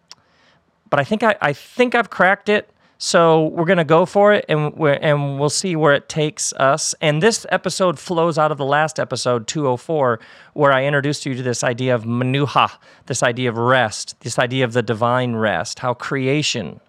but 0.90 1.00
I 1.00 1.04
think 1.04 1.24
I, 1.24 1.34
I 1.42 1.52
think 1.52 1.96
I've 1.96 2.08
cracked 2.08 2.48
it. 2.48 2.70
So 2.98 3.46
we're 3.48 3.64
gonna 3.64 3.84
go 3.84 4.06
for 4.06 4.32
it, 4.32 4.44
and 4.48 4.72
we 4.74 4.92
and 4.92 5.40
we'll 5.40 5.50
see 5.50 5.74
where 5.74 5.92
it 5.92 6.08
takes 6.08 6.52
us. 6.52 6.94
And 7.00 7.20
this 7.20 7.44
episode 7.48 7.98
flows 7.98 8.38
out 8.38 8.52
of 8.52 8.58
the 8.58 8.64
last 8.64 9.00
episode, 9.00 9.48
204, 9.48 10.20
where 10.52 10.72
I 10.72 10.84
introduced 10.84 11.26
you 11.26 11.34
to 11.34 11.42
this 11.42 11.64
idea 11.64 11.96
of 11.96 12.04
manuha, 12.04 12.70
this 13.06 13.24
idea 13.24 13.50
of 13.50 13.56
rest, 13.56 14.14
this 14.20 14.38
idea 14.38 14.64
of 14.64 14.72
the 14.72 14.82
divine 14.82 15.34
rest, 15.34 15.80
how 15.80 15.94
creation 15.94 16.80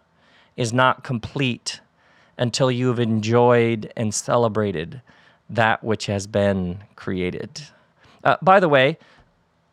is 0.55 0.71
not 0.71 1.04
complete 1.04 1.79
until 2.39 2.71
you've 2.71 2.99
enjoyed 2.99 3.91
and 3.95 4.13
celebrated 4.16 5.02
that 5.49 5.84
which 5.84 6.07
has 6.07 6.25
been 6.25 6.79
created. 6.95 7.62
Uh, 8.23 8.38
by 8.41 8.59
the 8.59 8.70
way, 8.70 8.98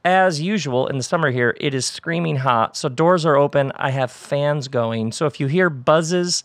as 0.05 0.41
usual 0.41 0.87
in 0.89 0.98
the 0.98 1.03
summer 1.03 1.31
here, 1.31 1.56
it 1.61 1.75
is 1.75 1.87
screaming 1.87 2.37
hot. 2.37 2.77
So 2.77 2.89
doors 2.89 3.25
are 3.25 3.37
open. 3.37 3.72
I 3.77 3.91
have 3.91 4.11
fans 4.11 4.69
going. 4.69 5.12
So 5.12 5.27
if 5.27 5.41
you 5.41 5.47
hear 5.47 5.70
buzzes, 5.70 6.44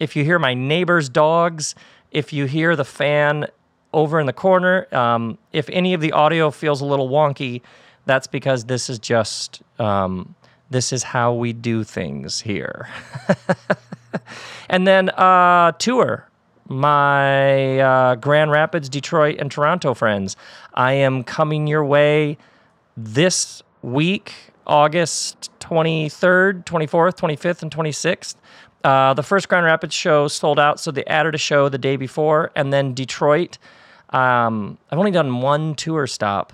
if 0.00 0.16
you 0.16 0.24
hear 0.24 0.38
my 0.38 0.54
neighbor's 0.54 1.08
dogs, 1.08 1.74
if 2.10 2.32
you 2.32 2.46
hear 2.46 2.74
the 2.74 2.84
fan 2.84 3.46
over 3.92 4.20
in 4.20 4.26
the 4.26 4.32
corner, 4.32 4.92
um, 4.94 5.38
if 5.52 5.68
any 5.70 5.94
of 5.94 6.00
the 6.00 6.12
audio 6.12 6.50
feels 6.50 6.80
a 6.80 6.84
little 6.84 7.08
wonky, 7.08 7.62
that's 8.06 8.26
because 8.26 8.64
this 8.64 8.88
is 8.88 8.98
just 8.98 9.62
um, 9.78 10.34
this 10.70 10.92
is 10.92 11.02
how 11.02 11.32
we 11.32 11.52
do 11.52 11.84
things 11.84 12.40
here. 12.40 12.88
and 14.68 14.86
then 14.86 15.10
uh, 15.10 15.72
tour 15.72 16.28
my 16.68 17.80
uh, 17.80 18.14
Grand 18.16 18.50
Rapids, 18.50 18.88
Detroit, 18.88 19.36
and 19.38 19.50
Toronto 19.50 19.94
friends. 19.94 20.36
I 20.74 20.92
am 20.92 21.24
coming 21.24 21.66
your 21.66 21.84
way 21.84 22.36
this 22.96 23.62
week, 23.82 24.34
August 24.66 25.50
23rd, 25.60 26.64
24th, 26.64 27.16
25th, 27.16 27.62
and 27.62 27.70
26th. 27.70 28.36
Uh, 28.84 29.14
the 29.14 29.22
first 29.22 29.48
Grand 29.48 29.64
Rapids 29.64 29.94
show 29.94 30.28
sold 30.28 30.58
out, 30.58 30.78
so 30.78 30.90
they 30.90 31.04
added 31.06 31.34
a 31.34 31.38
show 31.38 31.68
the 31.68 31.78
day 31.78 31.96
before. 31.96 32.50
And 32.54 32.72
then 32.72 32.94
Detroit, 32.94 33.58
um, 34.10 34.78
I've 34.90 34.98
only 34.98 35.10
done 35.10 35.40
one 35.40 35.74
tour 35.74 36.06
stop 36.06 36.52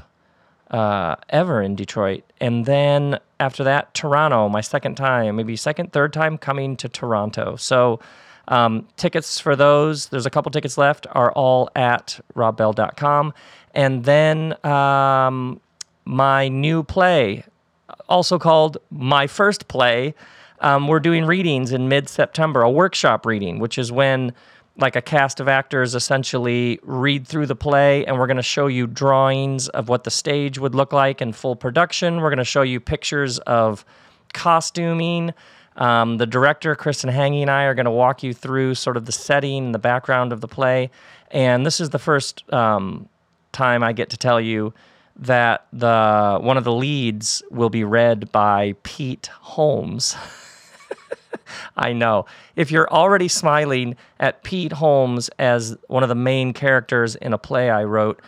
uh, 0.71 1.17
ever 1.29 1.61
in 1.61 1.75
Detroit. 1.75 2.25
And 2.41 2.67
then 2.67 3.19
after 3.45 3.65
that, 3.65 3.93
Toronto, 3.95 4.49
my 4.49 4.61
second 4.63 4.97
time, 4.97 5.37
maybe 5.37 5.55
second, 5.57 5.93
third 5.93 6.13
time 6.13 6.39
coming 6.39 6.77
to 6.79 6.89
Toronto. 6.89 7.57
So 7.57 8.01
um, 8.49 8.89
tickets 8.97 9.39
for 9.39 9.55
those, 9.55 10.07
there's 10.09 10.27
a 10.27 10.31
couple 10.31 10.51
tickets 10.51 10.79
left, 10.79 11.07
are 11.13 11.31
all 11.33 11.71
at 11.77 12.21
robbell.com. 12.35 13.35
And 13.75 14.05
then 14.05 14.65
um, 14.65 15.61
my 16.05 16.49
new 16.49 16.83
play, 16.83 17.45
also 18.09 18.39
called 18.39 18.79
My 18.91 19.27
First 19.27 19.69
Play. 19.69 20.15
Um, 20.61 20.89
we're 20.89 21.01
doing 21.01 21.27
readings 21.27 21.73
in 21.73 21.89
mid 21.89 22.09
September, 22.09 22.63
a 22.63 22.71
workshop 22.71 23.27
reading, 23.27 23.59
which 23.59 23.77
is 23.77 23.93
when 23.93 24.33
like 24.77 24.97
a 24.97 25.03
cast 25.03 25.39
of 25.41 25.49
actors 25.49 25.95
essentially 25.95 26.81
read 26.83 27.27
through 27.27 27.47
the 27.47 27.55
play 27.55 28.05
and 28.07 28.19
we're 28.19 28.27
going 28.27 28.37
to 28.37 28.43
show 28.43 28.67
you 28.67 28.87
drawings 28.87 29.69
of 29.69 29.89
what 29.89 30.05
the 30.05 30.11
stage 30.11 30.59
would 30.59 30.75
look 30.75 30.93
like 30.93 31.23
in 31.23 31.33
full 31.33 31.55
production. 31.55 32.21
We're 32.21 32.31
going 32.31 32.39
to 32.39 32.45
show 32.45 32.63
you 32.63 32.81
pictures 32.81 33.39
of 33.41 33.85
costuming. 34.33 35.33
Um, 35.77 36.19
the 36.19 36.27
director, 36.27 36.75
Kristen 36.75 37.11
Hangy, 37.11 37.41
and 37.41 37.51
I 37.51 37.65
are 37.65 37.75
going 37.75 37.85
to 37.85 37.91
walk 37.91 38.23
you 38.23 38.33
through 38.33 38.75
sort 38.75 38.97
of 38.97 39.07
the 39.07 39.13
setting 39.13 39.67
and 39.67 39.75
the 39.75 39.79
background 39.79 40.33
of 40.33 40.41
the 40.41 40.49
play. 40.49 40.91
And 41.31 41.65
this 41.65 41.81
is 41.81 41.91
the 41.91 41.99
first 41.99 42.45
um, 42.53 43.09
time 43.53 43.83
I 43.83 43.93
get 43.93 44.11
to 44.11 44.17
tell 44.17 44.41
you 44.41 44.75
that 45.17 45.67
the 45.73 46.39
one 46.41 46.57
of 46.57 46.65
the 46.65 46.73
leads 46.73 47.43
will 47.51 47.71
be 47.71 47.85
read 47.85 48.33
by 48.33 48.75
Pete 48.83 49.27
Holmes. 49.27 50.17
I 51.77 51.93
know. 51.93 52.27
If 52.57 52.71
you're 52.71 52.89
already 52.91 53.29
smiling 53.29 53.97
at 54.21 54.43
Pete 54.43 54.73
Holmes 54.73 55.31
as 55.39 55.77
one 55.89 56.03
of 56.03 56.09
the 56.09 56.15
main 56.15 56.53
characters 56.53 57.17
in 57.17 57.33
a 57.33 57.39
play 57.39 57.71
I 57.71 57.85
wrote, 57.85 58.21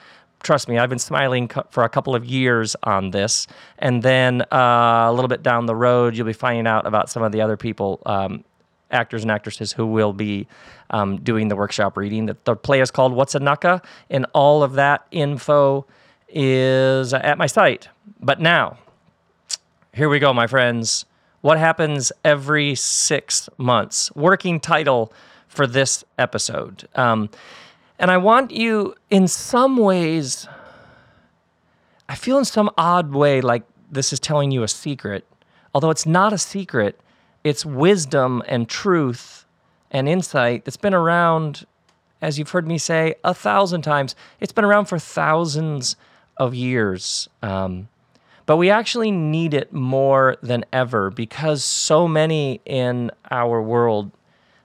trust 0.42 0.68
me, 0.68 0.78
I've 0.78 0.88
been 0.88 0.98
smiling 0.98 1.50
for 1.70 1.84
a 1.84 1.88
couple 1.88 2.14
of 2.14 2.24
years 2.24 2.76
on 2.82 3.10
this. 3.10 3.46
And 3.78 4.02
then 4.02 4.42
uh, 4.52 5.06
a 5.08 5.12
little 5.12 5.28
bit 5.28 5.42
down 5.42 5.66
the 5.66 5.74
road, 5.74 6.16
you'll 6.16 6.26
be 6.26 6.32
finding 6.32 6.66
out 6.66 6.86
about 6.86 7.10
some 7.10 7.22
of 7.22 7.32
the 7.32 7.40
other 7.40 7.56
people, 7.56 8.00
um, 8.06 8.44
actors 8.90 9.22
and 9.22 9.30
actresses 9.30 9.72
who 9.72 9.86
will 9.86 10.12
be 10.12 10.46
um, 10.90 11.16
doing 11.20 11.48
the 11.48 11.56
workshop 11.56 11.96
reading. 11.96 12.26
The, 12.26 12.36
the 12.44 12.54
play 12.54 12.80
is 12.80 12.90
called 12.90 13.12
What's 13.12 13.34
a 13.34 13.40
Nucka? 13.40 13.82
And 14.08 14.26
all 14.32 14.62
of 14.62 14.74
that 14.74 15.06
info 15.10 15.86
is 16.28 17.12
at 17.12 17.38
my 17.38 17.46
site. 17.46 17.88
But 18.20 18.40
now, 18.40 18.78
here 19.92 20.08
we 20.08 20.18
go, 20.18 20.32
my 20.32 20.46
friends. 20.46 21.06
What 21.46 21.58
happens 21.58 22.10
every 22.24 22.74
six 22.74 23.48
months? 23.56 24.10
Working 24.16 24.58
title 24.58 25.12
for 25.46 25.64
this 25.64 26.02
episode. 26.18 26.88
Um, 26.96 27.30
and 28.00 28.10
I 28.10 28.16
want 28.16 28.50
you, 28.50 28.96
in 29.10 29.28
some 29.28 29.76
ways, 29.76 30.48
I 32.08 32.16
feel 32.16 32.36
in 32.38 32.44
some 32.44 32.68
odd 32.76 33.14
way 33.14 33.40
like 33.40 33.62
this 33.88 34.12
is 34.12 34.18
telling 34.18 34.50
you 34.50 34.64
a 34.64 34.66
secret. 34.66 35.24
Although 35.72 35.90
it's 35.90 36.04
not 36.04 36.32
a 36.32 36.38
secret, 36.38 36.98
it's 37.44 37.64
wisdom 37.64 38.42
and 38.48 38.68
truth 38.68 39.46
and 39.92 40.08
insight 40.08 40.64
that's 40.64 40.76
been 40.76 40.94
around, 40.94 41.64
as 42.20 42.40
you've 42.40 42.50
heard 42.50 42.66
me 42.66 42.76
say 42.76 43.14
a 43.22 43.32
thousand 43.32 43.82
times. 43.82 44.16
It's 44.40 44.52
been 44.52 44.64
around 44.64 44.86
for 44.86 44.98
thousands 44.98 45.94
of 46.38 46.56
years. 46.56 47.28
Um, 47.40 47.86
but 48.46 48.56
we 48.56 48.70
actually 48.70 49.10
need 49.10 49.52
it 49.52 49.72
more 49.72 50.36
than 50.40 50.64
ever 50.72 51.10
because 51.10 51.64
so 51.64 52.06
many 52.06 52.60
in 52.64 53.10
our 53.30 53.60
world 53.60 54.12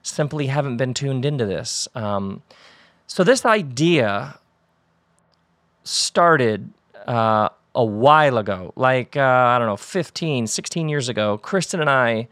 simply 0.02 0.46
haven't 0.46 0.76
been 0.76 0.94
tuned 0.94 1.24
into 1.24 1.44
this. 1.44 1.88
Um, 1.94 2.42
so, 3.08 3.24
this 3.24 3.44
idea 3.44 4.38
started 5.84 6.70
uh, 7.06 7.48
a 7.74 7.84
while 7.84 8.38
ago, 8.38 8.72
like, 8.76 9.16
uh, 9.16 9.20
I 9.20 9.58
don't 9.58 9.66
know, 9.66 9.76
15, 9.76 10.46
16 10.46 10.88
years 10.88 11.08
ago. 11.08 11.38
Kristen 11.38 11.80
and 11.80 11.90
I 11.90 12.28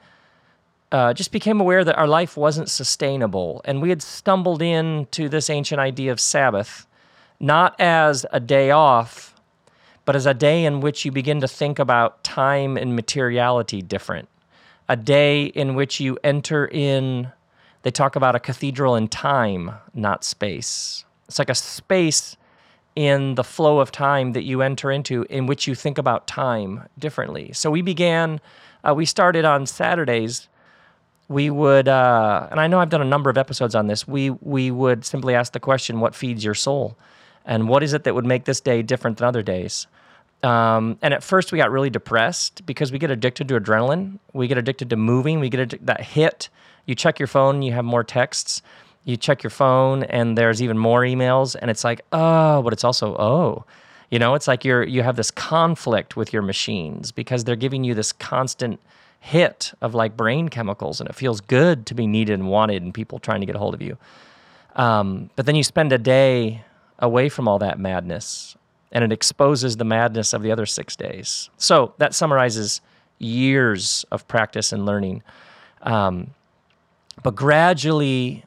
uh, 0.93 1.13
just 1.13 1.33
became 1.33 1.61
aware 1.61 1.85
that 1.85 1.97
our 1.99 2.07
life 2.07 2.37
wasn't 2.37 2.69
sustainable. 2.69 3.61
And 3.65 3.83
we 3.83 3.91
had 3.91 4.03
stumbled 4.03 4.63
into 4.63 5.29
this 5.29 5.51
ancient 5.51 5.81
idea 5.81 6.13
of 6.13 6.21
Sabbath, 6.21 6.87
not 7.39 7.79
as 7.81 8.25
a 8.33 8.41
day 8.41 8.71
off 8.71 9.30
but 10.11 10.17
as 10.17 10.27
a 10.27 10.35
day 10.35 10.65
in 10.65 10.81
which 10.81 11.05
you 11.05 11.13
begin 11.13 11.41
to 11.41 11.47
think 11.47 11.79
about 11.79 12.25
time 12.25 12.77
and 12.77 12.97
materiality 12.97 13.81
different. 13.81 14.29
A 14.89 14.97
day 14.97 15.45
in 15.45 15.77
which 15.77 16.01
you 16.01 16.19
enter 16.25 16.67
in, 16.67 17.31
they 17.83 17.93
talk 17.93 18.17
about 18.17 18.35
a 18.35 18.41
cathedral 18.41 18.97
in 18.97 19.07
time, 19.07 19.71
not 19.95 20.25
space. 20.25 21.05
It's 21.29 21.39
like 21.39 21.49
a 21.49 21.55
space 21.55 22.37
in 22.97 23.37
the 23.37 23.45
flow 23.45 23.79
of 23.79 23.93
time 23.93 24.33
that 24.33 24.43
you 24.43 24.63
enter 24.63 24.91
into 24.91 25.23
in 25.31 25.47
which 25.47 25.69
you 25.69 25.77
think 25.77 25.97
about 25.97 26.27
time 26.27 26.89
differently. 26.99 27.53
So 27.53 27.71
we 27.71 27.81
began, 27.81 28.41
uh, 28.83 28.93
we 28.93 29.07
started 29.07 29.45
on 29.45 29.65
Saturdays. 29.65 30.49
We 31.29 31.51
would, 31.51 31.87
uh, 31.87 32.49
and 32.51 32.59
I 32.59 32.67
know 32.67 32.81
I've 32.81 32.91
done 32.91 33.01
a 33.01 33.05
number 33.05 33.31
of 33.31 33.39
episodes 33.39 33.77
on 33.77 33.87
this. 33.87 34.09
We 34.09 34.31
we 34.31 34.73
would 34.73 35.05
simply 35.05 35.37
ask 35.37 35.53
the 35.53 35.61
question, 35.61 36.01
"What 36.01 36.17
feeds 36.17 36.45
your 36.45 36.57
soul?" 36.57 36.97
and 37.45 37.69
what 37.69 37.83
is 37.83 37.93
it 37.93 38.05
that 38.05 38.15
would 38.15 38.27
make 38.27 38.45
this 38.45 38.61
day 38.61 38.83
different 38.83 39.19
than 39.19 39.27
other 39.27 39.43
days? 39.43 39.87
Um, 40.43 40.99
and 41.03 41.13
at 41.13 41.23
first, 41.23 41.53
we 41.53 41.59
got 41.59 41.71
really 41.71 41.91
depressed 41.91 42.65
because 42.65 42.93
we 42.93 42.99
get 42.99 43.11
addicted 43.11 43.49
to 43.49 43.61
adrenaline. 43.61 44.19
We 44.33 44.49
get 44.49 44.59
addicted 44.59 44.91
to 44.91 44.97
moving. 44.97 45.41
We 45.41 45.51
get 45.51 45.85
that 45.87 46.01
hit. 46.01 46.49
You 46.87 46.95
check 46.95 47.19
your 47.19 47.29
phone, 47.29 47.63
you 47.63 47.73
have 47.73 47.85
more 47.85 48.03
texts. 48.03 48.63
You 49.05 49.17
check 49.17 49.43
your 49.43 49.51
phone, 49.51 50.03
and 50.05 50.37
there's 50.37 50.63
even 50.63 50.77
more 50.77 51.03
emails. 51.03 51.57
And 51.61 51.71
it's 51.71 51.85
like, 51.85 52.03
oh, 52.13 52.63
but 52.63 52.73
it's 52.73 52.85
also, 52.85 53.17
oh. 53.17 53.65
You 54.11 54.19
know, 54.19 54.35
it's 54.35 54.49
like 54.49 54.65
you're 54.65 54.83
you 54.83 55.03
have 55.03 55.17
this 55.17 55.31
conflict 55.31 56.17
with 56.17 56.33
your 56.33 56.43
machines 56.43 57.13
because 57.13 57.45
they're 57.45 57.55
giving 57.55 57.85
you 57.85 57.95
this 57.95 58.13
constant 58.13 58.81
hit 59.21 59.73
of 59.81 59.95
like 59.95 60.17
brain 60.17 60.49
chemicals, 60.49 61.01
and 61.01 61.09
it 61.09 61.15
feels 61.15 61.41
good 61.41 61.87
to 61.87 61.95
be 61.95 62.07
needed 62.07 62.35
and 62.35 62.49
wanted, 62.49 62.83
and 62.83 62.93
people 62.93 63.21
trying 63.21 63.41
to 63.41 63.47
get 63.47 63.55
a 63.55 63.59
hold 63.59 63.73
of 63.73 63.81
you. 63.81 63.97
Um, 64.75 65.31
but 65.37 65.47
then 65.47 65.55
you 65.55 65.63
spend 65.63 65.93
a 65.93 65.99
day 65.99 66.65
away 66.99 67.29
from 67.29 67.47
all 67.47 67.61
that 67.61 67.79
madness 67.79 68.57
and 68.93 69.05
it 69.05 69.13
exposes 69.13 69.77
the 69.77 69.85
madness 69.85 70.33
of 70.33 70.43
the 70.43 70.51
other 70.51 70.67
six 70.67 70.97
days. 70.97 71.51
So 71.57 71.95
that 71.99 72.15
summarizes 72.15 72.81
years 73.19 74.05
of 74.11 74.27
practice 74.27 74.73
and 74.73 74.85
learning. 74.85 75.23
Um, 75.83 76.35
but 77.23 77.35
gradually, 77.35 78.45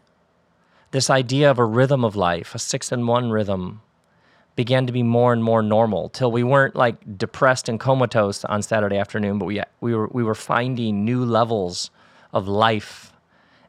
this 0.91 1.09
idea 1.09 1.49
of 1.49 1.59
a 1.59 1.65
rhythm 1.65 2.03
of 2.03 2.15
life, 2.15 2.55
a 2.55 2.59
six 2.59 2.91
and 2.91 3.07
one 3.07 3.29
rhythm, 3.29 3.81
began 4.55 4.85
to 4.85 4.93
be 4.93 5.01
more 5.01 5.33
and 5.33 5.43
more 5.43 5.63
normal 5.63 6.09
till 6.09 6.31
we 6.31 6.43
weren't 6.43 6.75
like 6.75 7.17
depressed 7.17 7.67
and 7.69 7.79
comatose 7.79 8.45
on 8.45 8.61
Saturday 8.61 8.97
afternoon, 8.97 9.39
but 9.39 9.45
we 9.45 9.61
we 9.81 9.95
were 9.95 10.07
we 10.11 10.23
were 10.23 10.35
finding 10.35 11.03
new 11.03 11.25
levels 11.25 11.89
of 12.31 12.47
life 12.47 13.13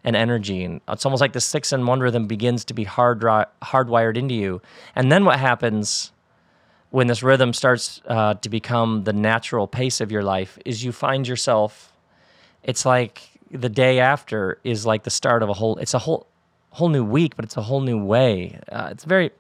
and 0.03 0.15
energy, 0.15 0.63
and 0.65 0.83
it's 0.89 1.07
almost 1.07 1.23
like 1.23 1.33
the 1.33 1.41
six 1.41 1.73
and 1.73 1.87
one 1.87 2.01
rhythm 2.01 2.27
begins 2.27 2.65
to 2.67 2.75
be 2.75 2.85
hard 2.85 3.21
hardwired 3.21 4.17
into 4.17 4.35
you. 4.35 4.61
And 4.95 5.11
then 5.11 5.25
what 5.25 5.41
happens 5.41 6.13
when 6.95 7.09
this 7.09 7.25
rhythm 7.25 7.53
starts 7.53 8.01
uh, 8.07 8.35
to 8.35 8.49
become 8.49 9.03
the 9.03 9.13
natural 9.13 9.67
pace 9.67 10.01
of 10.01 10.13
your 10.13 10.23
life 10.23 10.57
is 10.65 10.85
you 10.85 10.93
find 10.93 11.27
yourself. 11.27 11.93
It's 12.63 12.87
like 12.87 13.21
the 13.51 13.69
day 13.69 13.99
after 13.99 14.61
is 14.63 14.87
like 14.87 15.03
the 15.03 15.11
start 15.11 15.43
of 15.43 15.49
a 15.49 15.55
whole. 15.55 15.77
It's 15.79 15.93
a 15.93 15.99
whole 15.99 16.29
whole 16.71 16.89
new 16.89 17.03
week, 17.03 17.35
but 17.35 17.45
it's 17.45 17.57
a 17.57 17.63
whole 17.63 17.81
new 17.81 17.99
way. 17.99 18.61
Uh, 18.71 18.91
it's 18.93 19.03
very 19.03 19.33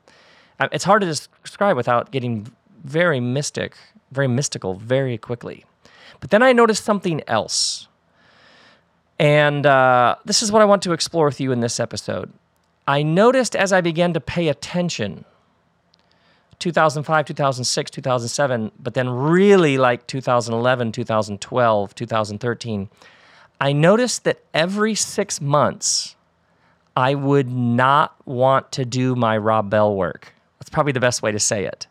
uh, 0.58 0.66
it's 0.72 0.82
hard 0.82 1.02
to 1.02 1.06
describe 1.06 1.76
without 1.76 2.10
getting 2.10 2.48
very 2.82 3.20
mystic, 3.20 3.76
very 4.10 4.26
mystical 4.26 4.74
very 4.74 5.16
quickly. 5.16 5.64
But 6.18 6.30
then 6.30 6.42
I 6.42 6.52
noticed 6.52 6.82
something 6.82 7.22
else. 7.28 7.86
And 9.20 9.64
uh, 9.64 10.16
this 10.24 10.42
is 10.42 10.50
what 10.50 10.60
I 10.60 10.64
want 10.64 10.82
to 10.82 10.92
explore 10.92 11.26
with 11.26 11.40
you 11.40 11.52
in 11.52 11.60
this 11.60 11.78
episode. 11.78 12.32
I 12.88 13.04
noticed 13.04 13.54
as 13.54 13.72
I 13.72 13.80
began 13.80 14.12
to 14.14 14.20
pay 14.20 14.48
attention 14.48 15.24
2005, 16.58 17.26
2006, 17.26 17.90
2007, 17.90 18.72
but 18.78 18.94
then 18.94 19.08
really 19.08 19.78
like 19.78 20.06
2011, 20.06 20.92
2012, 20.92 21.94
2013, 21.94 22.88
I 23.60 23.72
noticed 23.72 24.24
that 24.24 24.40
every 24.52 24.94
six 24.94 25.40
months, 25.40 26.16
I 26.96 27.14
would 27.14 27.50
not 27.50 28.14
want 28.26 28.72
to 28.72 28.84
do 28.84 29.14
my 29.14 29.36
Rob 29.36 29.70
Bell 29.70 29.94
work. 29.94 30.34
That's 30.58 30.70
probably 30.70 30.92
the 30.92 31.00
best 31.00 31.22
way 31.22 31.32
to 31.32 31.40
say 31.40 31.64
it. 31.64 31.86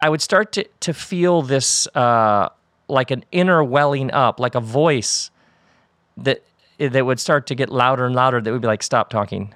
I 0.00 0.08
would 0.08 0.22
start 0.22 0.52
to, 0.52 0.64
to 0.80 0.92
feel 0.92 1.42
this 1.42 1.86
uh, 1.94 2.48
like 2.88 3.10
an 3.10 3.24
inner 3.32 3.62
welling 3.64 4.10
up, 4.12 4.40
like 4.40 4.54
a 4.54 4.60
voice 4.60 5.30
that 6.16 6.42
that 6.78 7.06
would 7.06 7.18
start 7.18 7.46
to 7.46 7.54
get 7.54 7.70
louder 7.70 8.04
and 8.04 8.14
louder. 8.14 8.40
That 8.40 8.52
would 8.52 8.60
be 8.60 8.68
like, 8.68 8.82
"Stop 8.82 9.08
talking, 9.08 9.54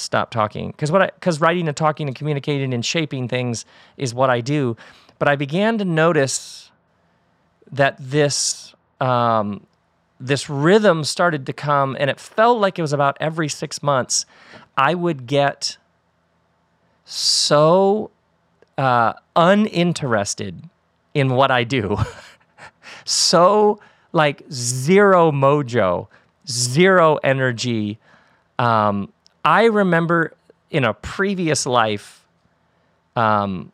stop 0.00 0.30
talking." 0.30 0.70
Because 0.70 0.90
what 0.90 1.02
I 1.02 1.06
because 1.06 1.40
writing 1.40 1.68
and 1.68 1.76
talking 1.76 2.06
and 2.08 2.16
communicating 2.16 2.72
and 2.74 2.84
shaping 2.84 3.28
things 3.28 3.64
is 3.96 4.14
what 4.14 4.30
I 4.30 4.40
do. 4.40 4.76
But 5.18 5.28
I 5.28 5.36
began 5.36 5.78
to 5.78 5.84
notice 5.84 6.70
that 7.72 7.96
this 7.98 8.74
um, 9.00 9.66
this 10.18 10.50
rhythm 10.50 11.04
started 11.04 11.46
to 11.46 11.52
come, 11.52 11.96
and 11.98 12.10
it 12.10 12.20
felt 12.20 12.60
like 12.60 12.78
it 12.78 12.82
was 12.82 12.92
about 12.92 13.16
every 13.20 13.48
six 13.48 13.82
months. 13.82 14.26
I 14.76 14.94
would 14.94 15.26
get 15.26 15.78
so 17.04 18.10
uh, 18.76 19.14
uninterested 19.34 20.62
in 21.14 21.34
what 21.34 21.50
I 21.50 21.64
do, 21.64 21.98
so 23.04 23.80
like 24.12 24.42
zero 24.50 25.32
mojo, 25.32 26.08
zero 26.48 27.16
energy. 27.22 27.98
Um, 28.58 29.12
I 29.44 29.64
remember 29.64 30.34
in 30.70 30.84
a 30.84 30.94
previous 30.94 31.66
life, 31.66 32.24
um, 33.16 33.72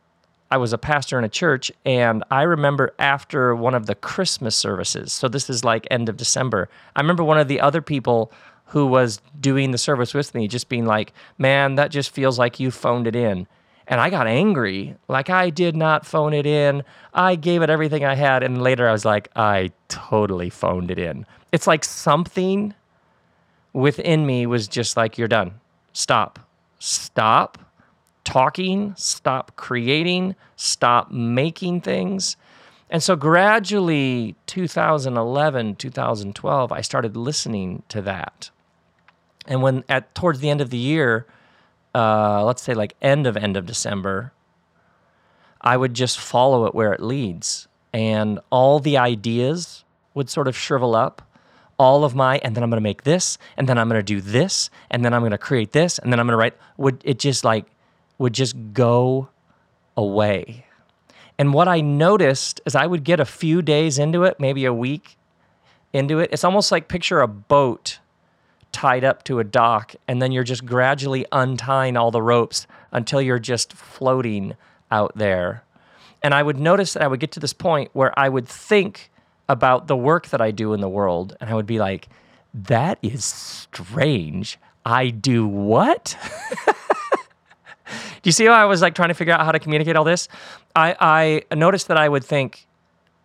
I 0.49 0.57
was 0.57 0.71
a 0.71 0.77
pastor 0.77 1.17
in 1.17 1.25
a 1.25 1.29
church, 1.29 1.71
and 1.85 2.23
I 2.31 2.43
remember 2.43 2.93
after 2.99 3.53
one 3.53 3.75
of 3.75 3.85
the 3.85 3.95
Christmas 3.95 4.55
services, 4.55 5.11
so 5.11 5.27
this 5.27 5.49
is 5.49 5.63
like 5.63 5.85
end 5.91 6.07
of 6.07 6.15
December, 6.15 6.69
I 6.95 7.01
remember 7.01 7.23
one 7.23 7.37
of 7.37 7.47
the 7.47 7.59
other 7.59 7.81
people 7.81 8.31
who 8.67 8.85
was 8.85 9.21
doing 9.39 9.71
the 9.71 9.77
service 9.77 10.13
with 10.13 10.33
me 10.33 10.47
just 10.47 10.69
being 10.69 10.85
like, 10.85 11.13
man, 11.37 11.75
that 11.75 11.91
just 11.91 12.11
feels 12.11 12.39
like 12.39 12.59
you 12.59 12.71
phoned 12.71 13.07
it 13.07 13.15
in. 13.15 13.47
And 13.89 14.01
I 14.01 14.09
got 14.09 14.27
angry. 14.27 14.95
Like, 15.07 15.29
I 15.29 15.49
did 15.49 15.75
not 15.75 16.05
phone 16.05 16.33
it 16.33 16.45
in. 16.45 16.83
I 17.13 17.35
gave 17.35 17.61
it 17.61 17.69
everything 17.69 18.03
I 18.03 18.15
had. 18.15 18.43
And 18.43 18.61
later 18.61 18.87
I 18.87 18.91
was 18.91 19.05
like, 19.05 19.29
I 19.37 19.71
totally 19.87 20.49
phoned 20.49 20.91
it 20.91 20.99
in. 20.99 21.25
It's 21.53 21.67
like 21.67 21.85
something 21.85 22.73
within 23.77 24.25
me 24.25 24.47
was 24.47 24.67
just 24.67 24.97
like, 24.97 25.17
you're 25.17 25.27
done. 25.27 25.53
Stop. 25.93 26.39
Stop 26.79 27.59
talking. 28.23 28.95
Stop 28.97 29.55
creating. 29.55 30.35
Stop 30.55 31.11
making 31.11 31.81
things. 31.81 32.37
And 32.89 33.03
so 33.03 33.15
gradually, 33.15 34.35
2011, 34.47 35.75
2012, 35.75 36.71
I 36.71 36.81
started 36.81 37.15
listening 37.15 37.83
to 37.89 38.01
that. 38.01 38.49
And 39.45 39.61
when 39.61 39.83
at 39.87 40.13
towards 40.15 40.39
the 40.39 40.49
end 40.49 40.61
of 40.61 40.71
the 40.71 40.77
year, 40.77 41.27
uh, 41.93 42.43
let's 42.43 42.63
say 42.63 42.73
like 42.73 42.95
end 43.01 43.27
of 43.27 43.37
end 43.37 43.57
of 43.57 43.65
December, 43.65 44.33
I 45.61 45.77
would 45.77 45.93
just 45.93 46.19
follow 46.19 46.65
it 46.65 46.73
where 46.73 46.93
it 46.93 47.01
leads, 47.01 47.67
and 47.93 48.39
all 48.49 48.79
the 48.79 48.97
ideas 48.97 49.83
would 50.13 50.29
sort 50.29 50.47
of 50.47 50.57
shrivel 50.57 50.95
up. 50.95 51.21
All 51.79 52.03
of 52.03 52.15
my, 52.15 52.39
and 52.39 52.55
then 52.55 52.63
I'm 52.63 52.69
going 52.69 52.77
to 52.77 52.83
make 52.83 53.03
this, 53.03 53.37
and 53.55 53.69
then 53.69 53.77
I'm 53.77 53.87
going 53.87 53.99
to 53.99 54.03
do 54.03 54.19
this, 54.19 54.69
and 54.89 55.05
then 55.05 55.13
I'm 55.13 55.21
going 55.21 55.31
to 55.31 55.37
create 55.37 55.73
this, 55.73 55.99
and 55.99 56.11
then 56.11 56.19
I'm 56.19 56.25
going 56.25 56.33
to 56.33 56.37
write. 56.37 56.57
Would 56.77 57.01
it 57.03 57.19
just 57.19 57.43
like 57.43 57.65
would 58.17 58.33
just 58.33 58.55
go 58.73 59.29
away? 59.95 60.65
And 61.37 61.53
what 61.53 61.67
I 61.67 61.81
noticed 61.81 62.61
is 62.65 62.73
I 62.73 62.87
would 62.87 63.03
get 63.03 63.19
a 63.19 63.25
few 63.25 63.61
days 63.61 63.99
into 63.99 64.23
it, 64.23 64.39
maybe 64.39 64.65
a 64.65 64.73
week 64.73 65.17
into 65.93 66.19
it. 66.19 66.29
It's 66.33 66.43
almost 66.43 66.71
like 66.71 66.87
picture 66.87 67.21
a 67.21 67.27
boat 67.27 67.99
tied 68.71 69.03
up 69.03 69.23
to 69.25 69.39
a 69.39 69.43
dock, 69.43 69.95
and 70.07 70.21
then 70.21 70.31
you're 70.31 70.43
just 70.43 70.65
gradually 70.65 71.25
untying 71.31 71.95
all 71.95 72.11
the 72.11 72.21
ropes 72.21 72.65
until 72.91 73.21
you're 73.21 73.39
just 73.39 73.73
floating 73.73 74.55
out 74.89 75.11
there. 75.15 75.63
And 76.23 76.33
I 76.33 76.41
would 76.41 76.57
notice 76.59 76.93
that 76.93 77.03
I 77.03 77.07
would 77.07 77.19
get 77.19 77.31
to 77.33 77.39
this 77.39 77.53
point 77.53 77.91
where 77.93 78.17
I 78.17 78.29
would 78.29 78.47
think 78.47 79.11
about 79.49 79.87
the 79.87 79.95
work 79.95 80.27
that 80.29 80.41
I 80.41 80.51
do 80.51 80.73
in 80.73 80.81
the 80.81 80.89
world, 80.89 81.35
and 81.39 81.49
I 81.49 81.53
would 81.53 81.65
be 81.65 81.79
like, 81.79 82.09
that 82.53 82.99
is 83.01 83.23
strange. 83.23 84.57
I 84.85 85.09
do 85.09 85.47
what? 85.47 86.17
do 86.65 86.71
you 88.23 88.31
see 88.31 88.45
how 88.45 88.53
I 88.53 88.65
was 88.65 88.81
like 88.81 88.95
trying 88.95 89.09
to 89.09 89.13
figure 89.13 89.33
out 89.33 89.41
how 89.41 89.51
to 89.51 89.59
communicate 89.59 89.95
all 89.95 90.03
this? 90.03 90.27
I, 90.75 91.43
I 91.49 91.55
noticed 91.55 91.87
that 91.87 91.97
I 91.97 92.07
would 92.09 92.23
think, 92.23 92.67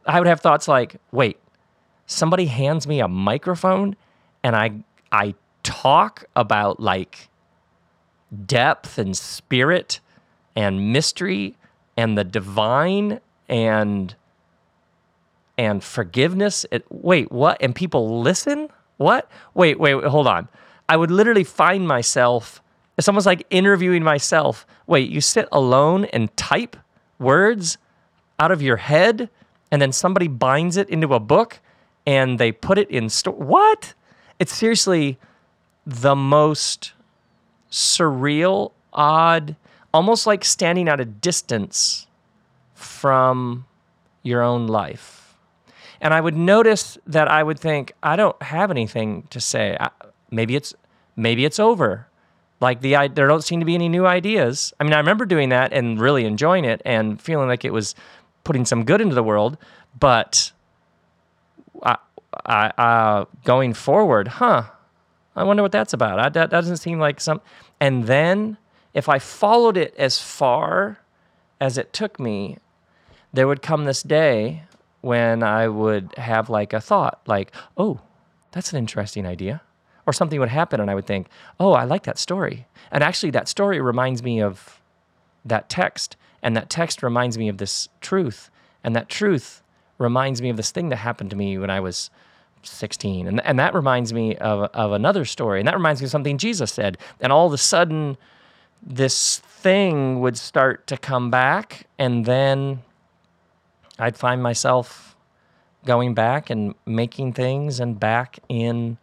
I 0.06 0.18
would 0.18 0.26
have 0.26 0.40
thoughts 0.40 0.68
like, 0.68 0.96
wait, 1.12 1.38
somebody 2.06 2.46
hands 2.46 2.86
me 2.86 3.00
a 3.00 3.08
microphone 3.08 3.96
and 4.42 4.56
I 4.56 4.72
I 5.10 5.34
talk 5.62 6.24
about 6.34 6.80
like 6.80 7.28
depth 8.46 8.98
and 8.98 9.16
spirit 9.16 10.00
and 10.56 10.92
mystery 10.92 11.56
and 11.96 12.16
the 12.16 12.24
divine 12.24 13.20
and 13.48 14.14
and 15.62 15.82
forgiveness. 15.84 16.66
It, 16.72 16.84
wait, 16.90 17.30
what? 17.30 17.56
And 17.60 17.72
people 17.72 18.20
listen? 18.20 18.68
What? 18.96 19.30
Wait, 19.54 19.78
wait, 19.78 19.94
wait, 19.94 20.04
hold 20.06 20.26
on. 20.26 20.48
I 20.88 20.96
would 20.96 21.12
literally 21.12 21.44
find 21.44 21.86
myself, 21.86 22.60
it's 22.98 23.06
almost 23.06 23.26
like 23.26 23.46
interviewing 23.48 24.02
myself. 24.02 24.66
Wait, 24.88 25.08
you 25.08 25.20
sit 25.20 25.46
alone 25.52 26.06
and 26.06 26.36
type 26.36 26.76
words 27.20 27.78
out 28.40 28.50
of 28.50 28.60
your 28.60 28.76
head, 28.76 29.30
and 29.70 29.80
then 29.80 29.92
somebody 29.92 30.26
binds 30.26 30.76
it 30.76 30.90
into 30.90 31.14
a 31.14 31.20
book 31.20 31.60
and 32.04 32.40
they 32.40 32.50
put 32.50 32.76
it 32.76 32.90
in 32.90 33.08
store. 33.08 33.34
What? 33.34 33.94
It's 34.40 34.52
seriously 34.52 35.16
the 35.86 36.16
most 36.16 36.92
surreal, 37.70 38.72
odd, 38.92 39.54
almost 39.94 40.26
like 40.26 40.44
standing 40.44 40.88
at 40.88 41.00
a 41.00 41.04
distance 41.04 42.08
from 42.74 43.64
your 44.24 44.42
own 44.42 44.66
life. 44.66 45.21
And 46.02 46.12
I 46.12 46.20
would 46.20 46.36
notice 46.36 46.98
that 47.06 47.28
I 47.28 47.44
would 47.44 47.60
think, 47.60 47.92
I 48.02 48.16
don't 48.16 48.40
have 48.42 48.72
anything 48.72 49.22
to 49.30 49.40
say. 49.40 49.76
I, 49.78 49.88
maybe 50.32 50.56
it's 50.56 50.74
maybe 51.14 51.44
it's 51.44 51.60
over. 51.60 52.08
Like 52.60 52.80
the 52.80 53.08
there 53.14 53.28
don't 53.28 53.44
seem 53.44 53.60
to 53.60 53.66
be 53.66 53.76
any 53.76 53.88
new 53.88 54.04
ideas. 54.04 54.72
I 54.80 54.84
mean, 54.84 54.94
I 54.94 54.98
remember 54.98 55.24
doing 55.24 55.50
that 55.50 55.72
and 55.72 56.00
really 56.00 56.24
enjoying 56.24 56.64
it 56.64 56.82
and 56.84 57.20
feeling 57.20 57.46
like 57.46 57.64
it 57.64 57.72
was 57.72 57.94
putting 58.42 58.64
some 58.64 58.84
good 58.84 59.00
into 59.00 59.14
the 59.14 59.22
world. 59.22 59.56
But 59.98 60.50
I, 61.84 61.96
I, 62.44 62.66
uh, 62.76 63.24
going 63.44 63.72
forward, 63.72 64.26
huh? 64.26 64.64
I 65.36 65.44
wonder 65.44 65.62
what 65.62 65.72
that's 65.72 65.92
about. 65.92 66.18
I, 66.18 66.28
that 66.30 66.50
doesn't 66.50 66.78
seem 66.78 66.98
like 66.98 67.20
some. 67.20 67.40
And 67.80 68.04
then 68.04 68.58
if 68.92 69.08
I 69.08 69.20
followed 69.20 69.76
it 69.76 69.94
as 69.96 70.18
far 70.18 70.98
as 71.60 71.78
it 71.78 71.92
took 71.92 72.18
me, 72.18 72.58
there 73.32 73.46
would 73.46 73.62
come 73.62 73.84
this 73.84 74.02
day 74.02 74.64
when 75.02 75.42
I 75.42 75.68
would 75.68 76.14
have 76.16 76.48
like 76.48 76.72
a 76.72 76.80
thought, 76.80 77.20
like, 77.26 77.52
oh, 77.76 78.00
that's 78.52 78.72
an 78.72 78.78
interesting 78.78 79.26
idea. 79.26 79.60
Or 80.06 80.12
something 80.12 80.40
would 80.40 80.48
happen 80.48 80.80
and 80.80 80.90
I 80.90 80.94
would 80.94 81.06
think, 81.06 81.28
oh, 81.60 81.72
I 81.72 81.84
like 81.84 82.04
that 82.04 82.18
story. 82.18 82.66
And 82.90 83.04
actually, 83.04 83.30
that 83.30 83.48
story 83.48 83.80
reminds 83.80 84.22
me 84.22 84.40
of 84.40 84.80
that 85.44 85.68
text. 85.68 86.16
And 86.42 86.56
that 86.56 86.70
text 86.70 87.02
reminds 87.02 87.38
me 87.38 87.48
of 87.48 87.58
this 87.58 87.88
truth. 88.00 88.50
And 88.82 88.96
that 88.96 89.08
truth 89.08 89.62
reminds 89.98 90.42
me 90.42 90.50
of 90.50 90.56
this 90.56 90.70
thing 90.70 90.88
that 90.88 90.96
happened 90.96 91.30
to 91.30 91.36
me 91.36 91.58
when 91.58 91.70
I 91.70 91.80
was 91.80 92.10
16. 92.62 93.28
And, 93.28 93.44
and 93.44 93.58
that 93.58 93.74
reminds 93.74 94.12
me 94.12 94.36
of, 94.36 94.70
of 94.74 94.92
another 94.92 95.24
story. 95.24 95.60
And 95.60 95.68
that 95.68 95.76
reminds 95.76 96.00
me 96.00 96.06
of 96.06 96.10
something 96.10 96.38
Jesus 96.38 96.72
said. 96.72 96.98
And 97.20 97.32
all 97.32 97.46
of 97.46 97.52
a 97.52 97.58
sudden, 97.58 98.16
this 98.82 99.38
thing 99.38 100.20
would 100.20 100.36
start 100.36 100.86
to 100.88 100.96
come 100.96 101.30
back. 101.30 101.86
And 101.98 102.24
then 102.24 102.82
I'd 103.98 104.16
find 104.16 104.42
myself 104.42 105.16
going 105.84 106.14
back 106.14 106.50
and 106.50 106.74
making 106.86 107.32
things 107.32 107.80
and 107.80 107.98
back 107.98 108.38
in 108.48 108.98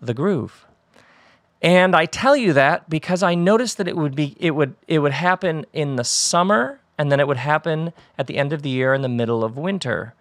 the 0.00 0.14
groove. 0.14 0.66
And 1.62 1.96
I 1.96 2.06
tell 2.06 2.36
you 2.36 2.52
that 2.52 2.90
because 2.90 3.22
I 3.22 3.34
noticed 3.34 3.78
that 3.78 3.88
it 3.88 3.96
would 3.96 4.14
be 4.14 4.36
it 4.38 4.50
would 4.50 4.74
it 4.86 4.98
would 4.98 5.12
happen 5.12 5.64
in 5.72 5.96
the 5.96 6.04
summer 6.04 6.80
and 6.98 7.10
then 7.10 7.20
it 7.20 7.26
would 7.26 7.38
happen 7.38 7.92
at 8.18 8.26
the 8.26 8.36
end 8.36 8.52
of 8.52 8.62
the 8.62 8.68
year 8.68 8.94
in 8.94 9.02
the 9.02 9.08
middle 9.08 9.42
of 9.42 9.56
winter. 9.56 10.14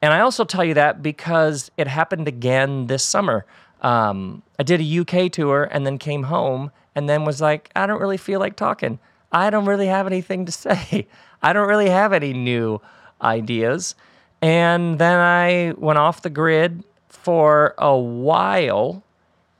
And 0.00 0.12
I 0.12 0.20
also 0.20 0.44
tell 0.44 0.64
you 0.64 0.74
that 0.74 1.02
because 1.02 1.70
it 1.76 1.88
happened 1.88 2.28
again 2.28 2.86
this 2.86 3.04
summer. 3.04 3.44
Um, 3.82 4.42
I 4.58 4.62
did 4.62 4.80
a 4.80 5.00
UK 5.00 5.30
tour 5.32 5.68
and 5.70 5.84
then 5.84 5.98
came 5.98 6.24
home 6.24 6.70
and 6.94 7.08
then 7.08 7.24
was 7.24 7.40
like, 7.40 7.70
I 7.74 7.86
don't 7.86 8.00
really 8.00 8.16
feel 8.16 8.40
like 8.40 8.56
talking. 8.56 8.98
I 9.32 9.50
don't 9.50 9.66
really 9.66 9.88
have 9.88 10.06
anything 10.06 10.46
to 10.46 10.52
say. 10.52 11.08
I 11.42 11.52
don't 11.52 11.68
really 11.68 11.90
have 11.90 12.12
any 12.12 12.32
new 12.32 12.80
ideas. 13.20 13.94
And 14.42 14.98
then 14.98 15.18
I 15.18 15.74
went 15.76 15.98
off 15.98 16.22
the 16.22 16.30
grid 16.30 16.84
for 17.08 17.74
a 17.78 17.96
while 17.96 19.02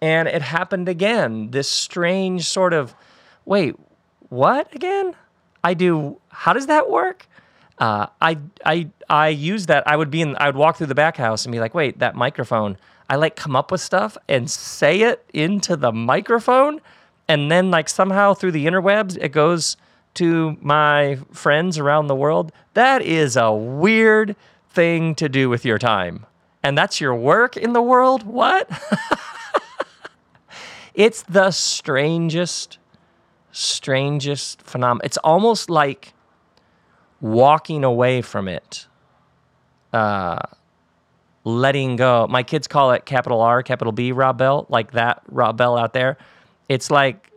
and 0.01 0.29
it 0.29 0.43
happened 0.43 0.89
again. 0.89 1.51
This 1.51 1.69
strange 1.69 2.49
sort 2.49 2.73
of, 2.73 2.95
wait, 3.45 3.75
what 4.29 4.75
again? 4.75 5.15
I 5.65 5.75
do, 5.75 6.21
how 6.29 6.53
does 6.53 6.67
that 6.67 6.91
work? 6.91 7.27
Uh, 7.79 8.07
I, 8.21 8.39
I, 8.65 8.89
I 9.09 9.29
use 9.29 9.67
that. 9.67 9.87
I 9.87 9.97
would 9.97 10.11
be 10.11 10.23
in, 10.23 10.37
I 10.37 10.47
would 10.47 10.57
walk 10.57 10.77
through 10.77 10.87
the 10.87 10.95
back 10.95 11.17
house 11.17 11.45
and 11.45 11.53
be 11.53 11.61
like, 11.61 11.75
wait, 11.75 11.99
that 11.99 12.15
microphone. 12.15 12.77
I 13.09 13.17
like 13.17 13.37
come 13.37 13.55
up 13.55 13.71
with 13.71 13.81
stuff 13.81 14.17
and 14.29 14.51
say 14.51 15.03
it 15.03 15.25
into 15.33 15.77
the 15.77 15.93
microphone. 15.93 16.81
And 17.29 17.51
then, 17.51 17.71
like, 17.71 17.89
somehow 17.89 18.35
through 18.35 18.53
the 18.53 18.67
interwebs, 18.67 19.19
it 19.21 19.31
goes 19.31 19.77
to 20.17 20.57
my 20.61 21.19
friends 21.33 21.79
around 21.79 22.09
the 22.09 22.15
world. 22.15 22.53
That 22.75 23.03
is 23.03 23.37
a 23.37 23.53
weird 23.53 24.37
thing 24.71 25.15
to 25.17 25.29
do 25.29 25.49
with 25.49 25.65
your 25.65 25.79
time. 25.79 26.27
And 26.63 26.77
that's 26.77 27.01
your 27.01 27.15
work 27.15 27.57
in 27.57 27.73
the 27.73 27.83
world? 27.83 28.25
What? 28.25 28.69
it's 30.95 31.23
the 31.23 31.51
strangest, 31.51 32.79
strangest 33.53 34.63
phenomenon. 34.63 35.03
It's 35.05 35.19
almost 35.19 35.71
like 35.71 36.13
walking 37.21 37.85
away 37.85 38.21
from 38.21 38.49
it, 38.49 38.87
uh, 39.93 40.39
letting 41.45 41.97
go. 41.97 42.27
My 42.29 42.43
kids 42.43 42.67
call 42.67 42.93
it 42.93 43.07
capital 43.07 43.41
R, 43.41 43.63
capital 43.63 43.93
B 43.93 44.13
Rob 44.13 44.39
Bell, 44.39 44.67
like 44.69 44.93
that 44.93 45.23
Rob 45.29 45.57
Bell 45.57 45.79
out 45.79 45.93
there. 45.93 46.19
It's 46.69 46.91
like 46.91 47.31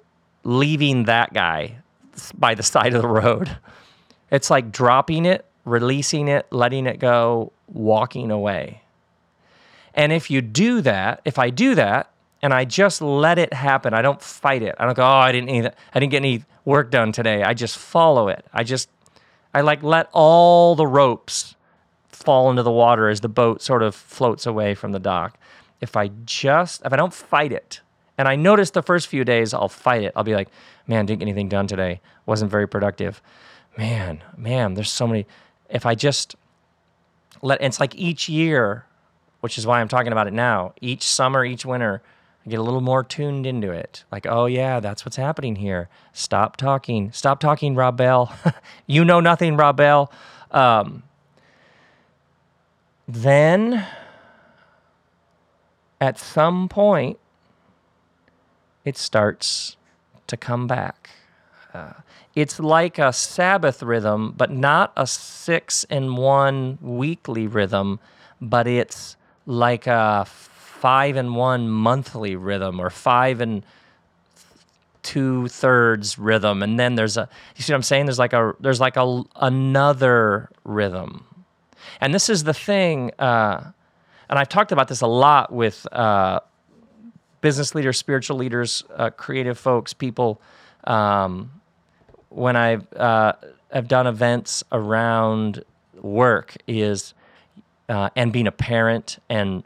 leaving 0.44 1.04
that 1.04 1.34
guy 1.34 1.78
by 2.34 2.56
the 2.56 2.64
side 2.64 2.94
of 2.94 3.02
the 3.02 3.08
road. 3.08 3.58
It's 4.32 4.50
like 4.50 4.72
dropping 4.72 5.26
it, 5.26 5.46
releasing 5.66 6.28
it, 6.28 6.48
letting 6.52 6.86
it 6.86 7.00
go, 7.00 7.52
walking 7.68 8.32
away. 8.32 8.82
And 9.94 10.12
if 10.12 10.30
you 10.30 10.42
do 10.42 10.82
that, 10.82 11.22
if 11.26 11.40
I 11.40 11.50
do 11.50 11.76
that, 11.76 12.12
and 12.42 12.54
I 12.54 12.64
just 12.64 13.02
let 13.02 13.38
it 13.38 13.54
happen, 13.54 13.94
I 13.94 14.02
don't 14.02 14.22
fight 14.22 14.62
it. 14.62 14.76
I 14.80 14.86
don't 14.86 14.96
go, 14.96 15.04
oh, 15.04 15.08
I 15.08 15.32
didn't, 15.32 15.50
I 15.94 16.00
didn't 16.00 16.12
get 16.12 16.18
any 16.18 16.46
work 16.64 16.90
done 16.90 17.12
today. 17.12 17.44
I 17.44 17.54
just 17.54 17.78
follow 17.78 18.30
it. 18.30 18.46
I 18.54 18.64
just 18.64 18.90
I 19.54 19.62
like 19.62 19.84
let 19.84 20.10
all 20.14 20.76
the 20.76 20.88
ropes 20.88 21.56
fall 22.08 22.50
into 22.50 22.64
the 22.64 22.72
water 22.72 23.10
as 23.10 23.22
the 23.22 23.30
boat 23.30 23.62
sort 23.62 23.82
of 23.82 23.96
floats 23.96 24.46
away 24.46 24.76
from 24.76 24.92
the 24.92 25.00
dock. 25.00 25.38
If 25.82 25.96
I 25.96 26.10
just, 26.26 26.86
if 26.86 26.94
I 26.94 26.96
don't 26.96 27.14
fight 27.14 27.52
it, 27.52 27.82
and 28.20 28.28
I 28.28 28.36
notice 28.36 28.72
the 28.72 28.84
first 28.84 29.08
few 29.08 29.24
days 29.24 29.54
I'll 29.54 29.70
fight 29.70 30.04
it. 30.04 30.12
I'll 30.14 30.26
be 30.26 30.36
like, 30.36 30.50
man, 30.88 31.06
didn't 31.06 31.22
get 31.22 31.26
anything 31.26 31.48
done 31.48 31.68
today. 31.68 32.02
Wasn't 32.26 32.52
very 32.52 32.68
productive. 32.68 33.22
Man, 33.78 34.22
man, 34.36 34.74
there's 34.74 34.92
so 34.92 35.08
many. 35.08 35.26
If 35.70 35.86
I 35.86 35.96
just 35.96 36.36
let, 37.42 37.62
it's 37.62 37.80
like 37.80 37.96
each 37.96 38.28
year, 38.28 38.84
which 39.40 39.58
is 39.58 39.66
why 39.66 39.80
I'm 39.80 39.88
talking 39.88 40.12
about 40.12 40.28
it 40.28 40.34
now. 40.34 40.74
Each 40.82 41.04
summer, 41.04 41.46
each 41.46 41.66
winter, 41.66 42.02
I 42.46 42.50
get 42.50 42.60
a 42.60 42.62
little 42.62 42.82
more 42.82 43.06
tuned 43.06 43.46
into 43.46 43.72
it. 43.72 44.04
Like, 44.12 44.26
oh 44.28 44.48
yeah, 44.48 44.82
that's 44.82 45.06
what's 45.06 45.16
happening 45.16 45.56
here. 45.56 45.88
Stop 46.12 46.58
talking. 46.58 47.14
Stop 47.14 47.40
talking, 47.40 47.74
Rob 47.74 47.96
Bell. 47.96 48.36
you 48.86 49.06
know 49.06 49.22
nothing, 49.22 49.56
Rob 49.56 49.78
Bell. 49.78 50.12
Um, 50.52 51.04
then, 53.08 53.88
at 56.02 56.20
some 56.20 56.68
point, 56.68 57.18
it 58.86 58.98
starts 58.98 59.78
to 60.28 60.38
come 60.38 60.68
back. 60.68 61.10
Uh, 61.74 61.94
it's 62.36 62.60
like 62.60 62.98
a 62.98 63.12
Sabbath 63.12 63.84
rhythm, 63.84 64.34
but 64.38 64.52
not 64.52 64.94
a 64.96 65.06
six 65.06 65.86
and 65.90 66.18
one 66.18 66.78
weekly 66.82 67.48
rhythm, 67.48 68.00
but 68.40 68.68
it's 68.68 69.18
like 69.46 69.88
a 69.88 70.26
five 70.26 71.18
and 71.18 71.36
one 71.36 71.68
monthly 71.68 72.36
rhythm 72.36 72.80
or 72.80 72.90
five 72.90 73.42
and 73.42 73.64
two 75.02 75.48
thirds 75.48 76.18
rhythm. 76.18 76.62
And 76.64 76.80
then 76.80 76.96
there's 76.96 77.18
a 77.18 77.28
you 77.56 77.64
see 77.64 77.74
what 77.74 77.78
i'm 77.78 77.84
saying? 77.84 78.06
There's 78.06 78.20
like 78.20 78.34
a 78.34 78.54
there's 78.60 78.80
like 78.80 78.96
a 78.96 79.24
another 79.36 80.50
rhythm. 80.64 81.26
And 82.00 82.14
this 82.14 82.30
is 82.30 82.44
the 82.44 82.54
thing 82.54 83.12
uh, 83.20 83.72
and 84.30 84.40
i've 84.40 84.50
talked 84.50 84.72
about 84.72 84.88
this 84.88 85.02
a 85.02 85.08
lot 85.08 85.52
with 85.52 85.86
uh, 85.92 86.40
business 87.42 87.76
leaders 87.76 87.98
spiritual 87.98 88.38
leaders 88.38 88.84
uh, 88.96 89.10
creative 89.10 89.58
folks 89.58 89.94
people 89.94 90.42
um, 90.86 91.52
when 92.30 92.56
i've 92.56 92.92
uh, 92.94 93.34
i've 93.72 93.88
done 93.88 94.08
events 94.08 94.64
around 94.72 95.64
work 96.02 96.56
is 96.68 97.14
uh, 97.90 98.10
and 98.16 98.32
being 98.32 98.48
a 98.48 98.52
parent 98.52 99.18
and 99.30 99.64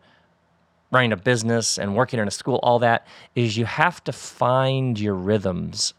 running 0.93 1.11
a 1.11 1.17
business 1.17 1.77
and 1.77 1.95
working 1.95 2.19
in 2.19 2.27
a 2.27 2.31
school, 2.31 2.59
all 2.61 2.79
that, 2.79 3.05
is 3.35 3.57
you 3.57 3.65
have 3.65 4.03
to 4.03 4.13
find 4.13 4.99
your 4.99 5.15
rhythms 5.15 5.93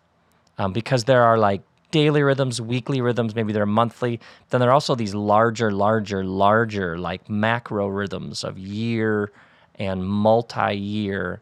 um, 0.57 0.73
because 0.73 1.05
there 1.05 1.23
are 1.23 1.37
like 1.37 1.63
daily 1.91 2.23
rhythms, 2.23 2.61
weekly 2.61 3.01
rhythms, 3.01 3.35
maybe 3.35 3.53
they're 3.53 3.67
monthly. 3.67 4.21
Then 4.51 4.61
there 4.61 4.71
are 4.71 4.73
also 4.73 4.95
these 4.95 5.15
larger, 5.15 5.71
larger, 5.73 6.25
larger, 6.25 6.97
like 6.97 7.29
macro 7.29 7.89
rhythms 7.89 8.45
of 8.45 8.57
year 8.57 9.33
and 9.75 10.07
multi 10.07 10.75
year. 10.75 11.41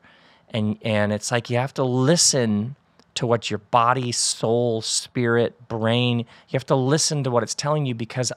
And, 0.52 0.78
and 0.82 1.12
it's 1.12 1.32
like 1.32 1.50
you 1.50 1.56
have 1.56 1.74
to 1.74 1.84
listen 1.84 2.76
to 3.14 3.26
what 3.26 3.50
your 3.50 3.58
body, 3.58 4.12
soul, 4.12 4.82
spirit, 4.82 5.68
brain, 5.68 6.20
you 6.20 6.24
have 6.52 6.66
to 6.66 6.76
listen 6.76 7.24
to 7.24 7.30
what 7.30 7.42
it's 7.42 7.54
telling 7.54 7.86
you 7.86 7.94
because 7.94 8.32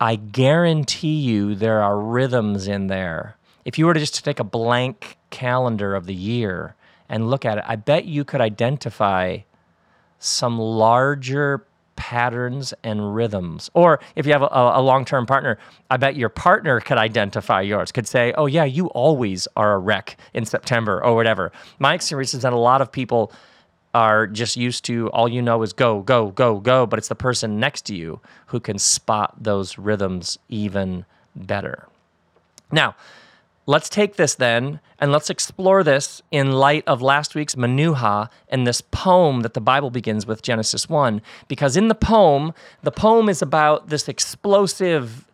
I 0.00 0.16
guarantee 0.16 1.18
you 1.20 1.54
there 1.54 1.82
are 1.82 1.98
rhythms 1.98 2.66
in 2.66 2.86
there. 2.86 3.36
If 3.64 3.78
you 3.78 3.86
were 3.86 3.94
to 3.94 4.00
just 4.00 4.24
take 4.24 4.40
a 4.40 4.44
blank 4.44 5.18
calendar 5.30 5.94
of 5.94 6.06
the 6.06 6.14
year 6.14 6.74
and 7.08 7.28
look 7.28 7.44
at 7.44 7.58
it, 7.58 7.64
I 7.66 7.76
bet 7.76 8.06
you 8.06 8.24
could 8.24 8.40
identify 8.40 9.38
some 10.18 10.58
larger 10.58 11.66
patterns 12.00 12.72
and 12.82 13.14
rhythms. 13.14 13.68
Or 13.74 14.00
if 14.16 14.24
you 14.24 14.32
have 14.32 14.40
a, 14.40 14.46
a 14.46 14.80
long 14.80 15.04
term 15.04 15.26
partner, 15.26 15.58
I 15.90 15.98
bet 15.98 16.16
your 16.16 16.30
partner 16.30 16.80
could 16.80 16.96
identify 16.96 17.60
yours, 17.60 17.92
could 17.92 18.08
say, 18.08 18.32
oh, 18.38 18.46
yeah, 18.46 18.64
you 18.64 18.86
always 18.86 19.46
are 19.54 19.74
a 19.74 19.78
wreck 19.78 20.16
in 20.32 20.46
September 20.46 21.04
or 21.04 21.14
whatever. 21.14 21.52
My 21.78 21.92
experience 21.92 22.32
is 22.32 22.40
that 22.40 22.54
a 22.54 22.58
lot 22.58 22.80
of 22.80 22.90
people 22.90 23.32
are 23.92 24.26
just 24.26 24.56
used 24.56 24.82
to 24.86 25.10
all 25.10 25.28
you 25.28 25.42
know 25.42 25.62
is 25.62 25.74
go, 25.74 26.00
go, 26.00 26.30
go, 26.30 26.58
go, 26.58 26.86
but 26.86 26.98
it's 26.98 27.08
the 27.08 27.14
person 27.14 27.60
next 27.60 27.82
to 27.82 27.94
you 27.94 28.18
who 28.46 28.60
can 28.60 28.78
spot 28.78 29.34
those 29.38 29.76
rhythms 29.76 30.38
even 30.48 31.04
better. 31.36 31.86
Now, 32.72 32.96
Let's 33.70 33.88
take 33.88 34.16
this 34.16 34.34
then 34.34 34.80
and 34.98 35.12
let's 35.12 35.30
explore 35.30 35.84
this 35.84 36.22
in 36.32 36.50
light 36.50 36.82
of 36.88 37.02
last 37.02 37.36
week's 37.36 37.54
Manuha 37.54 38.28
and 38.48 38.66
this 38.66 38.80
poem 38.80 39.42
that 39.42 39.54
the 39.54 39.60
Bible 39.60 39.90
begins 39.90 40.26
with, 40.26 40.42
Genesis 40.42 40.88
1. 40.88 41.22
Because 41.46 41.76
in 41.76 41.86
the 41.86 41.94
poem, 41.94 42.52
the 42.82 42.90
poem 42.90 43.28
is 43.28 43.42
about 43.42 43.88
this 43.88 44.08
explosive, 44.08 45.24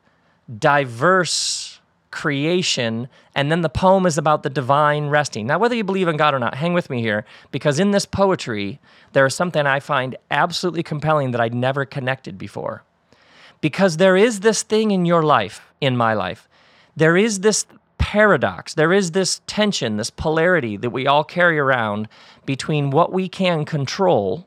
diverse 0.58 1.80
creation, 2.10 3.08
and 3.34 3.50
then 3.50 3.62
the 3.62 3.70
poem 3.70 4.04
is 4.04 4.18
about 4.18 4.42
the 4.42 4.50
divine 4.50 5.06
resting. 5.06 5.46
Now, 5.46 5.58
whether 5.58 5.74
you 5.74 5.82
believe 5.82 6.06
in 6.06 6.18
God 6.18 6.34
or 6.34 6.38
not, 6.38 6.56
hang 6.56 6.74
with 6.74 6.90
me 6.90 7.00
here, 7.00 7.24
because 7.52 7.80
in 7.80 7.92
this 7.92 8.04
poetry, 8.04 8.78
there 9.14 9.24
is 9.24 9.34
something 9.34 9.66
I 9.66 9.80
find 9.80 10.14
absolutely 10.30 10.82
compelling 10.82 11.30
that 11.30 11.40
I'd 11.40 11.54
never 11.54 11.86
connected 11.86 12.36
before. 12.36 12.82
Because 13.62 13.96
there 13.96 14.14
is 14.14 14.40
this 14.40 14.62
thing 14.62 14.90
in 14.90 15.06
your 15.06 15.22
life, 15.22 15.72
in 15.80 15.96
my 15.96 16.12
life, 16.12 16.46
there 16.96 17.16
is 17.16 17.40
this 17.40 17.66
paradox. 18.16 18.72
There 18.72 18.94
is 18.94 19.10
this 19.10 19.42
tension, 19.46 19.98
this 19.98 20.08
polarity 20.08 20.78
that 20.78 20.88
we 20.88 21.06
all 21.06 21.22
carry 21.22 21.58
around 21.58 22.08
between 22.46 22.88
what 22.88 23.12
we 23.12 23.28
can 23.28 23.66
control 23.66 24.46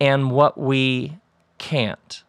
and 0.00 0.32
what 0.32 0.58
we 0.58 1.18
can't. 1.56 2.24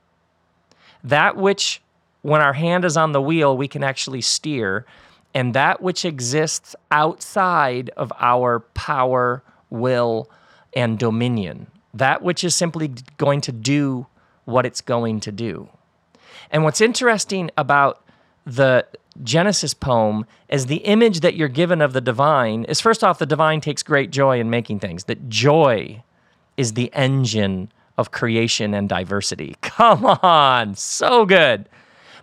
That 1.03 1.35
which, 1.35 1.81
when 2.21 2.41
our 2.41 2.53
hand 2.53 2.85
is 2.85 2.95
on 2.95 3.11
the 3.11 3.23
wheel, 3.23 3.57
we 3.57 3.67
can 3.67 3.83
actually 3.83 4.21
steer, 4.21 4.85
and 5.33 5.55
that 5.55 5.81
which 5.81 6.05
exists 6.05 6.75
outside 6.91 7.89
of 7.97 8.13
our 8.19 8.59
power, 8.75 9.41
will, 9.71 10.29
and 10.75 10.99
dominion. 10.99 11.65
That 11.91 12.21
which 12.21 12.43
is 12.43 12.55
simply 12.55 12.93
going 13.17 13.41
to 13.41 13.51
do 13.51 14.05
what 14.43 14.67
it's 14.67 14.81
going 14.81 15.21
to 15.21 15.31
do. 15.31 15.69
And 16.51 16.63
what's 16.63 16.81
interesting 16.81 17.49
about 17.57 18.04
the 18.45 18.85
Genesis 19.23 19.73
poem 19.73 20.25
is 20.49 20.65
the 20.65 20.77
image 20.77 21.21
that 21.21 21.35
you're 21.35 21.47
given 21.47 21.81
of 21.81 21.93
the 21.93 22.01
divine 22.01 22.65
is 22.65 22.81
first 22.81 23.03
off, 23.03 23.19
the 23.19 23.25
divine 23.25 23.61
takes 23.61 23.81
great 23.81 24.11
joy 24.11 24.39
in 24.39 24.49
making 24.49 24.79
things, 24.79 25.05
that 25.05 25.29
joy 25.29 26.03
is 26.57 26.73
the 26.73 26.93
engine 26.93 27.71
of 27.97 28.11
creation 28.11 28.73
and 28.73 28.89
diversity. 28.89 29.55
Come 29.61 30.05
on, 30.05 30.75
so 30.75 31.25
good. 31.25 31.69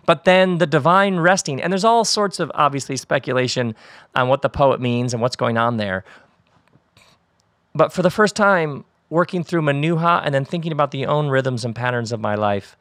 But 0.05 0.25
then 0.25 0.57
the 0.57 0.67
divine 0.67 1.17
resting, 1.19 1.61
and 1.61 1.71
there's 1.71 1.85
all 1.85 2.05
sorts 2.05 2.39
of 2.39 2.51
obviously 2.53 2.97
speculation 2.97 3.73
on 4.15 4.27
what 4.27 4.41
the 4.41 4.49
poet 4.49 4.81
means 4.81 5.13
and 5.13 5.21
what's 5.21 5.35
going 5.35 5.57
on 5.57 5.77
there. 5.77 6.03
But 7.73 7.93
for 7.93 8.01
the 8.01 8.11
first 8.11 8.35
time, 8.35 8.83
working 9.09 9.43
through 9.43 9.61
Manuha 9.61 10.21
and 10.23 10.33
then 10.33 10.45
thinking 10.45 10.71
about 10.71 10.91
the 10.91 11.05
own 11.05 11.29
rhythms 11.29 11.63
and 11.63 11.75
patterns 11.75 12.11
of 12.11 12.19
my 12.19 12.35
life, 12.35 12.75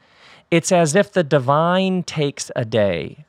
it's 0.50 0.72
as 0.72 0.94
if 0.94 1.12
the 1.12 1.22
divine 1.22 2.02
takes 2.02 2.50
a 2.56 2.64
day 2.64 3.24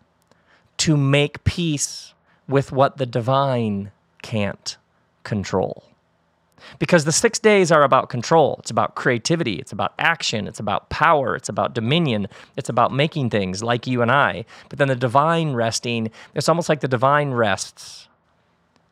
to 0.77 0.98
make 0.98 1.44
peace 1.44 2.13
with 2.48 2.72
what 2.72 2.98
the 2.98 3.06
divine 3.06 3.92
can't 4.22 4.77
control. 5.24 5.84
Because 6.80 7.06
the 7.06 7.12
six 7.12 7.39
days 7.39 7.72
are 7.72 7.84
about 7.84 8.10
control. 8.10 8.56
It's 8.60 8.72
about 8.72 8.96
creativity. 8.96 9.56
It's 9.56 9.72
about 9.72 9.94
action. 10.00 10.48
It's 10.48 10.60
about 10.60 10.89
power. 10.89 11.36
It's 11.36 11.50
about 11.50 11.74
dominion. 11.74 12.27
It's 12.56 12.70
about 12.70 12.94
making 12.94 13.30
things 13.30 13.62
like 13.62 13.86
you 13.86 14.01
and 14.01 14.12
I. 14.12 14.46
But 14.70 14.80
then 14.80 14.88
the 14.88 14.96
divine 14.96 15.53
resting, 15.53 16.10
it's 16.34 16.48
almost 16.48 16.70
like 16.70 16.80
the 16.80 16.88
divine 16.88 17.32
rests 17.32 18.08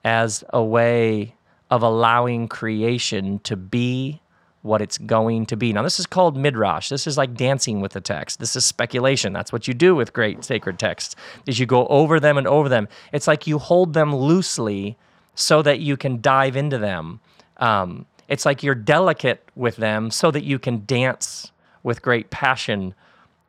as 0.04 0.44
a 0.50 0.64
way 0.64 1.36
of 1.70 1.82
allowing 1.82 2.48
creation 2.50 3.40
to 3.40 3.56
be 3.56 4.22
what 4.62 4.82
it's 4.82 4.98
going 4.98 5.46
to 5.48 5.58
be. 5.58 5.74
Now, 5.74 5.82
this 5.82 6.00
is 6.00 6.06
called 6.06 6.38
midrash. 6.38 6.90
This 6.90 7.08
is 7.08 7.18
like 7.18 7.34
dancing 7.34 7.82
with 7.82 7.94
the 7.94 8.02
text. 8.02 8.40
This 8.40 8.56
is 8.56 8.64
speculation. 8.64 9.34
That's 9.34 9.52
what 9.52 9.68
you 9.68 9.74
do 9.74 9.96
with 9.96 10.14
great 10.14 10.44
sacred 10.44 10.78
texts. 10.78 11.16
Is 11.48 11.60
you 11.60 11.66
go 11.66 11.88
over 11.88 12.20
them 12.20 12.38
and 12.38 12.48
over 12.48 12.70
them. 12.70 12.88
It's 13.12 13.28
like 13.28 13.48
you 13.48 13.58
hold 13.58 13.94
them 13.94 14.16
loosely 14.16 14.98
so 15.34 15.62
that 15.64 15.80
you 15.80 15.98
can 15.98 16.22
dive 16.22 16.56
into 16.56 16.78
them. 16.78 17.20
Um, 17.58 18.06
it's 18.28 18.46
like 18.46 18.64
you're 18.64 18.76
delicate 18.76 19.44
with 19.56 19.78
them 19.78 20.12
so 20.12 20.32
that 20.32 20.44
you 20.44 20.60
can 20.60 20.84
dance 20.86 21.52
with 21.84 22.02
great 22.02 22.30
passion 22.30 22.94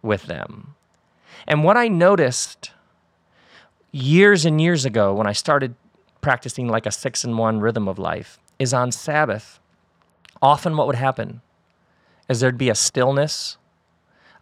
with 0.01 0.25
them. 0.25 0.75
And 1.47 1.65
what 1.65 1.77
I 1.77 1.89
noticed 1.89 2.73
years 3.93 4.45
and 4.45 4.61
years 4.61 4.85
ago 4.85 5.13
when 5.15 5.27
I 5.27 5.33
started 5.33 5.75
practicing 6.21 6.69
like 6.69 6.87
a 6.87 6.91
six 6.91 7.25
and 7.25 7.37
one 7.37 7.61
rhythm 7.61 7.89
of 7.89 7.99
life 7.99 8.39
is 8.59 8.73
on 8.73 8.91
Sabbath. 8.91 9.61
Often, 10.43 10.77
what 10.77 10.87
would 10.89 10.97
happen 10.97 11.41
is 12.29 12.41
there'd 12.41 12.59
be 12.59 12.69
a 12.69 12.75
stillness. 12.75 13.57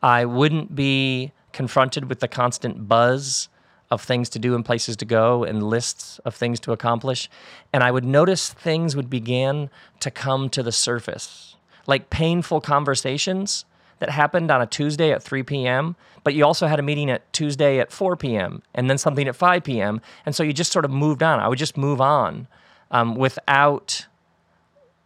I 0.02 0.24
wouldn't 0.24 0.74
be 0.74 1.32
confronted 1.52 2.08
with 2.08 2.20
the 2.20 2.28
constant 2.28 2.88
buzz 2.88 3.48
of 3.90 4.00
things 4.00 4.28
to 4.30 4.38
do 4.38 4.54
and 4.54 4.64
places 4.64 4.96
to 4.96 5.04
go 5.04 5.44
and 5.44 5.62
lists 5.62 6.20
of 6.20 6.34
things 6.34 6.60
to 6.60 6.72
accomplish. 6.72 7.28
And 7.72 7.82
I 7.82 7.90
would 7.90 8.04
notice 8.04 8.50
things 8.50 8.94
would 8.94 9.10
begin 9.10 9.68
to 9.98 10.10
come 10.10 10.48
to 10.50 10.62
the 10.62 10.72
surface, 10.72 11.56
like 11.86 12.08
painful 12.08 12.60
conversations 12.60 13.64
that 13.98 14.10
happened 14.10 14.50
on 14.50 14.62
a 14.62 14.66
Tuesday 14.66 15.12
at 15.12 15.22
3 15.22 15.42
p.m., 15.42 15.96
but 16.22 16.34
you 16.34 16.44
also 16.44 16.66
had 16.66 16.78
a 16.78 16.82
meeting 16.82 17.10
at 17.10 17.30
Tuesday 17.32 17.78
at 17.78 17.90
4 17.90 18.16
p.m. 18.16 18.62
and 18.74 18.88
then 18.88 18.98
something 18.98 19.26
at 19.26 19.36
5 19.36 19.64
p.m. 19.64 20.00
And 20.24 20.34
so 20.34 20.42
you 20.42 20.52
just 20.52 20.72
sort 20.72 20.84
of 20.84 20.90
moved 20.90 21.22
on. 21.22 21.40
I 21.40 21.48
would 21.48 21.58
just 21.58 21.76
move 21.76 22.00
on 22.00 22.46
um, 22.90 23.14
without, 23.14 24.06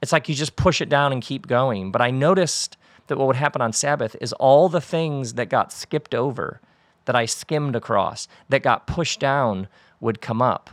it's 0.05 0.13
like 0.13 0.29
you 0.29 0.35
just 0.35 0.55
push 0.55 0.81
it 0.81 0.89
down 0.89 1.13
and 1.13 1.21
keep 1.21 1.47
going. 1.47 1.91
But 1.91 2.01
I 2.01 2.11
noticed 2.13 2.77
that 3.07 3.19
what 3.19 3.27
would 3.27 3.37
happen 3.37 3.61
on 3.61 3.73
Sabbath 3.73 4.15
is 4.21 4.33
all 4.35 4.69
the 4.69 4.81
things 4.81 5.35
that 5.35 5.49
got 5.49 5.73
skipped 5.73 6.15
over, 6.15 6.61
that 7.07 7.17
I 7.17 7.25
skimmed 7.25 7.75
across, 7.75 8.29
that 8.51 8.63
got 8.63 8.87
pushed 8.87 9.19
down 9.19 9.67
would 10.01 10.21
come 10.21 10.43
up. 10.43 10.69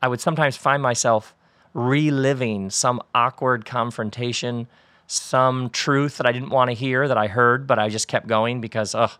I 0.00 0.06
would 0.08 0.20
sometimes 0.20 0.56
find 0.56 0.82
myself 0.82 1.34
reliving 1.74 2.70
some 2.70 3.02
awkward 3.14 3.64
confrontation 3.64 4.68
some 5.10 5.70
truth 5.70 6.18
that 6.18 6.26
I 6.26 6.30
didn't 6.30 6.50
want 6.50 6.70
to 6.70 6.74
hear 6.74 7.08
that 7.08 7.18
I 7.18 7.26
heard, 7.26 7.66
but 7.66 7.80
I 7.80 7.88
just 7.88 8.06
kept 8.06 8.28
going 8.28 8.60
because, 8.60 8.94
ugh, 8.94 9.10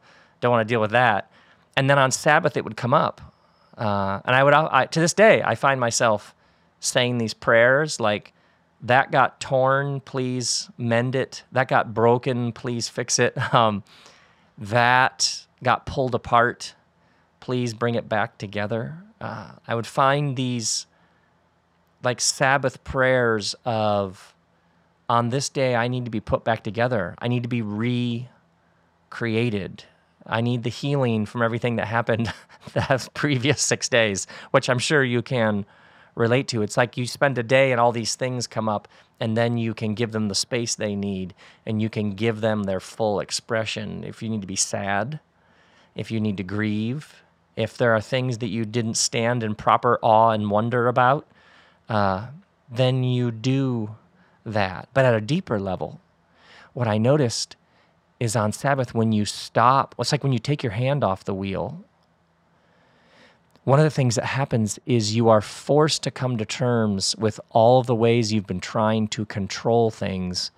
don't 0.41 0.53
want 0.53 0.67
to 0.67 0.73
deal 0.73 0.81
with 0.81 0.93
that. 0.93 1.33
And 1.77 1.91
then 1.91 1.99
on 1.99 2.13
Sabbath, 2.13 2.57
it 2.57 2.63
would 2.63 2.77
come 2.77 2.95
up. 2.95 3.21
Uh, 3.77 4.21
and 4.25 4.37
I 4.37 4.45
would, 4.45 4.55
I, 4.55 4.87
to 4.87 5.01
this 5.01 5.15
day, 5.15 5.43
I 5.43 5.57
find 5.57 5.81
myself 5.81 6.33
saying 6.79 7.19
these 7.19 7.35
prayers 7.35 7.99
like, 7.99 8.33
that 8.83 9.11
got 9.11 9.41
torn, 9.41 10.01
please 10.01 10.71
mend 10.79 11.15
it. 11.15 11.45
That 11.53 11.69
got 11.69 11.95
broken, 11.95 12.53
please 12.53 12.89
fix 12.89 13.19
it. 13.19 13.37
Um, 13.53 13.83
that 14.59 15.47
got 15.63 15.87
pulled 15.87 16.15
apart, 16.15 16.75
please 17.41 17.75
bring 17.75 17.95
it 17.95 18.09
back 18.09 18.39
together. 18.39 19.03
Uh, 19.21 19.53
I 19.67 19.75
would 19.75 19.87
find 19.87 20.37
these 20.37 20.87
like 22.03 22.21
Sabbath 22.21 22.85
prayers 22.85 23.55
of, 23.65 24.35
on 25.09 25.31
this 25.31 25.49
day, 25.49 25.75
I 25.75 25.89
need 25.89 26.05
to 26.05 26.11
be 26.11 26.21
put 26.21 26.45
back 26.45 26.63
together. 26.63 27.15
I 27.19 27.29
need 27.29 27.43
to 27.43 27.49
be 27.49 27.63
recreated. 27.63 28.29
I 30.27 30.43
need 30.43 30.63
the 30.63 30.71
healing 30.71 31.27
from 31.27 31.43
everything 31.43 31.77
that 31.77 31.87
happened 31.87 32.33
the 32.75 33.09
previous 33.15 33.63
six 33.63 33.89
days, 33.89 34.27
which 34.51 34.69
I'm 34.69 34.79
sure 34.79 35.03
you 35.03 35.23
can 35.23 35.65
relate 36.21 36.47
to. 36.49 36.63
It's 36.63 36.77
like 36.77 36.97
you 36.97 37.07
spend 37.07 37.39
a 37.39 37.43
day 37.43 37.73
and 37.73 37.81
all 37.81 37.91
these 37.91 38.15
things 38.15 38.47
come 38.47 38.69
up, 38.69 38.87
and 39.19 39.37
then 39.37 39.59
you 39.59 39.75
can 39.75 39.95
give 39.95 40.13
them 40.13 40.29
the 40.29 40.35
space 40.35 40.75
they 40.75 40.95
need 40.95 41.35
and 41.67 41.83
you 41.83 41.91
can 41.91 42.15
give 42.15 42.41
them 42.41 42.65
their 42.65 42.81
full 42.81 43.21
expression. 43.21 44.05
If 44.05 44.23
you 44.23 44.29
need 44.29 44.41
to 44.43 44.47
be 44.47 44.57
sad, 44.57 45.21
if 45.95 46.11
you 46.11 46.21
need 46.21 46.37
to 46.37 46.43
grieve, 46.43 47.23
if 47.57 47.77
there 47.77 47.95
are 47.95 48.01
things 48.01 48.39
that 48.39 48.49
you 48.49 48.65
didn't 48.65 48.95
stand 48.95 49.43
in 49.43 49.55
proper 49.55 49.99
awe 50.03 50.31
and 50.31 50.51
wonder 50.51 50.89
about, 50.89 51.27
uh, 51.89 52.29
then 52.71 53.03
you 53.03 53.31
do 53.31 53.97
that. 54.47 54.89
But 54.95 55.05
at 55.05 55.15
a 55.15 55.21
deeper 55.21 55.59
level, 55.59 56.01
what 56.73 56.89
I 56.89 56.99
noticed 56.99 57.57
is 58.19 58.37
on 58.37 58.53
Sabbath 58.53 58.95
when 58.95 59.13
you 59.13 59.25
stop, 59.25 59.95
it's 59.99 60.13
like 60.13 60.23
when 60.23 60.33
you 60.33 60.39
take 60.39 60.63
your 60.63 60.73
hand 60.73 61.03
off 61.03 61.25
the 61.25 61.35
wheel. 61.35 61.85
One 63.65 63.79
of 63.79 63.85
the 63.85 63.91
things 63.91 64.15
that 64.15 64.25
happens 64.25 64.79
is 64.87 65.15
you 65.15 65.29
are 65.29 65.43
forced 65.43 66.03
to 66.05 66.11
come 66.11 66.39
to 66.39 66.47
terms 66.47 67.15
with 67.17 67.39
all 67.51 67.79
of 67.79 67.87
the 67.87 67.95
ways 67.95 68.33
you've 68.33 68.47
been 68.47 68.61
trying 68.61 69.09
to 69.09 69.27
control 69.27 69.91
things 69.91 70.51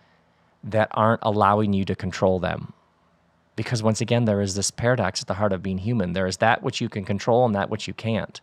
that 0.63 0.89
aren't 0.93 1.23
allowing 1.23 1.73
you 1.73 1.85
to 1.85 1.97
control 1.97 2.39
them. 2.39 2.73
Because 3.57 3.83
once 3.83 4.01
again, 4.01 4.25
there 4.25 4.41
is 4.41 4.55
this 4.55 4.71
paradox 4.71 5.21
at 5.21 5.27
the 5.27 5.35
heart 5.35 5.53
of 5.53 5.63
being 5.63 5.79
human. 5.79 6.13
There 6.13 6.29
is 6.29 6.37
that 6.39 6.63
which 6.63 6.81
you 6.81 6.89
can 6.89 7.05
control 7.05 7.45
and 7.45 7.55
that 7.57 7.71
which 7.71 7.89
you 7.89 7.95
can't. 7.95 8.41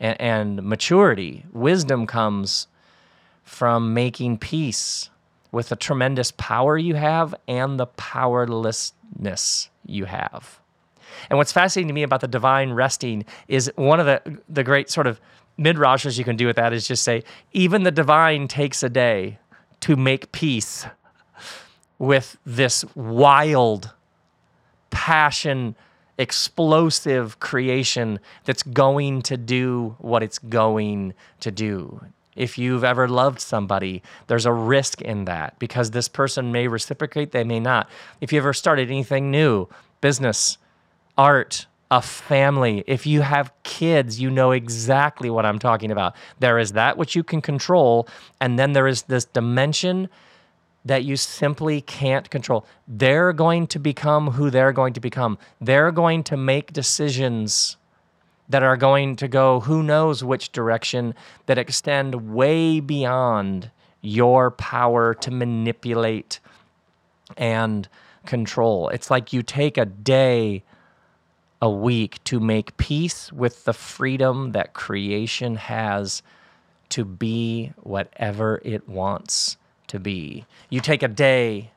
And, 0.00 0.20
and 0.20 0.62
maturity, 0.64 1.46
wisdom 1.52 2.06
comes 2.06 2.66
from 3.44 3.94
making 3.94 4.38
peace 4.38 5.10
with 5.52 5.68
the 5.68 5.76
tremendous 5.76 6.32
power 6.32 6.76
you 6.76 6.96
have 6.96 7.34
and 7.46 7.78
the 7.78 7.86
powerlessness 7.86 9.68
you 9.86 10.06
have. 10.06 10.58
And 11.30 11.38
what's 11.38 11.52
fascinating 11.52 11.88
to 11.88 11.94
me 11.94 12.02
about 12.02 12.20
the 12.20 12.28
divine 12.28 12.72
resting 12.72 13.24
is 13.48 13.70
one 13.76 14.00
of 14.00 14.06
the 14.06 14.40
the 14.48 14.64
great 14.64 14.90
sort 14.90 15.06
of 15.06 15.20
midrashes 15.58 16.18
you 16.18 16.24
can 16.24 16.36
do 16.36 16.46
with 16.46 16.56
that 16.56 16.72
is 16.72 16.86
just 16.86 17.02
say, 17.02 17.22
even 17.52 17.82
the 17.82 17.90
divine 17.90 18.48
takes 18.48 18.82
a 18.82 18.88
day 18.88 19.38
to 19.80 19.96
make 19.96 20.32
peace 20.32 20.86
with 21.98 22.36
this 22.44 22.84
wild, 22.94 23.90
passion, 24.90 25.76
explosive 26.18 27.38
creation 27.40 28.18
that's 28.44 28.62
going 28.62 29.22
to 29.22 29.36
do 29.36 29.96
what 29.98 30.22
it's 30.22 30.38
going 30.38 31.14
to 31.40 31.50
do. 31.50 32.00
If 32.34 32.56
you've 32.56 32.84
ever 32.84 33.08
loved 33.08 33.40
somebody, 33.40 34.02
there's 34.26 34.46
a 34.46 34.52
risk 34.52 35.02
in 35.02 35.26
that 35.26 35.58
because 35.58 35.90
this 35.90 36.08
person 36.08 36.50
may 36.50 36.66
reciprocate, 36.66 37.32
they 37.32 37.44
may 37.44 37.60
not. 37.60 37.90
If 38.20 38.32
you 38.32 38.38
ever 38.38 38.52
started 38.52 38.88
anything 38.90 39.30
new, 39.30 39.68
business, 40.00 40.56
art, 41.16 41.66
a 41.90 42.00
family, 42.00 42.84
if 42.86 43.06
you 43.06 43.20
have 43.20 43.52
kids, 43.64 44.20
you 44.20 44.30
know 44.30 44.52
exactly 44.52 45.28
what 45.28 45.44
I'm 45.44 45.58
talking 45.58 45.90
about. 45.90 46.14
There 46.38 46.58
is 46.58 46.72
that 46.72 46.96
which 46.96 47.14
you 47.14 47.22
can 47.22 47.42
control, 47.42 48.08
and 48.40 48.58
then 48.58 48.72
there 48.72 48.86
is 48.86 49.02
this 49.02 49.26
dimension 49.26 50.08
that 50.84 51.04
you 51.04 51.16
simply 51.16 51.80
can't 51.80 52.28
control. 52.30 52.66
They're 52.88 53.32
going 53.32 53.66
to 53.68 53.78
become 53.78 54.32
who 54.32 54.50
they're 54.50 54.72
going 54.72 54.94
to 54.94 55.00
become. 55.00 55.38
They're 55.60 55.92
going 55.92 56.24
to 56.24 56.36
make 56.36 56.72
decisions 56.72 57.76
that 58.48 58.62
are 58.62 58.76
going 58.76 59.16
to 59.16 59.28
go 59.28 59.60
who 59.60 59.82
knows 59.82 60.24
which 60.24 60.50
direction 60.50 61.14
that 61.46 61.58
extend 61.58 62.32
way 62.34 62.80
beyond 62.80 63.70
your 64.00 64.50
power 64.50 65.14
to 65.14 65.30
manipulate 65.30 66.40
and 67.36 67.88
control. 68.26 68.88
It's 68.88 69.10
like 69.10 69.32
you 69.32 69.42
take 69.42 69.78
a 69.78 69.86
day 69.86 70.64
a 71.62 71.70
week 71.70 72.22
to 72.24 72.40
make 72.40 72.76
peace 72.76 73.32
with 73.32 73.64
the 73.64 73.72
freedom 73.72 74.52
that 74.52 74.74
creation 74.74 75.56
has 75.56 76.22
to 76.90 77.04
be 77.04 77.72
whatever 77.76 78.60
it 78.64 78.88
wants 78.88 79.56
to 79.86 80.00
be. 80.00 80.44
You 80.68 80.80
take 80.80 81.02
a 81.02 81.08
day 81.08 81.70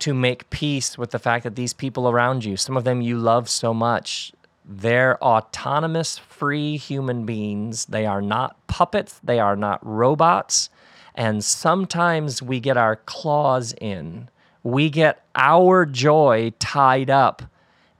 to 0.00 0.12
make 0.12 0.50
peace 0.50 0.98
with 0.98 1.12
the 1.12 1.20
fact 1.20 1.44
that 1.44 1.54
these 1.54 1.72
people 1.72 2.08
around 2.08 2.44
you, 2.44 2.56
some 2.56 2.76
of 2.76 2.84
them 2.84 3.00
you 3.00 3.16
love 3.16 3.48
so 3.48 3.72
much, 3.72 4.32
they're 4.64 5.22
autonomous, 5.22 6.18
free 6.18 6.76
human 6.76 7.24
beings. 7.24 7.86
They 7.86 8.06
are 8.06 8.20
not 8.20 8.56
puppets, 8.66 9.20
they 9.22 9.38
are 9.38 9.56
not 9.56 9.78
robots. 9.86 10.68
And 11.14 11.44
sometimes 11.44 12.42
we 12.42 12.58
get 12.58 12.76
our 12.76 12.96
claws 12.96 13.72
in 13.80 14.28
we 14.64 14.88
get 14.88 15.22
our 15.36 15.84
joy 15.84 16.52
tied 16.58 17.10
up 17.10 17.42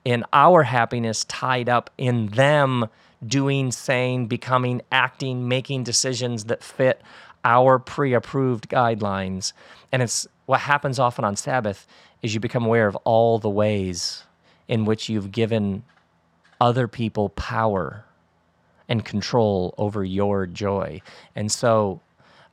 in 0.05 0.25
our 0.33 0.63
happiness 0.63 1.25
tied 1.25 1.69
up 1.69 1.91
in 1.97 2.27
them 2.29 2.87
doing, 3.27 3.73
saying, 3.73 4.27
becoming, 4.27 4.83
acting, 4.93 5.49
making 5.49 5.85
decisions 5.85 6.45
that 6.45 6.63
fit 6.63 7.01
our 7.45 7.79
pre-approved 7.79 8.69
guidelines. 8.69 9.53
And 9.93 10.03
it's 10.03 10.27
what 10.47 10.61
happens 10.61 10.99
often 10.99 11.25
on 11.25 11.37
Sabbath 11.37 11.87
is 12.23 12.35
you 12.35 12.41
become 12.41 12.65
aware 12.65 12.87
of 12.87 12.97
all 13.05 13.39
the 13.39 13.51
ways 13.51 14.25
in 14.69 14.85
which 14.85 15.09
you've 15.09 15.33
given 15.33 15.85
other 16.61 16.89
people 16.89 17.31
power 17.31 18.05
and 18.89 19.05
control 19.05 19.75
over 19.79 20.05
your 20.05 20.47
joy. 20.47 21.01
And 21.35 21.51
so 21.51 22.01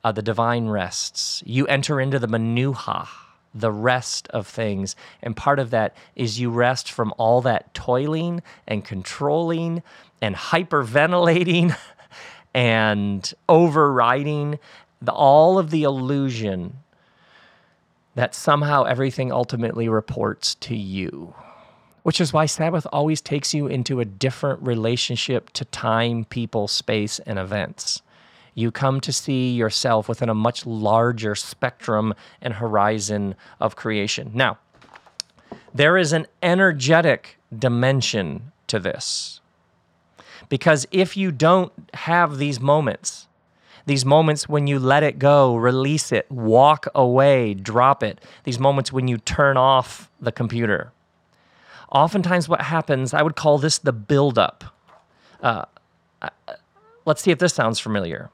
uh, 0.04 0.12
the 0.12 0.22
divine 0.22 0.68
rests. 0.68 1.42
You 1.46 1.66
enter 1.66 2.00
into 2.00 2.18
the 2.18 2.26
manuha, 2.26 3.08
the 3.54 3.70
rest 3.72 4.28
of 4.28 4.46
things. 4.46 4.96
And 5.22 5.36
part 5.36 5.58
of 5.58 5.70
that 5.70 5.94
is 6.16 6.40
you 6.40 6.50
rest 6.50 6.90
from 6.90 7.12
all 7.18 7.40
that 7.42 7.72
toiling 7.74 8.42
and 8.66 8.84
controlling 8.84 9.82
and 10.20 10.34
hyperventilating 10.34 11.76
and 12.54 13.32
overriding 13.48 14.58
the, 15.00 15.12
all 15.12 15.58
of 15.58 15.70
the 15.70 15.82
illusion 15.82 16.78
that 18.14 18.34
somehow 18.34 18.84
everything 18.84 19.32
ultimately 19.32 19.88
reports 19.88 20.54
to 20.56 20.76
you. 20.76 21.34
Which 22.02 22.20
is 22.20 22.32
why 22.32 22.46
Sabbath 22.46 22.86
always 22.92 23.20
takes 23.20 23.54
you 23.54 23.68
into 23.68 24.00
a 24.00 24.04
different 24.04 24.60
relationship 24.62 25.50
to 25.50 25.64
time, 25.66 26.24
people, 26.24 26.66
space, 26.68 27.20
and 27.20 27.38
events 27.38 28.02
you 28.54 28.70
come 28.70 29.00
to 29.00 29.12
see 29.12 29.52
yourself 29.52 30.08
within 30.08 30.28
a 30.28 30.34
much 30.34 30.66
larger 30.66 31.34
spectrum 31.34 32.14
and 32.40 32.54
horizon 32.54 33.34
of 33.60 33.76
creation. 33.76 34.30
Now, 34.34 34.58
there 35.74 35.96
is 35.96 36.12
an 36.12 36.26
energetic 36.42 37.38
dimension 37.56 38.52
to 38.66 38.78
this. 38.78 39.40
Because 40.48 40.86
if 40.90 41.16
you 41.16 41.32
don't 41.32 41.72
have 41.94 42.36
these 42.36 42.60
moments, 42.60 43.26
these 43.86 44.04
moments 44.04 44.48
when 44.48 44.66
you 44.66 44.78
let 44.78 45.02
it 45.02 45.18
go, 45.18 45.56
release 45.56 46.12
it, 46.12 46.30
walk 46.30 46.86
away, 46.94 47.54
drop 47.54 48.02
it, 48.02 48.20
these 48.44 48.58
moments 48.58 48.92
when 48.92 49.08
you 49.08 49.18
turn 49.18 49.56
off 49.56 50.10
the 50.20 50.30
computer. 50.30 50.92
Oftentimes, 51.90 52.48
what 52.48 52.62
happens, 52.62 53.12
I 53.12 53.22
would 53.22 53.36
call 53.36 53.58
this 53.58 53.78
the 53.78 53.92
buildup. 53.92 54.64
Uh, 55.42 55.64
uh 56.20 56.28
let's 57.04 57.22
see 57.22 57.30
if 57.30 57.38
this 57.38 57.54
sounds 57.54 57.80
familiar. 57.80 58.30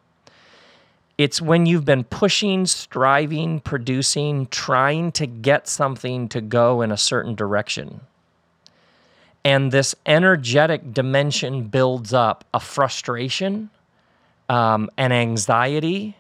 It's 1.19 1.43
when 1.43 1.67
you've 1.67 1.85
been 1.85 2.05
pushing, 2.05 2.65
striving, 2.67 3.59
producing, 3.59 4.47
trying 4.47 5.11
to 5.13 5.27
get 5.27 5.67
something 5.67 6.29
to 6.29 6.41
go 6.41 6.81
in 6.81 6.93
a 6.93 6.97
certain 6.97 7.35
direction. 7.35 8.03
And 9.45 9.73
this 9.73 9.97
energetic 10.07 10.93
dimension 10.93 11.65
builds 11.65 12.15
up 12.15 12.45
a 12.55 12.61
frustration, 12.61 13.71
um, 14.49 14.89
an 14.97 15.11
anxiety. 15.11 16.17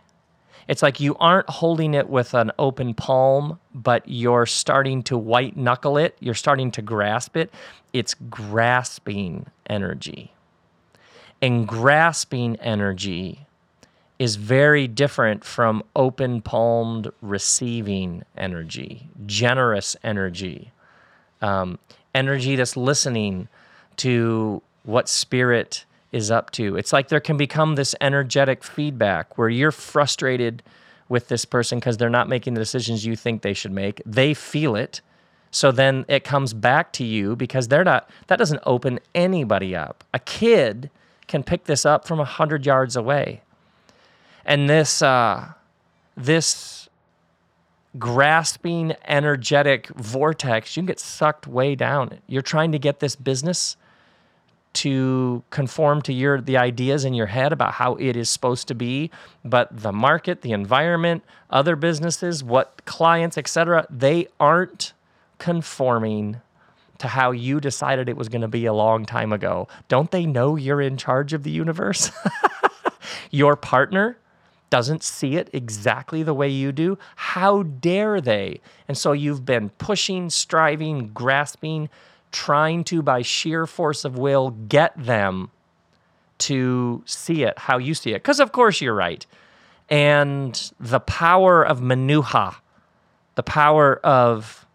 It's 0.67 0.83
like 0.83 0.99
you 0.99 1.15
aren't 1.17 1.49
holding 1.49 1.95
it 1.95 2.09
with 2.09 2.35
an 2.35 2.51
open 2.59 2.93
palm, 2.95 3.61
but 3.73 4.03
you're 4.07 4.47
starting 4.47 5.05
to 5.05 5.17
white 5.17 5.57
knuckle 5.57 5.97
it. 5.97 6.17
You're 6.19 6.35
starting 6.35 6.73
to 6.73 6.83
grasp 6.83 7.37
it. 7.37 7.55
It's 7.93 8.15
grasping 8.15 9.47
energy. 9.69 10.33
And 11.41 11.69
grasping 11.69 12.57
energy 12.57 13.47
is 14.19 14.37
very 14.37 14.89
different 14.89 15.45
from 15.45 15.83
open 15.95 16.41
palmed 16.41 17.11
receiving 17.23 18.25
energy, 18.37 19.09
generous 19.27 19.97
energy, 20.03 20.73
um, 21.41 21.79
energy 22.15 22.57
that's 22.57 22.77
listening 22.77 23.49
to 23.97 24.61
what 24.83 25.09
spirit 25.09 25.85
is 26.11 26.31
up 26.31 26.51
to. 26.51 26.77
It's 26.77 26.93
like 26.93 27.09
there 27.09 27.21
can 27.21 27.37
become 27.37 27.75
this 27.75 27.95
energetic 28.01 28.65
feedback 28.65 29.39
where 29.39 29.49
you're 29.49 29.71
frustrated 29.73 30.63
with 31.09 31.29
this 31.29 31.45
person 31.45 31.79
because 31.79 31.97
they're 31.97 32.11
not 32.11 32.29
making 32.29 32.55
the 32.55 32.61
decisions 32.61 33.07
you 33.07 33.15
think 33.15 33.43
they 33.43 33.55
should 33.55 33.73
make. 33.73 34.03
They 34.05 34.35
feel 34.35 34.75
it. 34.75 35.01
So 35.51 35.71
then 35.71 36.05
it 36.09 36.25
comes 36.25 36.53
back 36.53 36.93
to 36.95 37.05
you 37.05 37.37
because 37.37 37.69
they're 37.69 37.85
not, 37.85 38.11
that 38.27 38.37
doesn't 38.37 38.63
open 38.67 38.99
anybody 39.15 39.77
up. 39.77 40.05
A 40.13 40.19
kid 40.19 40.91
can 41.27 41.43
pick 41.43 41.65
this 41.65 41.87
up 41.87 42.07
from 42.07 42.19
a 42.19 42.23
100 42.23 42.67
yards 42.67 42.97
away 42.97 43.43
and 44.49 44.69
this 44.69 45.03
uh, 45.03 45.53
this 46.17 46.89
grasping 47.99 48.95
energetic 49.07 49.89
vortex 49.89 50.77
you 50.77 50.83
can 50.83 50.87
get 50.87 50.99
sucked 50.99 51.47
way 51.47 51.75
down. 51.75 52.19
You're 52.27 52.43
trying 52.43 52.73
to 52.73 52.79
get 52.79 53.01
this 53.01 53.15
business 53.15 53.77
to 54.75 55.43
conform 55.51 56.03
to 56.03 56.13
your 56.13 56.41
the 56.41 56.57
ideas 56.57 57.05
in 57.05 57.13
your 57.13 57.27
head 57.27 57.53
about 57.53 57.75
how 57.75 57.95
it 57.97 58.17
is 58.17 58.31
supposed 58.31 58.69
to 58.69 58.75
be. 58.75 59.11
But 59.45 59.69
the 59.71 59.93
market 59.93 60.41
the 60.41 60.53
environment 60.53 61.23
other 61.51 61.77
businesses 61.77 62.43
what 62.43 62.85
clients 62.87 63.37
etc 63.37 63.87
they 63.91 64.29
aren't 64.41 64.95
conforming 65.39 66.41
to 66.99 67.09
how 67.09 67.33
you 67.33 67.61
decided 67.61 68.09
it 68.09 68.17
was 68.17 68.29
going 68.29 68.43
to 68.43 68.49
be 68.49 68.65
a 68.65 68.73
long 68.73 69.05
time 69.05 69.33
ago. 69.33 69.69
Don't 69.89 70.11
they 70.11 70.25
know 70.25 70.57
you're 70.57 70.81
in 70.81 70.97
charge 70.97 71.33
of 71.33 71.43
the 71.45 71.51
universe? 71.51 72.11
Your 73.31 73.55
partner 73.55 74.17
doesn't 74.71 75.03
see 75.03 75.37
it 75.37 75.49
exactly 75.53 76.23
the 76.23 76.35
way 76.35 76.49
you 76.49 76.73
do, 76.73 76.99
how 77.17 77.63
dare 77.63 78.21
they? 78.21 78.61
And 78.87 78.97
so 78.97 79.13
you've 79.13 79.45
been 79.45 79.71
pushing, 79.71 80.31
striving, 80.31 81.09
grasping, 81.09 81.89
trying 82.33 82.85
to, 82.85 83.03
by 83.03 83.23
sheer 83.23 83.67
force 83.67 84.05
of 84.05 84.19
will, 84.19 84.51
get 84.51 84.93
them 84.97 85.51
to 86.39 87.03
see 87.05 87.43
it 87.43 87.59
how 87.59 87.79
you 87.79 87.95
see 87.95 88.11
it. 88.11 88.23
Because, 88.23 88.41
of 88.41 88.53
course, 88.53 88.81
you're 88.81 88.95
right. 88.95 89.27
And 89.89 90.71
the 90.79 91.01
power 91.01 91.65
of 91.65 91.81
manuha, 91.81 92.57
the 93.35 93.43
power 93.43 93.99
of 94.05 94.67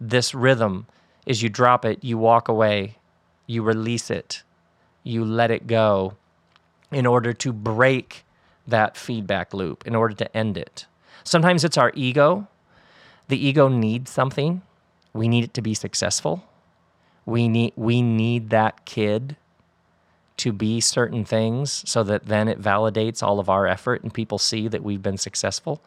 this 0.00 0.34
rhythm, 0.34 0.86
is 1.26 1.42
you 1.42 1.48
drop 1.48 1.84
it, 1.84 2.02
you 2.02 2.16
walk 2.16 2.48
away, 2.48 2.96
you 3.46 3.62
release 3.62 4.10
it, 4.10 4.42
you 5.02 5.24
let 5.24 5.50
it 5.50 5.66
go 5.66 6.16
in 6.90 7.06
order 7.06 7.32
to 7.32 7.52
break 7.52 8.24
that 8.70 8.96
feedback 8.96 9.52
loop 9.54 9.86
in 9.86 9.94
order 9.94 10.14
to 10.14 10.36
end 10.36 10.56
it. 10.56 10.86
Sometimes 11.24 11.64
it's 11.64 11.78
our 11.78 11.92
ego. 11.94 12.48
The 13.28 13.46
ego 13.46 13.68
needs 13.68 14.10
something. 14.10 14.62
We 15.12 15.28
need 15.28 15.44
it 15.44 15.54
to 15.54 15.62
be 15.62 15.74
successful. 15.74 16.44
We 17.26 17.48
need 17.48 17.72
we 17.76 18.02
need 18.02 18.50
that 18.50 18.84
kid 18.84 19.36
to 20.38 20.52
be 20.52 20.80
certain 20.80 21.24
things 21.24 21.84
so 21.86 22.02
that 22.02 22.24
then 22.26 22.48
it 22.48 22.60
validates 22.60 23.22
all 23.22 23.38
of 23.38 23.50
our 23.50 23.66
effort 23.66 24.02
and 24.02 24.12
people 24.12 24.38
see 24.38 24.68
that 24.68 24.82
we've 24.82 25.02
been 25.02 25.18
successful. 25.18 25.82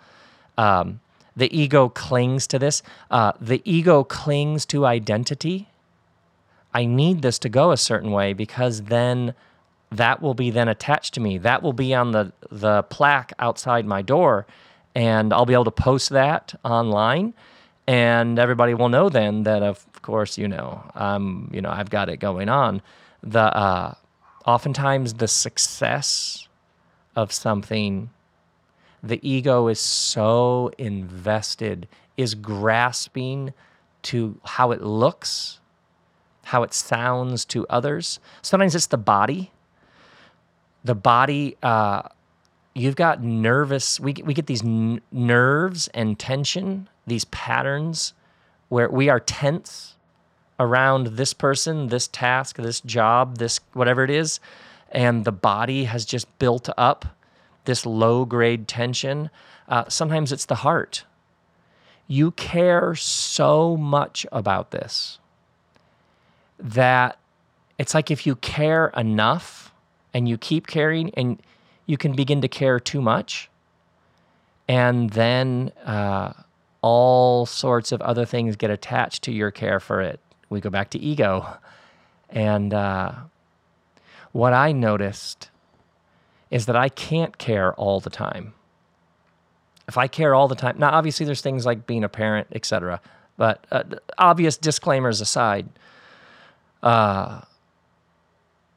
Um, 0.60 1.00
the 1.36 1.56
ego 1.58 1.90
clings 1.90 2.46
to 2.48 2.60
this. 2.60 2.84
Uh, 3.10 3.32
the 3.42 3.62
ego 3.66 4.04
clings 4.04 4.66
to 4.68 4.86
identity. 4.86 5.70
I 6.74 6.86
need 6.86 7.24
this 7.24 7.40
to 7.40 7.50
go 7.50 7.72
a 7.72 7.78
certain 7.78 8.12
way 8.12 8.34
because 8.34 8.84
then 8.84 9.34
that 9.98 10.22
will 10.22 10.34
be 10.34 10.50
then 10.50 10.68
attached 10.68 11.14
to 11.16 11.20
me. 11.20 11.38
That 11.38 11.62
will 11.62 11.74
be 11.74 11.94
on 11.94 12.12
the, 12.12 12.34
the 12.52 12.84
plaque 12.84 13.34
outside 13.40 13.86
my 13.86 14.02
door, 14.02 14.46
and 14.96 15.34
I'll 15.34 15.46
be 15.46 15.54
able 15.54 15.66
to 15.66 15.72
post 15.72 16.10
that 16.10 16.54
online. 16.64 17.34
And 17.86 18.40
everybody 18.40 18.74
will 18.74 18.90
know 18.90 19.10
then 19.10 19.44
that, 19.44 19.62
of 19.62 19.86
course, 20.02 20.38
you 20.38 20.48
know, 20.48 20.84
um, 20.96 21.50
you 21.54 21.62
know, 21.62 21.70
I've 21.70 21.90
got 21.90 22.10
it 22.10 22.18
going 22.18 22.50
on. 22.50 22.82
The 23.22 23.56
uh, 23.56 23.94
oftentimes 24.46 25.16
the 25.16 25.28
success 25.28 26.48
of 27.16 27.32
something, 27.32 28.10
the 29.02 29.20
ego 29.28 29.68
is 29.68 29.80
so 29.80 30.72
invested, 30.78 31.88
is 32.16 32.36
grasping 32.36 33.54
to 34.04 34.40
how 34.44 34.72
it 34.72 34.82
looks, 34.82 35.60
how 36.44 36.64
it 36.64 36.74
sounds 36.74 37.46
to 37.46 37.68
others. 37.70 38.20
Sometimes 38.42 38.76
it's 38.76 38.88
the 38.88 38.98
body 38.98 39.52
the 40.84 40.96
body 40.96 41.58
uh, 41.64 42.04
you've 42.74 42.96
got 42.96 43.24
nervous 43.24 44.00
we, 44.00 44.14
we 44.24 44.34
get 44.34 44.48
these 44.48 44.64
n- 44.64 45.02
nerves 45.12 45.88
and 45.94 46.20
tension 46.20 46.88
these 47.08 47.26
patterns 47.26 48.14
where 48.70 48.90
we 48.90 49.10
are 49.10 49.20
tense 49.20 49.96
around 50.60 51.08
this 51.08 51.34
person 51.34 51.88
this 51.88 52.08
task 52.08 52.58
this 52.58 52.82
job 52.82 53.38
this 53.38 53.60
whatever 53.74 54.04
it 54.04 54.10
is 54.10 54.40
and 54.94 55.26
the 55.26 55.32
body 55.32 55.86
has 55.86 56.06
just 56.06 56.28
built 56.38 56.70
up 56.78 57.06
this 57.66 57.86
low 57.86 58.26
grade 58.26 58.68
tension. 58.68 59.30
Uh, 59.68 59.86
sometimes 59.88 60.32
it's 60.32 60.46
the 60.46 60.56
heart. 60.56 61.06
You 62.08 62.32
care 62.32 62.96
so 62.96 63.76
much 63.76 64.26
about 64.32 64.72
this 64.72 65.20
that 66.60 67.18
it's 67.78 67.94
like 67.94 68.12
if 68.12 68.28
you 68.28 68.36
care 68.36 68.88
enough 68.96 69.73
and 70.14 70.28
you 70.28 70.38
keep 70.38 70.68
caring 70.68 71.10
and 71.16 71.42
you 71.86 71.98
can 71.98 72.14
begin 72.14 72.42
to 72.42 72.48
care 72.48 72.80
too 72.80 73.02
much. 73.02 73.50
And 74.68 75.10
then 75.10 75.72
uh, 75.86 76.34
all 76.82 77.46
sorts 77.46 77.92
of 77.92 78.02
other 78.02 78.26
things 78.26 78.56
get 78.56 78.70
attached 78.70 79.24
to 79.24 79.32
your 79.32 79.52
care 79.52 79.80
for 79.80 80.02
it. 80.02 80.20
We 80.50 80.62
go 80.62 80.70
back 80.70 80.92
to 80.92 81.00
ego. 81.00 81.48
And 82.30 82.74
uh, 82.74 83.14
what 84.34 84.52
i 84.52 84.72
noticed 84.72 85.50
is 86.52 86.66
that 86.66 86.76
i 86.76 86.90
can't 86.90 87.38
care 87.38 87.74
all 87.76 88.00
the 88.00 88.10
time. 88.10 88.54
If 89.88 89.98
i 89.98 90.08
care 90.08 90.34
all 90.36 90.48
the 90.48 90.56
time 90.56 90.78
now 90.80 90.90
obviously 90.92 91.26
there's 91.26 91.42
things 91.42 91.66
like 91.66 91.86
being 91.86 92.04
a 92.04 92.10
parent 92.10 92.48
etc 92.52 93.00
but 93.38 93.66
uh, 93.72 93.84
obvious 94.18 94.58
disclaimers 94.58 95.22
aside 95.22 95.68
uh, 96.82 97.42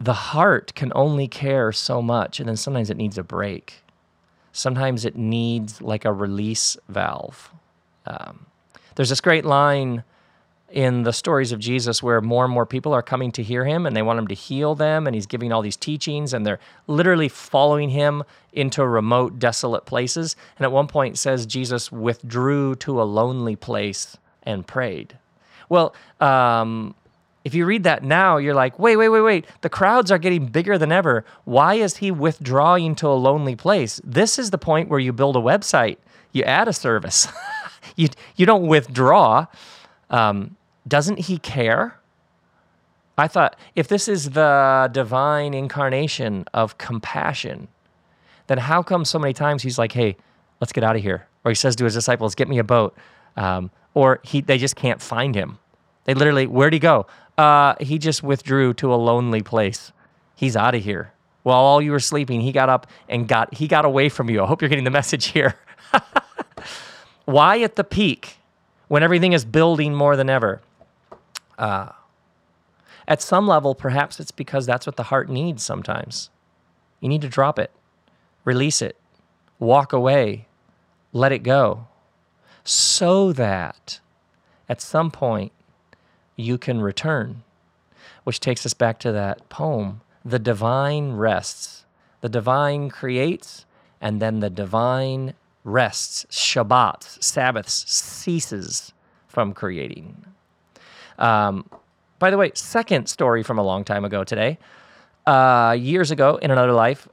the 0.00 0.12
heart 0.12 0.74
can 0.74 0.92
only 0.94 1.28
care 1.28 1.72
so 1.72 2.02
much, 2.02 2.38
and 2.40 2.48
then 2.48 2.56
sometimes 2.56 2.90
it 2.90 2.96
needs 2.96 3.18
a 3.18 3.22
break. 3.22 3.82
Sometimes 4.52 5.04
it 5.04 5.16
needs 5.16 5.82
like 5.82 6.04
a 6.04 6.12
release 6.12 6.76
valve. 6.88 7.52
Um, 8.06 8.46
there's 8.94 9.10
this 9.10 9.20
great 9.20 9.44
line 9.44 10.02
in 10.70 11.04
the 11.04 11.12
stories 11.12 11.52
of 11.52 11.60
Jesus 11.60 12.02
where 12.02 12.20
more 12.20 12.44
and 12.44 12.52
more 12.52 12.66
people 12.66 12.92
are 12.92 13.02
coming 13.02 13.30
to 13.32 13.42
hear 13.42 13.64
him 13.64 13.86
and 13.86 13.94
they 13.94 14.02
want 14.02 14.18
him 14.18 14.26
to 14.26 14.34
heal 14.34 14.74
them, 14.74 15.06
and 15.06 15.14
he's 15.14 15.26
giving 15.26 15.52
all 15.52 15.62
these 15.62 15.76
teachings, 15.76 16.34
and 16.34 16.44
they're 16.44 16.60
literally 16.86 17.28
following 17.28 17.90
him 17.90 18.22
into 18.52 18.86
remote, 18.86 19.38
desolate 19.38 19.86
places. 19.86 20.36
And 20.58 20.64
at 20.64 20.72
one 20.72 20.88
point, 20.88 21.18
says 21.18 21.46
Jesus 21.46 21.92
withdrew 21.92 22.74
to 22.76 23.00
a 23.00 23.04
lonely 23.04 23.56
place 23.56 24.16
and 24.42 24.66
prayed. 24.66 25.18
Well, 25.68 25.94
um, 26.20 26.94
if 27.46 27.54
you 27.54 27.64
read 27.64 27.84
that 27.84 28.02
now, 28.02 28.38
you're 28.38 28.56
like, 28.56 28.76
wait, 28.76 28.96
wait, 28.96 29.08
wait, 29.08 29.20
wait. 29.20 29.46
The 29.60 29.68
crowds 29.68 30.10
are 30.10 30.18
getting 30.18 30.46
bigger 30.46 30.76
than 30.78 30.90
ever. 30.90 31.24
Why 31.44 31.74
is 31.74 31.98
he 31.98 32.10
withdrawing 32.10 32.96
to 32.96 33.06
a 33.06 33.14
lonely 33.14 33.54
place? 33.54 34.00
This 34.02 34.36
is 34.36 34.50
the 34.50 34.58
point 34.58 34.88
where 34.88 34.98
you 34.98 35.12
build 35.12 35.36
a 35.36 35.38
website, 35.38 35.98
you 36.32 36.42
add 36.42 36.66
a 36.66 36.72
service, 36.72 37.28
you, 37.96 38.08
you 38.34 38.46
don't 38.46 38.66
withdraw. 38.66 39.46
Um, 40.10 40.56
doesn't 40.88 41.20
he 41.20 41.38
care? 41.38 42.00
I 43.16 43.28
thought 43.28 43.56
if 43.76 43.86
this 43.86 44.08
is 44.08 44.30
the 44.30 44.90
divine 44.90 45.54
incarnation 45.54 46.46
of 46.52 46.78
compassion, 46.78 47.68
then 48.48 48.58
how 48.58 48.82
come 48.82 49.04
so 49.04 49.20
many 49.20 49.32
times 49.32 49.62
he's 49.62 49.78
like, 49.78 49.92
hey, 49.92 50.16
let's 50.60 50.72
get 50.72 50.82
out 50.82 50.96
of 50.96 51.02
here? 51.02 51.28
Or 51.44 51.52
he 51.52 51.54
says 51.54 51.76
to 51.76 51.84
his 51.84 51.94
disciples, 51.94 52.34
get 52.34 52.48
me 52.48 52.58
a 52.58 52.64
boat. 52.64 52.96
Um, 53.36 53.70
or 53.94 54.18
he, 54.24 54.40
they 54.40 54.58
just 54.58 54.74
can't 54.74 55.00
find 55.00 55.36
him. 55.36 55.60
They 56.06 56.14
literally, 56.14 56.46
where'd 56.46 56.72
he 56.72 56.78
go? 56.78 57.06
Uh, 57.38 57.74
he 57.80 57.98
just 57.98 58.22
withdrew 58.22 58.72
to 58.74 58.92
a 58.92 58.96
lonely 58.96 59.42
place. 59.42 59.92
He's 60.34 60.56
out 60.56 60.74
of 60.74 60.82
here. 60.82 61.12
While 61.42 61.60
all 61.60 61.80
you 61.80 61.92
were 61.92 62.00
sleeping, 62.00 62.40
he 62.40 62.50
got 62.50 62.68
up 62.68 62.86
and 63.08 63.28
got 63.28 63.54
he 63.54 63.68
got 63.68 63.84
away 63.84 64.08
from 64.08 64.28
you. 64.28 64.42
I 64.42 64.46
hope 64.46 64.62
you're 64.62 64.68
getting 64.68 64.84
the 64.84 64.90
message 65.02 65.26
here. 65.26 65.54
Why 67.24 67.60
at 67.60 67.76
the 67.76 67.84
peak 67.84 68.38
when 68.88 69.02
everything 69.02 69.32
is 69.32 69.44
building 69.44 69.94
more 69.94 70.16
than 70.16 70.30
ever? 70.30 70.60
Uh, 71.58 71.90
at 73.08 73.22
some 73.22 73.46
level, 73.46 73.74
perhaps 73.74 74.18
it's 74.18 74.30
because 74.30 74.66
that's 74.66 74.86
what 74.86 74.96
the 74.96 75.04
heart 75.04 75.28
needs 75.28 75.62
sometimes. 75.62 76.30
You 77.00 77.08
need 77.08 77.22
to 77.22 77.28
drop 77.28 77.58
it, 77.58 77.70
release 78.44 78.82
it, 78.82 78.96
walk 79.58 79.92
away, 79.92 80.46
let 81.12 81.30
it 81.30 81.40
go, 81.40 81.86
so 82.64 83.32
that 83.32 84.00
at 84.68 84.80
some 84.80 85.10
point 85.10 85.52
you 86.36 86.58
can 86.58 86.80
return. 86.80 87.42
Which 88.24 88.40
takes 88.40 88.64
us 88.66 88.74
back 88.74 88.98
to 89.00 89.12
that 89.12 89.48
poem 89.48 90.00
The 90.24 90.38
divine 90.38 91.12
rests. 91.12 91.84
The 92.20 92.28
divine 92.28 92.88
creates, 92.90 93.66
and 94.00 94.20
then 94.20 94.40
the 94.40 94.50
divine 94.50 95.34
rests, 95.64 96.26
Shabbat, 96.30 97.22
Sabbaths, 97.22 97.84
ceases 97.90 98.92
from 99.28 99.52
creating. 99.52 100.24
Um, 101.18 101.68
by 102.18 102.30
the 102.30 102.38
way, 102.38 102.52
second 102.54 103.08
story 103.08 103.42
from 103.42 103.58
a 103.58 103.62
long 103.62 103.84
time 103.84 104.04
ago 104.04 104.24
today. 104.24 104.58
Uh, 105.26 105.76
years 105.78 106.10
ago, 106.10 106.36
in 106.36 106.50
another 106.50 106.72
life, 106.72 107.08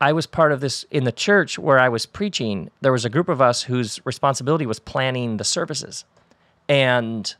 I 0.00 0.12
was 0.12 0.26
part 0.26 0.52
of 0.52 0.60
this 0.60 0.84
in 0.90 1.04
the 1.04 1.12
church 1.12 1.58
where 1.58 1.78
I 1.78 1.88
was 1.88 2.06
preaching. 2.06 2.70
There 2.80 2.92
was 2.92 3.04
a 3.04 3.10
group 3.10 3.28
of 3.28 3.40
us 3.40 3.62
whose 3.62 4.04
responsibility 4.04 4.66
was 4.66 4.80
planning 4.80 5.36
the 5.36 5.44
services. 5.44 6.04
And 6.68 7.34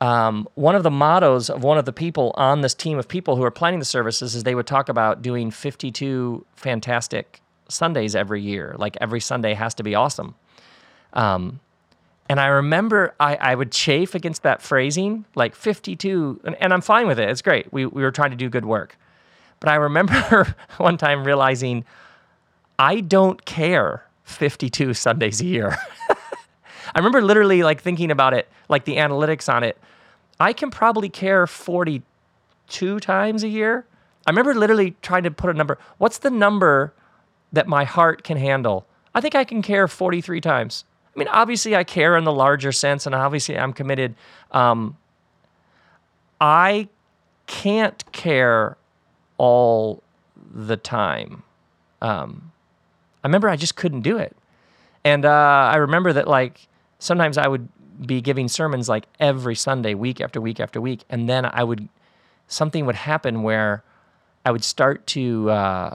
um, 0.00 0.48
one 0.54 0.76
of 0.76 0.82
the 0.82 0.90
mottos 0.90 1.50
of 1.50 1.64
one 1.64 1.78
of 1.78 1.84
the 1.84 1.92
people 1.92 2.32
on 2.36 2.60
this 2.60 2.74
team 2.74 2.98
of 2.98 3.08
people 3.08 3.36
who 3.36 3.42
are 3.42 3.50
planning 3.50 3.80
the 3.80 3.84
services 3.84 4.34
is 4.34 4.44
they 4.44 4.54
would 4.54 4.66
talk 4.66 4.88
about 4.88 5.22
doing 5.22 5.50
52 5.50 6.44
fantastic 6.54 7.40
Sundays 7.68 8.14
every 8.14 8.40
year. 8.40 8.74
Like 8.78 8.96
every 9.00 9.20
Sunday 9.20 9.54
has 9.54 9.74
to 9.74 9.82
be 9.82 9.94
awesome. 9.94 10.34
Um, 11.14 11.60
and 12.28 12.38
I 12.38 12.46
remember 12.46 13.14
I, 13.18 13.36
I 13.36 13.54
would 13.54 13.72
chafe 13.72 14.14
against 14.14 14.42
that 14.42 14.62
phrasing, 14.62 15.24
like 15.34 15.54
52, 15.54 16.42
and, 16.44 16.54
and 16.60 16.72
I'm 16.72 16.82
fine 16.82 17.06
with 17.06 17.18
it. 17.18 17.28
It's 17.28 17.42
great. 17.42 17.72
We, 17.72 17.86
we 17.86 18.02
were 18.02 18.10
trying 18.10 18.30
to 18.30 18.36
do 18.36 18.48
good 18.48 18.66
work. 18.66 18.96
But 19.60 19.70
I 19.70 19.76
remember 19.76 20.54
one 20.76 20.96
time 20.96 21.24
realizing 21.24 21.84
I 22.78 23.00
don't 23.00 23.44
care 23.44 24.04
52 24.24 24.94
Sundays 24.94 25.40
a 25.40 25.46
year. 25.46 25.76
I 26.94 26.98
remember 26.98 27.22
literally 27.22 27.62
like 27.62 27.80
thinking 27.82 28.10
about 28.10 28.34
it, 28.34 28.48
like 28.68 28.84
the 28.84 28.96
analytics 28.96 29.52
on 29.52 29.62
it. 29.62 29.78
I 30.40 30.52
can 30.52 30.70
probably 30.70 31.08
care 31.08 31.46
42 31.46 33.00
times 33.00 33.42
a 33.42 33.48
year. 33.48 33.86
I 34.26 34.30
remember 34.30 34.54
literally 34.54 34.94
trying 35.02 35.22
to 35.24 35.30
put 35.30 35.50
a 35.50 35.54
number. 35.54 35.78
What's 35.98 36.18
the 36.18 36.30
number 36.30 36.92
that 37.52 37.66
my 37.66 37.84
heart 37.84 38.24
can 38.24 38.36
handle? 38.36 38.86
I 39.14 39.20
think 39.20 39.34
I 39.34 39.44
can 39.44 39.62
care 39.62 39.88
43 39.88 40.40
times. 40.40 40.84
I 41.14 41.18
mean, 41.18 41.28
obviously, 41.28 41.74
I 41.74 41.82
care 41.82 42.16
in 42.16 42.24
the 42.24 42.32
larger 42.32 42.70
sense, 42.70 43.06
and 43.06 43.14
obviously, 43.14 43.58
I'm 43.58 43.72
committed. 43.72 44.14
Um, 44.52 44.96
I 46.40 46.88
can't 47.46 48.04
care 48.12 48.76
all 49.36 50.02
the 50.54 50.76
time. 50.76 51.42
Um, 52.00 52.52
I 53.24 53.26
remember 53.26 53.48
I 53.48 53.56
just 53.56 53.74
couldn't 53.74 54.02
do 54.02 54.18
it. 54.18 54.36
And 55.04 55.24
uh, 55.24 55.70
I 55.72 55.76
remember 55.76 56.12
that, 56.12 56.28
like, 56.28 56.67
sometimes 56.98 57.38
I 57.38 57.48
would 57.48 57.68
be 58.06 58.20
giving 58.20 58.48
sermons 58.48 58.88
like 58.88 59.04
every 59.18 59.54
Sunday, 59.54 59.94
week 59.94 60.20
after 60.20 60.40
week 60.40 60.60
after 60.60 60.80
week, 60.80 61.04
and 61.10 61.28
then 61.28 61.44
I 61.44 61.64
would 61.64 61.88
something 62.46 62.86
would 62.86 62.94
happen 62.94 63.42
where 63.42 63.82
I 64.44 64.50
would 64.50 64.64
start 64.64 65.06
to 65.08 65.50
uh, 65.50 65.94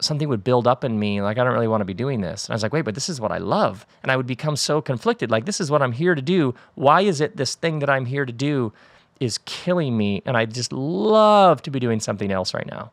something 0.00 0.28
would 0.28 0.44
build 0.44 0.66
up 0.66 0.84
in 0.84 0.98
me 0.98 1.22
like 1.22 1.38
I 1.38 1.44
don't 1.44 1.52
really 1.52 1.68
want 1.68 1.80
to 1.80 1.86
be 1.86 1.94
doing 1.94 2.20
this. 2.20 2.46
And 2.46 2.52
I 2.52 2.56
was 2.56 2.62
like, 2.62 2.72
wait, 2.72 2.84
but 2.84 2.94
this 2.94 3.08
is 3.08 3.20
what 3.20 3.32
I 3.32 3.38
love, 3.38 3.86
and 4.02 4.10
I 4.10 4.16
would 4.16 4.26
become 4.26 4.56
so 4.56 4.80
conflicted. 4.80 5.30
Like 5.30 5.44
this 5.44 5.60
is 5.60 5.70
what 5.70 5.82
I'm 5.82 5.92
here 5.92 6.14
to 6.14 6.22
do. 6.22 6.54
Why 6.74 7.02
is 7.02 7.20
it 7.20 7.36
this 7.36 7.54
thing 7.54 7.78
that 7.80 7.90
I'm 7.90 8.06
here 8.06 8.24
to 8.24 8.32
do 8.32 8.72
is 9.20 9.38
killing 9.44 9.96
me, 9.96 10.22
and 10.26 10.36
I 10.36 10.46
just 10.46 10.72
love 10.72 11.62
to 11.62 11.70
be 11.70 11.78
doing 11.78 12.00
something 12.00 12.32
else 12.32 12.52
right 12.52 12.66
now, 12.66 12.90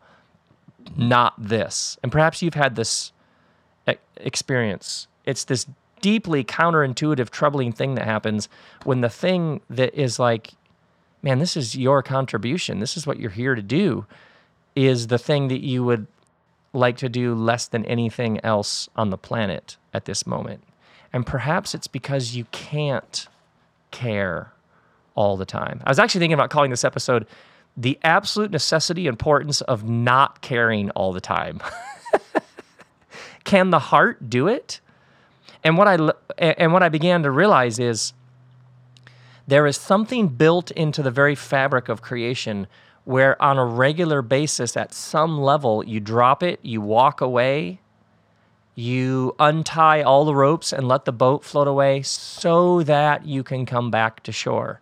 not 0.96 1.34
this. 1.38 1.98
And 2.04 2.12
perhaps 2.12 2.42
you've 2.42 2.54
had 2.54 2.76
this 2.76 3.12
experience. 4.18 5.08
It's 5.26 5.44
this 5.44 5.66
deeply 6.02 6.44
counterintuitive, 6.44 7.30
troubling 7.30 7.72
thing 7.72 7.96
that 7.96 8.06
happens 8.06 8.50
when 8.84 9.02
the 9.02 9.10
thing 9.10 9.62
that 9.70 9.94
is 9.94 10.20
like, 10.20 10.52
man, 11.22 11.40
this 11.40 11.58
is 11.58 11.76
your 11.76 12.02
contribution, 12.02 12.80
this 12.80 12.98
is 12.98 13.06
what 13.06 13.20
you're 13.20 13.30
here 13.30 13.56
to 13.56 13.62
do, 13.62 14.06
is 14.76 15.08
the 15.08 15.18
thing 15.18 15.48
that 15.50 15.64
you 15.64 15.84
would 15.84 16.08
like 16.74 16.98
to 16.98 17.10
do 17.10 17.34
less 17.34 17.68
than 17.68 17.86
anything 17.86 18.40
else 18.44 18.90
on 18.96 19.10
the 19.10 19.18
planet 19.18 19.78
at 19.94 20.06
this 20.06 20.26
moment. 20.28 20.64
And 21.12 21.26
perhaps 21.26 21.74
it's 21.74 21.88
because 21.88 22.36
you 22.36 22.46
can't 22.52 23.28
care 23.92 24.54
all 25.16 25.36
the 25.36 25.46
time. 25.46 25.82
I 25.86 25.90
was 25.90 26.00
actually 26.00 26.20
thinking 26.20 26.36
about 26.36 26.50
calling 26.50 26.70
this 26.70 26.84
episode 26.84 27.26
The 27.76 27.98
Absolute 28.04 28.52
Necessity 28.52 29.08
Importance 29.08 29.62
of 29.62 29.90
Not 29.90 30.42
Caring 30.42 30.92
All 30.92 31.12
the 31.12 31.22
Time. 31.22 31.60
Can 33.44 33.72
the 33.72 33.80
heart 33.80 34.30
do 34.30 34.48
it? 34.48 34.80
And 35.64 35.78
what 35.78 35.88
I 35.88 36.12
and 36.38 36.72
what 36.74 36.84
I 36.84 36.90
began 36.90 37.24
to 37.24 37.32
realize 37.32 37.80
is 37.80 38.14
there 39.48 39.66
is 39.66 39.78
something 39.78 40.28
built 40.28 40.72
into 40.72 41.02
the 41.02 41.12
very 41.12 41.36
fabric 41.36 41.90
of 41.90 42.02
creation 42.02 42.68
where 43.04 43.42
on 43.42 43.58
a 43.58 43.66
regular 43.66 44.22
basis, 44.22 44.78
at 44.78 44.94
some 44.94 45.42
level, 45.42 45.84
you 45.84 46.00
drop 46.00 46.44
it, 46.44 46.60
you 46.62 46.80
walk 46.80 47.22
away, 47.22 47.80
you 48.76 49.36
untie 49.40 50.04
all 50.04 50.26
the 50.26 50.36
ropes 50.36 50.72
and 50.72 50.88
let 50.88 51.06
the 51.06 51.12
boat 51.12 51.44
float 51.44 51.68
away 51.68 52.04
so 52.04 52.84
that 52.84 53.26
you 53.26 53.44
can 53.44 53.66
come 53.66 53.90
back 53.90 54.22
to 54.22 54.32
shore. 54.32 54.80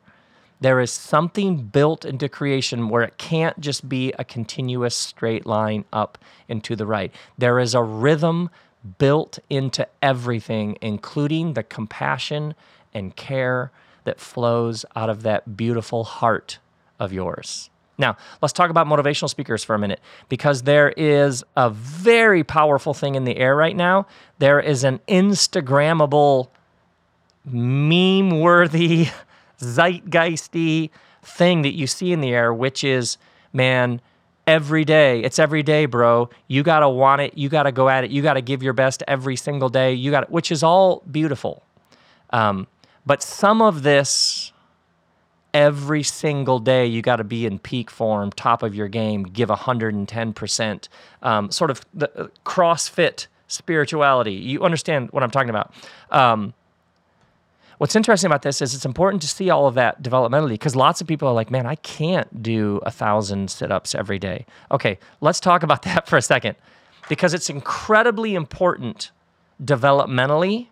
There 0.59 0.81
is 0.81 0.91
something 0.91 1.67
built 1.67 2.03
into 2.03 2.27
creation 2.27 2.89
where 2.89 3.03
it 3.03 3.17
can't 3.17 3.59
just 3.59 3.87
be 3.87 4.11
a 4.19 4.25
continuous 4.25 4.95
straight 4.95 5.45
line 5.45 5.85
up 5.93 6.17
and 6.49 6.63
to 6.65 6.75
the 6.75 6.85
right. 6.85 7.13
There 7.37 7.59
is 7.59 7.73
a 7.73 7.81
rhythm 7.81 8.49
built 8.97 9.39
into 9.49 9.87
everything, 10.01 10.77
including 10.81 11.53
the 11.53 11.63
compassion 11.63 12.55
and 12.93 13.15
care 13.15 13.71
that 14.03 14.19
flows 14.19 14.85
out 14.95 15.09
of 15.09 15.23
that 15.23 15.57
beautiful 15.57 16.03
heart 16.03 16.59
of 16.99 17.11
yours. 17.11 17.69
Now, 17.97 18.15
let's 18.41 18.53
talk 18.53 18.69
about 18.69 18.85
motivational 18.87 19.29
speakers 19.29 19.63
for 19.63 19.73
a 19.73 19.79
minute 19.79 19.99
because 20.29 20.63
there 20.63 20.89
is 20.89 21.43
a 21.55 21.69
very 21.69 22.43
powerful 22.43 22.93
thing 22.93 23.15
in 23.15 23.23
the 23.25 23.37
air 23.37 23.55
right 23.55 23.75
now. 23.75 24.05
There 24.37 24.59
is 24.59 24.83
an 24.83 24.99
Instagrammable, 25.07 26.49
meme 27.45 28.39
worthy, 28.39 29.09
zeitgeisty 29.59 30.91
thing 31.23 31.63
that 31.63 31.73
you 31.73 31.87
see 31.87 32.13
in 32.13 32.21
the 32.21 32.33
air, 32.33 32.53
which 32.53 32.83
is, 32.83 33.17
man, 33.51 33.99
every 34.47 34.86
day. 34.86 35.21
It's 35.21 35.38
every 35.38 35.62
day, 35.62 35.86
bro. 35.86 36.29
You 36.47 36.63
got 36.63 36.79
to 36.79 36.89
want 36.89 37.21
it. 37.21 37.38
You 37.38 37.49
got 37.49 37.63
to 37.63 37.71
go 37.71 37.89
at 37.89 38.05
it. 38.05 38.12
You 38.12 38.21
got 38.21 38.33
to 38.36 38.41
give 38.41 38.63
your 38.63 38.73
best 38.73 39.03
every 39.07 39.36
single 39.36 39.69
day. 39.69 39.93
You 39.93 40.10
got 40.10 40.31
which 40.31 40.51
is 40.51 40.63
all 40.63 41.03
beautiful. 41.12 41.63
Um, 42.31 42.67
but 43.05 43.21
some 43.21 43.62
of 43.62 43.83
this 43.83 44.51
every 45.53 46.03
single 46.03 46.60
day 46.60 46.86
you 46.86 47.01
got 47.01 47.17
to 47.17 47.23
be 47.23 47.45
in 47.45 47.60
peak 47.60 47.89
form, 47.89 48.31
top 48.31 48.63
of 48.63 48.75
your 48.75 48.88
game, 48.88 49.23
give 49.23 49.49
110%, 49.49 50.88
um, 51.23 51.51
sort 51.51 51.71
of 51.71 51.81
the 51.93 52.19
uh, 52.19 52.27
CrossFit 52.45 53.27
spirituality. 53.47 54.33
You 54.33 54.63
understand 54.63 55.10
what 55.12 55.23
I'm 55.23 55.31
talking 55.31 55.49
about. 55.49 55.73
Um, 56.12 56.53
what's 57.77 57.95
interesting 57.95 58.27
about 58.27 58.41
this 58.41 58.61
is 58.61 58.73
it's 58.73 58.85
important 58.85 59.21
to 59.21 59.27
see 59.27 59.49
all 59.49 59.67
of 59.67 59.75
that 59.75 60.01
developmentally 60.01 60.51
because 60.51 60.75
lots 60.75 61.01
of 61.01 61.07
people 61.07 61.27
are 61.27 61.33
like, 61.33 61.51
man, 61.51 61.65
I 61.65 61.75
can't 61.75 62.41
do 62.41 62.79
a 62.83 62.91
thousand 62.91 63.51
sit 63.51 63.71
ups 63.71 63.95
every 63.95 64.19
day. 64.19 64.45
Okay, 64.71 64.97
let's 65.21 65.39
talk 65.39 65.63
about 65.63 65.81
that 65.83 66.07
for 66.07 66.17
a 66.17 66.21
second 66.21 66.55
because 67.09 67.33
it's 67.33 67.49
incredibly 67.49 68.35
important 68.35 69.11
developmentally 69.63 70.67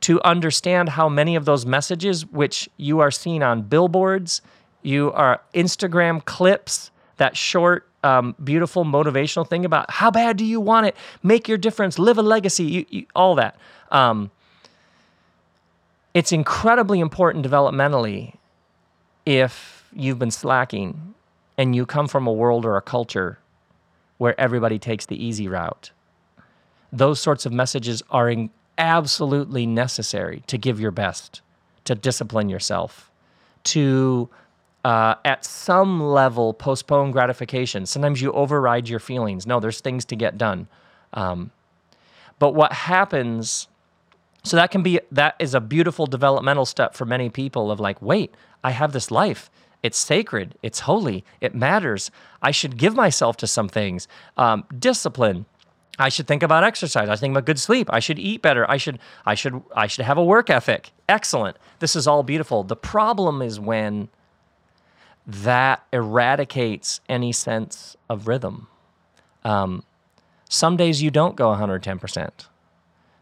to 0.00 0.20
understand 0.22 0.90
how 0.90 1.08
many 1.08 1.34
of 1.34 1.44
those 1.44 1.66
messages, 1.66 2.24
which 2.26 2.68
you 2.76 3.00
are 3.00 3.10
seeing 3.10 3.42
on 3.42 3.62
billboards, 3.62 4.42
you 4.82 5.10
are 5.12 5.40
Instagram 5.54 6.24
clips, 6.24 6.90
that 7.16 7.36
short, 7.36 7.88
um, 8.04 8.36
beautiful 8.42 8.84
motivational 8.84 9.48
thing 9.48 9.64
about 9.64 9.90
how 9.90 10.10
bad 10.10 10.36
do 10.36 10.44
you 10.44 10.60
want 10.60 10.86
it, 10.86 10.96
make 11.22 11.48
your 11.48 11.58
difference, 11.58 11.98
live 11.98 12.16
a 12.16 12.22
legacy, 12.22 12.64
you, 12.64 12.86
you, 12.90 13.06
all 13.16 13.34
that. 13.34 13.58
Um, 13.90 14.30
it's 16.18 16.32
incredibly 16.32 16.98
important 16.98 17.46
developmentally 17.46 18.34
if 19.24 19.88
you've 19.92 20.18
been 20.18 20.32
slacking 20.32 21.14
and 21.56 21.76
you 21.76 21.86
come 21.86 22.08
from 22.08 22.26
a 22.26 22.32
world 22.32 22.64
or 22.64 22.76
a 22.76 22.82
culture 22.82 23.38
where 24.16 24.38
everybody 24.40 24.80
takes 24.80 25.06
the 25.06 25.24
easy 25.24 25.46
route. 25.46 25.92
Those 26.92 27.20
sorts 27.20 27.46
of 27.46 27.52
messages 27.52 28.02
are 28.10 28.34
absolutely 28.78 29.64
necessary 29.64 30.42
to 30.48 30.58
give 30.58 30.80
your 30.80 30.90
best, 30.90 31.40
to 31.84 31.94
discipline 31.94 32.48
yourself, 32.48 33.12
to 33.62 34.28
uh, 34.84 35.14
at 35.24 35.44
some 35.44 36.02
level 36.02 36.52
postpone 36.52 37.12
gratification. 37.12 37.86
Sometimes 37.86 38.20
you 38.20 38.32
override 38.32 38.88
your 38.88 38.98
feelings. 38.98 39.46
No, 39.46 39.60
there's 39.60 39.80
things 39.80 40.04
to 40.06 40.16
get 40.16 40.36
done. 40.36 40.66
Um, 41.12 41.52
but 42.40 42.56
what 42.56 42.72
happens, 42.72 43.68
so 44.42 44.56
that 44.56 44.70
can 44.70 44.82
be, 44.82 45.00
that 45.12 45.34
is 45.38 45.54
a 45.54 45.60
beautiful 45.60 46.06
developmental 46.06 46.66
step 46.66 46.94
for 46.94 47.04
many 47.04 47.28
people 47.28 47.70
of 47.70 47.80
like, 47.80 48.00
wait, 48.00 48.34
I 48.62 48.70
have 48.70 48.92
this 48.92 49.10
life. 49.10 49.50
It's 49.82 49.98
sacred. 49.98 50.56
It's 50.62 50.80
holy. 50.80 51.24
It 51.40 51.54
matters. 51.54 52.10
I 52.42 52.50
should 52.50 52.76
give 52.76 52.94
myself 52.94 53.36
to 53.38 53.46
some 53.46 53.68
things. 53.68 54.08
Um, 54.36 54.64
discipline, 54.76 55.46
I 55.98 56.08
should 56.08 56.26
think 56.26 56.42
about 56.42 56.64
exercise. 56.64 57.08
I 57.08 57.14
should 57.14 57.20
think 57.20 57.32
about 57.32 57.44
good 57.44 57.58
sleep. 57.58 57.88
I 57.92 58.00
should 58.00 58.18
eat 58.18 58.42
better. 58.42 58.68
I 58.70 58.76
should 58.76 58.98
I 59.26 59.34
should 59.34 59.62
I 59.74 59.86
should 59.86 60.04
have 60.04 60.18
a 60.18 60.24
work 60.24 60.48
ethic. 60.48 60.92
Excellent. 61.08 61.56
This 61.80 61.96
is 61.96 62.06
all 62.06 62.22
beautiful. 62.22 62.62
The 62.62 62.76
problem 62.76 63.42
is 63.42 63.58
when 63.58 64.08
that 65.26 65.84
eradicates 65.92 67.00
any 67.08 67.32
sense 67.32 67.96
of 68.08 68.28
rhythm. 68.28 68.68
Um, 69.44 69.84
some 70.48 70.76
days 70.76 71.02
you 71.02 71.10
don't 71.10 71.36
go 71.36 71.52
110%. 71.54 72.30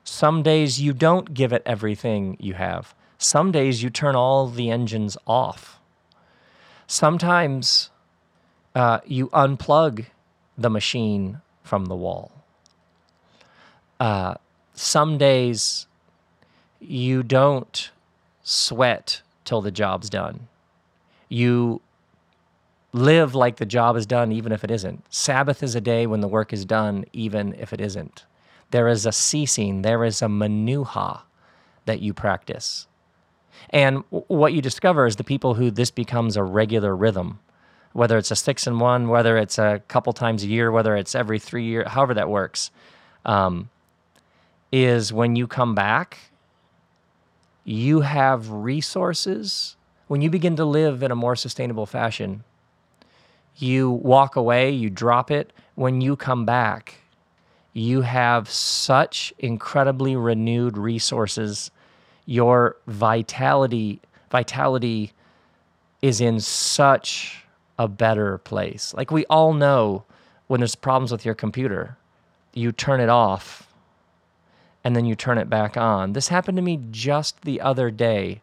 Some 0.09 0.43
days 0.43 0.81
you 0.81 0.93
don't 0.93 1.35
give 1.35 1.53
it 1.53 1.63
everything 1.67 2.37
you 2.39 2.55
have. 2.55 2.95
Some 3.19 3.51
days 3.53 3.83
you 3.83 3.91
turn 3.91 4.15
all 4.15 4.49
the 4.49 4.71
engines 4.71 5.17
off. 5.27 5.81
Sometimes 6.87 7.91
uh, 8.75 9.01
you 9.05 9.29
unplug 9.29 10.07
the 10.57 10.71
machine 10.71 11.41
from 11.63 11.87
the 11.87 11.97
wall 11.97 12.31
uh, 13.99 14.35
some 14.75 15.19
days 15.19 15.87
you 16.81 17.23
don't 17.23 17.91
sweat 18.43 19.23
till 19.45 19.61
the 19.61 19.71
job's 19.71 20.11
done. 20.11 20.49
You 21.29 21.81
live 22.93 23.35
like 23.35 23.57
the 23.57 23.67
job 23.67 23.97
is 23.97 24.07
done, 24.07 24.33
even 24.33 24.53
if 24.53 24.63
it 24.65 24.71
isn't. 24.71 25.05
Sabbath 25.11 25.63
is 25.63 25.75
a 25.75 25.81
day 25.81 26.07
when 26.07 26.21
the 26.21 26.29
work 26.29 26.53
is 26.53 26.65
done, 26.65 27.05
even 27.13 27.55
if 27.55 27.73
it 27.73 27.81
isn't. 27.81 28.25
There 28.71 28.89
is 28.89 29.07
a 29.07 29.13
ceasing, 29.13 29.83
there 29.83 30.05
is 30.05 30.23
a 30.23 30.27
menuha 30.27 31.23
that 31.85 32.01
you 32.01 32.13
practice. 32.13 32.87
And 33.71 34.05
what 34.11 34.53
you 34.53 34.61
discover 34.61 35.07
is 35.07 35.17
the 35.17 35.25
people 35.25 35.55
who 35.55 35.71
this 35.71 35.91
becomes 35.91 36.37
a 36.37 36.43
regular 36.43 36.95
rhythm, 36.95 37.39
whether 37.93 38.19
it's 38.19 38.31
a 38.31 38.37
six 38.37 38.67
and 38.67 38.81
one, 38.81 39.09
whether 39.09 39.39
it's 39.39 39.59
a 39.59 39.83
couple 39.89 40.13
times 40.13 40.45
a 40.45 40.49
year, 40.49 40.71
whether 40.71 40.97
it's 40.97 41.15
every 41.15 41.39
three 41.39 41.65
years, 41.65 41.89
however 41.89 42.15
that 42.15 42.29
works. 42.29 42.71
Um, 43.25 43.71
is 44.73 45.13
when 45.13 45.37
you 45.37 45.47
come 45.47 45.75
back, 45.75 46.19
you 47.65 48.01
have 48.03 48.51
resources. 48.51 49.77
When 50.07 50.21
you 50.21 50.31
begin 50.31 50.57
to 50.57 50.65
live 50.65 51.03
in 51.03 51.11
a 51.11 51.17
more 51.17 51.35
sustainable 51.35 51.87
fashion, 51.87 52.45
you 53.57 53.91
walk 53.91 54.37
away, 54.37 54.71
you 54.71 54.91
drop 54.91 55.31
it. 55.31 55.53
When 55.75 56.01
you 56.01 56.17
come 56.17 56.45
back, 56.45 56.97
you 57.77 58.01
have 58.01 58.49
such 58.49 59.35
incredibly 59.39 60.17
renewed 60.17 60.79
resources. 60.79 61.71
Your 62.25 62.77
vitality, 62.87 64.01
vitality 64.31 65.13
is 66.01 66.23
in 66.23 66.41
such 66.41 67.45
a 67.79 67.87
better 67.87 68.39
place. 68.39 68.95
Like 68.95 69.11
we 69.11 69.27
all 69.27 69.53
know 69.53 70.05
when 70.47 70.61
there's 70.61 70.75
problems 70.75 71.13
with 71.13 71.27
your 71.27 71.35
computer, 71.35 71.99
you 72.55 72.73
turn 72.73 72.99
it 73.01 73.11
off 73.11 73.71
and 74.83 74.97
then 74.97 75.05
you 75.05 75.15
turn 75.15 75.37
it 75.37 75.51
back 75.51 75.77
on. 75.77 76.15
This 76.15 76.29
happened 76.29 76.57
to 76.57 76.63
me 76.63 76.81
just 76.91 77.43
the 77.43 77.61
other 77.61 77.91
day. 77.91 78.41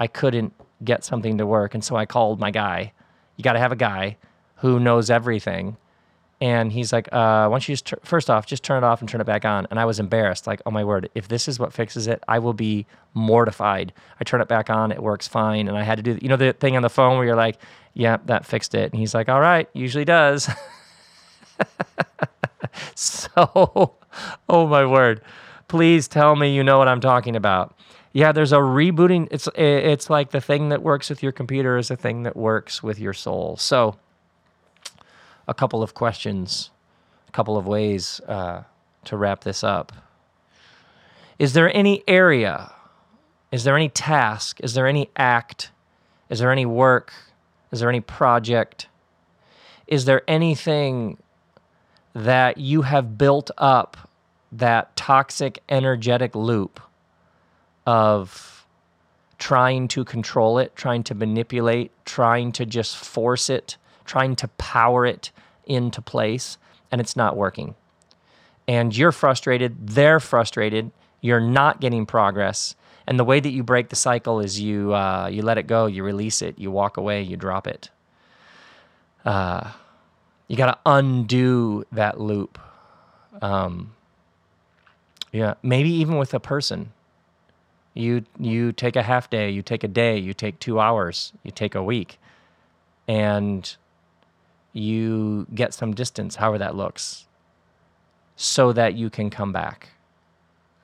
I 0.00 0.06
couldn't 0.06 0.54
get 0.82 1.04
something 1.04 1.36
to 1.36 1.46
work, 1.46 1.74
and 1.74 1.84
so 1.84 1.94
I 1.96 2.06
called 2.06 2.40
my 2.40 2.50
guy. 2.50 2.92
You 3.36 3.44
got 3.44 3.52
to 3.52 3.58
have 3.58 3.72
a 3.72 3.76
guy 3.76 4.16
who 4.56 4.80
knows 4.80 5.10
everything. 5.10 5.76
And 6.42 6.72
he's 6.72 6.92
like, 6.92 7.08
uh, 7.12 7.46
why 7.46 7.54
don't 7.54 7.68
you 7.68 7.74
just, 7.74 7.86
tur- 7.86 8.00
first 8.02 8.28
off, 8.28 8.46
just 8.46 8.64
turn 8.64 8.82
it 8.82 8.86
off 8.86 9.00
and 9.00 9.08
turn 9.08 9.20
it 9.20 9.26
back 9.26 9.44
on. 9.44 9.66
And 9.70 9.78
I 9.78 9.84
was 9.84 10.00
embarrassed, 10.00 10.46
like, 10.46 10.60
oh 10.66 10.70
my 10.70 10.82
word, 10.82 11.08
if 11.14 11.28
this 11.28 11.46
is 11.46 11.60
what 11.60 11.72
fixes 11.72 12.08
it, 12.08 12.22
I 12.26 12.40
will 12.40 12.52
be 12.52 12.86
mortified. 13.14 13.92
I 14.18 14.24
turn 14.24 14.40
it 14.40 14.48
back 14.48 14.68
on, 14.68 14.90
it 14.90 15.02
works 15.02 15.28
fine. 15.28 15.68
And 15.68 15.78
I 15.78 15.84
had 15.84 15.96
to 15.96 16.02
do, 16.02 16.18
you 16.20 16.28
know, 16.28 16.36
the 16.36 16.52
thing 16.52 16.76
on 16.76 16.82
the 16.82 16.90
phone 16.90 17.16
where 17.16 17.26
you're 17.26 17.36
like, 17.36 17.58
yeah, 17.94 18.16
that 18.26 18.44
fixed 18.44 18.74
it. 18.74 18.90
And 18.90 18.98
he's 18.98 19.14
like, 19.14 19.28
all 19.28 19.40
right, 19.40 19.68
usually 19.72 20.04
does. 20.04 20.50
so, 22.94 23.94
oh 24.48 24.66
my 24.66 24.84
word 24.84 25.22
please 25.72 26.06
tell 26.06 26.36
me 26.36 26.54
you 26.54 26.62
know 26.62 26.76
what 26.76 26.86
I'm 26.86 27.00
talking 27.00 27.34
about. 27.34 27.74
Yeah, 28.12 28.32
there's 28.32 28.52
a 28.52 28.56
rebooting. 28.56 29.26
It's 29.30 29.48
it's 29.54 30.10
like 30.10 30.30
the 30.30 30.40
thing 30.40 30.68
that 30.68 30.82
works 30.82 31.08
with 31.08 31.22
your 31.22 31.32
computer 31.32 31.78
is 31.78 31.88
the 31.88 31.96
thing 31.96 32.24
that 32.24 32.36
works 32.36 32.82
with 32.82 32.98
your 32.98 33.14
soul. 33.14 33.56
So, 33.56 33.96
a 35.46 35.54
couple 35.54 35.82
of 35.82 35.94
questions, 35.94 36.70
a 37.28 37.32
couple 37.32 37.56
of 37.56 37.66
ways 37.66 38.20
uh, 38.28 38.62
to 39.04 39.16
wrap 39.16 39.44
this 39.44 39.64
up. 39.64 39.92
Is 41.38 41.52
there 41.54 41.74
any 41.74 42.04
area? 42.06 42.72
Is 43.50 43.64
there 43.64 43.76
any 43.76 43.88
task? 43.88 44.60
Is 44.62 44.74
there 44.74 44.86
any 44.86 45.10
act? 45.16 45.70
Is 46.30 46.38
there 46.38 46.52
any 46.52 46.66
work? 46.66 47.12
Is 47.70 47.80
there 47.80 47.88
any 47.88 48.00
project? 48.00 48.88
Is 49.86 50.04
there 50.04 50.22
anything 50.28 51.18
that 52.14 52.58
you 52.58 52.82
have 52.82 53.18
built 53.18 53.50
up 53.58 53.96
that 54.52 54.94
toxic 54.96 55.62
energetic 55.68 56.34
loop 56.34 56.80
of 57.86 58.66
trying 59.38 59.88
to 59.88 60.04
control 60.04 60.58
it, 60.58 60.76
trying 60.76 61.02
to 61.02 61.14
manipulate, 61.14 61.90
trying 62.04 62.52
to 62.52 62.64
just 62.64 62.96
force 62.96 63.50
it, 63.50 63.76
trying 64.04 64.36
to 64.36 64.48
power 64.48 65.06
it 65.06 65.30
into 65.66 66.02
place, 66.02 66.58
and 66.90 67.00
it's 67.00 67.16
not 67.16 67.36
working. 67.36 67.74
And 68.68 68.96
you're 68.96 69.12
frustrated, 69.12 69.88
they're 69.88 70.20
frustrated, 70.20 70.90
you're 71.20 71.40
not 71.40 71.80
getting 71.80 72.06
progress. 72.06 72.74
And 73.06 73.18
the 73.18 73.24
way 73.24 73.40
that 73.40 73.50
you 73.50 73.62
break 73.62 73.88
the 73.88 73.96
cycle 73.96 74.40
is 74.40 74.60
you 74.60 74.94
uh, 74.94 75.28
you 75.30 75.42
let 75.42 75.58
it 75.58 75.66
go, 75.66 75.86
you 75.86 76.04
release 76.04 76.42
it, 76.42 76.58
you 76.58 76.70
walk 76.70 76.96
away, 76.96 77.22
you 77.22 77.36
drop 77.36 77.66
it. 77.66 77.90
Uh, 79.24 79.72
you 80.48 80.56
got 80.56 80.66
to 80.66 80.78
undo 80.84 81.84
that 81.92 82.20
loop. 82.20 82.58
Um, 83.40 83.94
yeah, 85.32 85.54
maybe 85.62 85.90
even 85.90 86.18
with 86.18 86.34
a 86.34 86.40
person. 86.40 86.92
You 87.94 88.24
you 88.38 88.72
take 88.72 88.96
a 88.96 89.02
half 89.02 89.28
day, 89.30 89.50
you 89.50 89.62
take 89.62 89.84
a 89.84 89.88
day, 89.88 90.18
you 90.18 90.32
take 90.34 90.58
2 90.60 90.80
hours, 90.80 91.32
you 91.42 91.50
take 91.50 91.74
a 91.74 91.82
week. 91.82 92.18
And 93.08 93.74
you 94.72 95.46
get 95.54 95.74
some 95.74 95.94
distance, 95.94 96.36
however 96.36 96.58
that 96.58 96.74
looks, 96.74 97.26
so 98.36 98.72
that 98.72 98.94
you 98.94 99.10
can 99.10 99.30
come 99.30 99.52
back. 99.52 99.90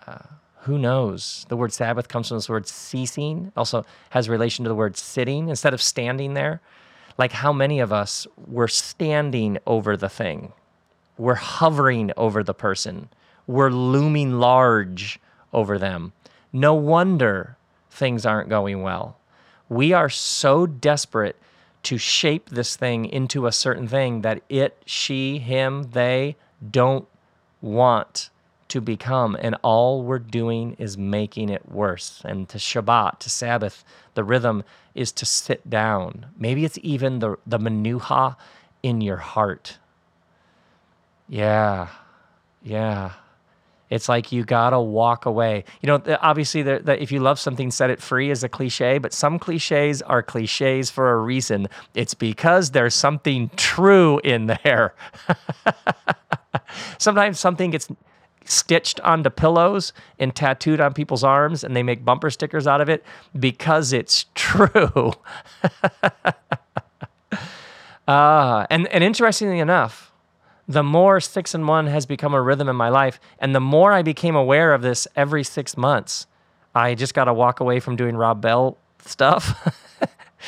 Uh, 0.07 0.19
who 0.63 0.79
knows? 0.79 1.47
The 1.49 1.57
word 1.57 1.73
Sabbath 1.73 2.09
comes 2.09 2.29
from 2.29 2.37
this 2.37 2.49
word 2.49 2.69
ceasing, 2.69 3.53
also 3.57 3.87
has 4.11 4.29
relation 4.29 4.65
to 4.65 4.69
the 4.69 4.75
word 4.75 4.97
sitting 4.97 5.49
instead 5.49 5.73
of 5.73 5.81
standing 5.81 6.35
there. 6.35 6.61
Like 7.17 7.33
how 7.33 7.53
many 7.53 7.81
of 7.81 7.93
us 7.93 8.27
were 8.47 8.69
standing 8.69 9.59
over 9.67 9.97
the 9.97 10.09
thing, 10.09 10.53
we're 11.17 11.35
hovering 11.35 12.13
over 12.17 12.45
the 12.45 12.55
person, 12.55 13.09
we're 13.47 13.71
looming 13.71 14.39
large 14.39 15.19
over 15.53 15.79
them. 15.79 16.13
No 16.53 16.75
wonder 16.75 17.57
things 17.91 18.25
aren't 18.25 18.49
going 18.49 18.83
well. 18.83 19.17
We 19.69 19.93
are 19.93 20.09
so 20.09 20.67
desperate 20.67 21.37
to 21.85 21.99
shape 21.99 22.51
this 22.51 22.77
thing 22.77 23.05
into 23.05 23.47
a 23.47 23.53
certain 23.53 23.89
thing 23.89 24.23
that 24.23 24.43
it, 24.49 24.83
she, 24.85 25.39
him, 25.39 25.91
they 25.93 26.37
don't 26.71 27.07
want 27.61 28.31
to 28.69 28.81
become. 28.81 29.37
And 29.41 29.57
all 29.63 30.03
we're 30.03 30.19
doing 30.19 30.77
is 30.79 30.99
making 30.99 31.49
it 31.49 31.71
worse. 31.71 32.23
And 32.25 32.49
to 32.51 32.59
Shabbat, 32.59 33.21
to 33.21 33.31
Sabbath, 33.31 33.85
the 34.15 34.25
rhythm 34.25 34.65
is 34.95 35.13
to 35.13 35.25
sit 35.25 35.69
down. 35.71 36.27
Maybe 36.37 36.65
it's 36.65 36.79
even 36.83 37.21
the, 37.21 37.37
the 37.47 37.59
menuha 37.59 38.37
in 38.83 39.01
your 39.01 39.17
heart. 39.17 39.79
Yeah, 41.29 41.89
yeah. 42.63 43.13
It's 43.91 44.09
like 44.09 44.33
you 44.33 44.45
gotta 44.45 44.81
walk 44.81 45.27
away. 45.27 45.65
You 45.83 45.87
know, 45.87 46.19
obviously, 46.21 46.63
the, 46.63 46.81
the, 46.81 47.03
if 47.03 47.11
you 47.11 47.21
love 47.21 47.39
something, 47.39 47.71
set 47.71 47.91
it 47.91 48.01
free 48.03 48.31
is 48.31 48.45
a 48.45 48.49
cliche, 48.49 48.99
but 48.99 49.13
some 49.13 49.39
cliches 49.39 50.03
are 50.03 50.23
cliches 50.23 50.91
for 50.91 51.13
a 51.13 51.17
reason. 51.17 51.69
It's 51.95 52.15
because 52.15 52.73
there's 52.73 52.95
something 52.95 53.51
true 53.57 54.21
in 54.25 54.47
there. 54.47 54.95
Sometimes 56.99 57.39
something 57.39 57.71
gets 57.71 57.89
stitched 58.49 58.99
onto 59.01 59.31
pillows 59.31 59.93
and 60.19 60.35
tattooed 60.35 60.81
on 60.81 60.95
people's 60.95 61.25
arms, 61.25 61.63
and 61.63 61.77
they 61.77 61.83
make 61.83 62.05
bumper 62.05 62.31
stickers 62.31 62.67
out 62.67 62.81
of 62.81 62.89
it 62.89 63.05
because 63.39 63.93
it's 63.93 64.27
true. 64.35 65.13
uh, 68.07 68.67
and, 68.71 68.89
and 68.89 69.05
interestingly 69.05 69.61
enough, 69.61 70.13
the 70.69 70.83
more 70.83 71.19
six 71.19 71.55
and 71.55 71.67
one 71.67 71.87
has 71.87 72.05
become 72.05 72.35
a 72.35 72.43
rhythm 72.43 72.69
in 72.69 72.77
my 72.77 72.91
life, 72.91 73.19
and 73.39 73.55
the 73.55 73.61
more 73.61 73.93
I 73.93 74.03
became 74.03 74.37
aware 74.37 74.75
of 74.75 74.83
this 74.83 75.09
every 75.17 75.43
six 75.43 75.77
months, 75.77 76.27
I 76.75 76.95
just 76.95 77.15
got 77.15 77.25
to 77.25 77.33
walk 77.33 77.61
away 77.61 77.81
from 77.81 77.97
doing 77.97 78.17
Rob 78.17 78.43
Bell 78.43 78.77
stuff. 79.05 79.75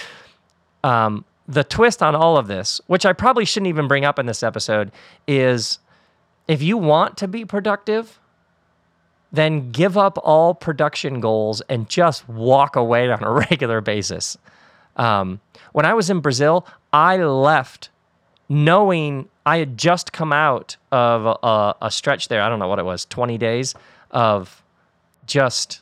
um, 0.84 1.24
the 1.48 1.64
twist 1.64 2.02
on 2.02 2.14
all 2.14 2.36
of 2.36 2.46
this, 2.46 2.82
which 2.86 3.06
I 3.06 3.14
probably 3.14 3.46
shouldn't 3.46 3.68
even 3.68 3.88
bring 3.88 4.04
up 4.04 4.18
in 4.18 4.26
this 4.26 4.42
episode, 4.42 4.92
is 5.26 5.78
if 6.46 6.62
you 6.62 6.76
want 6.76 7.16
to 7.16 7.26
be 7.26 7.46
productive, 7.46 8.20
then 9.32 9.70
give 9.70 9.96
up 9.96 10.18
all 10.22 10.52
production 10.52 11.20
goals 11.20 11.62
and 11.62 11.88
just 11.88 12.28
walk 12.28 12.76
away 12.76 13.10
on 13.10 13.24
a 13.24 13.30
regular 13.50 13.80
basis. 13.80 14.36
Um, 14.96 15.40
when 15.72 15.86
I 15.86 15.94
was 15.94 16.10
in 16.10 16.20
Brazil, 16.20 16.66
I 16.92 17.16
left 17.16 17.88
knowing 18.50 19.29
I 19.46 19.58
had 19.58 19.78
just 19.78 20.12
come 20.12 20.32
out 20.32 20.76
of 20.92 21.38
a, 21.42 21.74
a, 21.86 21.90
stretch 21.90 22.28
there. 22.28 22.42
I 22.42 22.48
don't 22.48 22.58
know 22.58 22.68
what 22.68 22.78
it 22.78 22.84
was, 22.84 23.06
20 23.06 23.38
days 23.38 23.74
of 24.10 24.62
just 25.26 25.80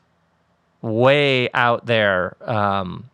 way 0.81 1.51
out 1.53 1.87
there, 1.87 2.37
um, 2.49 3.11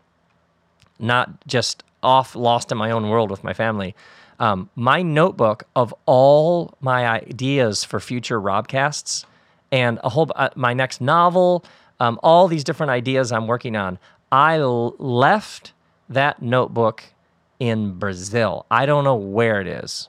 not 0.98 1.46
just 1.46 1.82
off, 2.02 2.36
lost 2.36 2.70
in 2.70 2.78
my 2.78 2.90
own 2.90 3.08
world 3.08 3.30
with 3.30 3.42
my 3.42 3.54
family. 3.54 3.94
Um, 4.38 4.68
my 4.74 5.02
notebook 5.02 5.64
of 5.74 5.94
all 6.06 6.74
my 6.80 7.06
ideas 7.06 7.84
for 7.84 8.00
future 8.00 8.40
Robcasts 8.40 9.24
and 9.72 9.98
a 10.04 10.08
whole 10.08 10.30
uh, 10.34 10.50
my 10.56 10.74
next 10.74 11.00
novel, 11.00 11.64
um, 12.00 12.18
all 12.22 12.48
these 12.48 12.64
different 12.64 12.90
ideas 12.90 13.32
I'm 13.32 13.46
working 13.46 13.76
on. 13.76 13.98
I 14.30 14.58
l- 14.58 14.94
left 14.98 15.72
that 16.08 16.42
notebook 16.42 17.04
in 17.60 17.98
Brazil. 17.98 18.66
I 18.70 18.86
don't 18.86 19.04
know 19.04 19.14
where 19.14 19.60
it 19.60 19.66
is. 19.66 20.08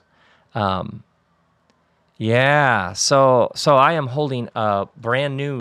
Um, 0.56 1.04
yeah, 2.16 2.94
so 2.94 3.52
so 3.54 3.76
I 3.76 3.92
am 3.92 4.06
holding 4.06 4.48
a 4.56 4.86
brand 4.96 5.36
new 5.36 5.60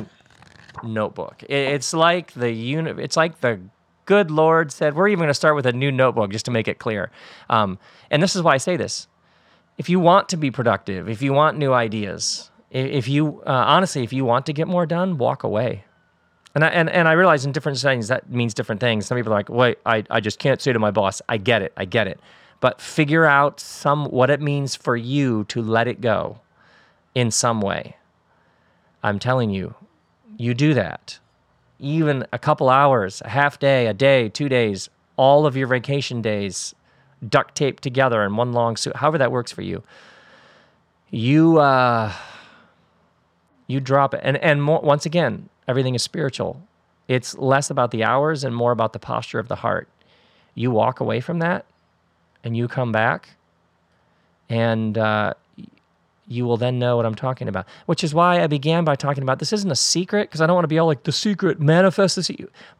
notebook. 0.83 1.43
It, 1.43 1.51
it's 1.51 1.93
like 1.93 2.31
the 2.31 2.49
uni- 2.51 3.03
It's 3.03 3.17
like 3.17 3.41
the 3.41 3.59
good 4.05 4.31
Lord 4.31 4.71
said, 4.71 4.95
we're 4.95 5.09
even 5.09 5.19
going 5.19 5.27
to 5.27 5.33
start 5.33 5.55
with 5.55 5.65
a 5.65 5.73
new 5.73 5.91
notebook 5.91 6.31
just 6.31 6.45
to 6.45 6.51
make 6.51 6.67
it 6.69 6.79
clear. 6.79 7.11
Um, 7.49 7.77
and 8.09 8.23
this 8.23 8.35
is 8.35 8.41
why 8.41 8.53
I 8.53 8.57
say 8.57 8.77
this: 8.77 9.07
if 9.77 9.89
you 9.89 9.99
want 9.99 10.29
to 10.29 10.37
be 10.37 10.49
productive, 10.49 11.09
if 11.09 11.21
you 11.21 11.33
want 11.33 11.57
new 11.57 11.73
ideas, 11.73 12.49
if 12.71 13.09
you 13.09 13.41
uh, 13.45 13.51
honestly, 13.67 14.03
if 14.03 14.13
you 14.13 14.23
want 14.23 14.45
to 14.45 14.53
get 14.53 14.67
more 14.67 14.85
done, 14.85 15.17
walk 15.17 15.43
away. 15.43 15.83
And 16.53 16.63
I, 16.63 16.69
and, 16.69 16.89
and 16.89 17.09
I 17.09 17.11
realize 17.11 17.45
in 17.45 17.51
different 17.51 17.79
settings 17.79 18.07
that 18.07 18.31
means 18.31 18.53
different 18.53 18.79
things. 18.79 19.07
Some 19.07 19.17
people 19.17 19.33
are 19.33 19.35
like, 19.35 19.49
wait, 19.49 19.77
I, 19.85 20.05
I 20.09 20.21
just 20.21 20.39
can't 20.39 20.61
say 20.61 20.71
to 20.71 20.79
my 20.79 20.89
boss, 20.89 21.21
I 21.27 21.35
get 21.35 21.61
it, 21.61 21.73
I 21.75 21.83
get 21.83 22.07
it 22.07 22.17
but 22.59 22.81
figure 22.81 23.25
out 23.25 23.59
some 23.59 24.05
what 24.05 24.29
it 24.29 24.41
means 24.41 24.75
for 24.75 24.95
you 24.95 25.43
to 25.45 25.61
let 25.61 25.87
it 25.87 26.01
go 26.01 26.39
in 27.13 27.31
some 27.31 27.61
way. 27.61 27.95
I'm 29.03 29.19
telling 29.19 29.49
you, 29.49 29.75
you 30.37 30.53
do 30.53 30.73
that. 30.73 31.19
Even 31.79 32.25
a 32.31 32.39
couple 32.39 32.69
hours, 32.69 33.21
a 33.23 33.29
half 33.29 33.59
day, 33.59 33.87
a 33.87 33.93
day, 33.93 34.29
two 34.29 34.49
days, 34.49 34.89
all 35.17 35.45
of 35.45 35.55
your 35.55 35.67
vacation 35.67 36.21
days 36.21 36.73
duct 37.27 37.55
taped 37.55 37.83
together 37.83 38.23
in 38.23 38.35
one 38.35 38.53
long 38.53 38.77
suit, 38.77 38.95
however 38.97 39.17
that 39.17 39.31
works 39.31 39.51
for 39.51 39.61
you. 39.61 39.83
You 41.09 41.59
uh, 41.59 42.11
you 43.67 43.79
drop 43.79 44.13
it, 44.13 44.21
and 44.23 44.37
and 44.37 44.61
more, 44.61 44.81
once 44.81 45.05
again, 45.05 45.49
everything 45.67 45.95
is 45.95 46.03
spiritual. 46.03 46.61
It's 47.07 47.37
less 47.37 47.69
about 47.69 47.91
the 47.91 48.03
hours 48.03 48.43
and 48.43 48.55
more 48.55 48.71
about 48.71 48.93
the 48.93 48.99
posture 48.99 49.39
of 49.39 49.47
the 49.47 49.55
heart. 49.55 49.87
You 50.55 50.71
walk 50.71 50.99
away 50.99 51.19
from 51.21 51.39
that, 51.39 51.65
and 52.45 52.55
you 52.55 52.67
come 52.67 52.91
back, 52.91 53.31
and 54.47 54.97
uh, 54.97 55.33
you 56.27 56.45
will 56.45 56.57
then 56.57 56.79
know 56.79 56.95
what 56.95 57.05
I'm 57.05 57.15
talking 57.15 57.47
about. 57.47 57.65
Which 57.87 58.03
is 58.03 58.13
why 58.13 58.41
I 58.41 58.47
began 58.47 58.85
by 58.85 58.95
talking 58.95 59.23
about 59.23 59.39
this 59.39 59.51
isn't 59.51 59.71
a 59.71 59.75
secret 59.75 60.29
because 60.29 60.41
I 60.41 60.47
don't 60.47 60.53
want 60.53 60.63
to 60.63 60.69
be 60.69 60.79
all 60.79 60.87
like 60.87 61.03
the 61.03 61.11
secret 61.11 61.59
manifest 61.59 62.15
this, 62.15 62.31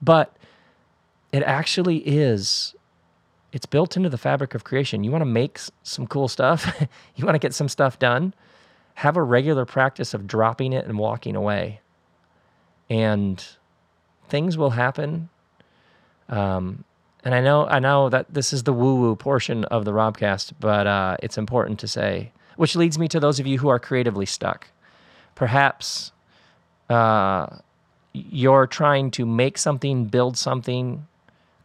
but 0.02 0.38
it 1.32 1.44
actually 1.44 1.98
is. 1.98 2.76
It's 3.52 3.66
built 3.66 3.98
into 3.98 4.10
the 4.10 4.18
fabric 4.18 4.54
of 4.54 4.64
creation. 4.64 5.04
You 5.04 5.12
want 5.12 5.22
to 5.22 5.26
make 5.26 5.60
some 5.84 6.08
cool 6.08 6.28
stuff. 6.28 6.80
you 7.16 7.26
want 7.26 7.36
to 7.36 7.40
get 7.40 7.54
some 7.54 7.68
stuff 7.68 7.98
done. 7.98 8.34
Have 8.96 9.18
a 9.18 9.24
regular 9.24 9.66
practice 9.66 10.14
of 10.14 10.28
dropping 10.28 10.74
it 10.74 10.86
and 10.86 10.98
walking 10.98 11.36
away, 11.36 11.82
and 12.90 13.44
things 14.30 14.58
will 14.58 14.72
happen. 14.72 15.30
Um, 16.30 16.86
and 17.26 17.34
I 17.34 17.42
know 17.42 17.66
I 17.66 17.80
know 17.80 18.08
that 18.10 18.32
this 18.32 18.54
is 18.54 18.64
the 18.64 18.72
woo 18.72 19.02
woo 19.02 19.16
portion 19.16 19.66
of 19.66 19.84
the 19.84 19.92
Robcast, 19.92 20.54
but 20.60 20.86
uh, 20.86 21.18
it's 21.24 21.40
important 21.40 21.80
to 21.80 21.88
say. 21.88 22.32
Which 22.56 22.76
leads 22.76 22.98
me 22.98 23.08
to 23.10 23.20
those 23.20 23.40
of 23.40 23.48
you 23.48 23.58
who 23.58 23.68
are 23.68 23.80
creatively 23.80 24.28
stuck. 24.28 24.68
Perhaps 25.34 26.14
uh, 26.90 27.48
you're 28.14 28.68
trying 28.68 29.12
to 29.12 29.26
make 29.26 29.58
something, 29.58 30.06
build 30.06 30.38
something, 30.38 31.06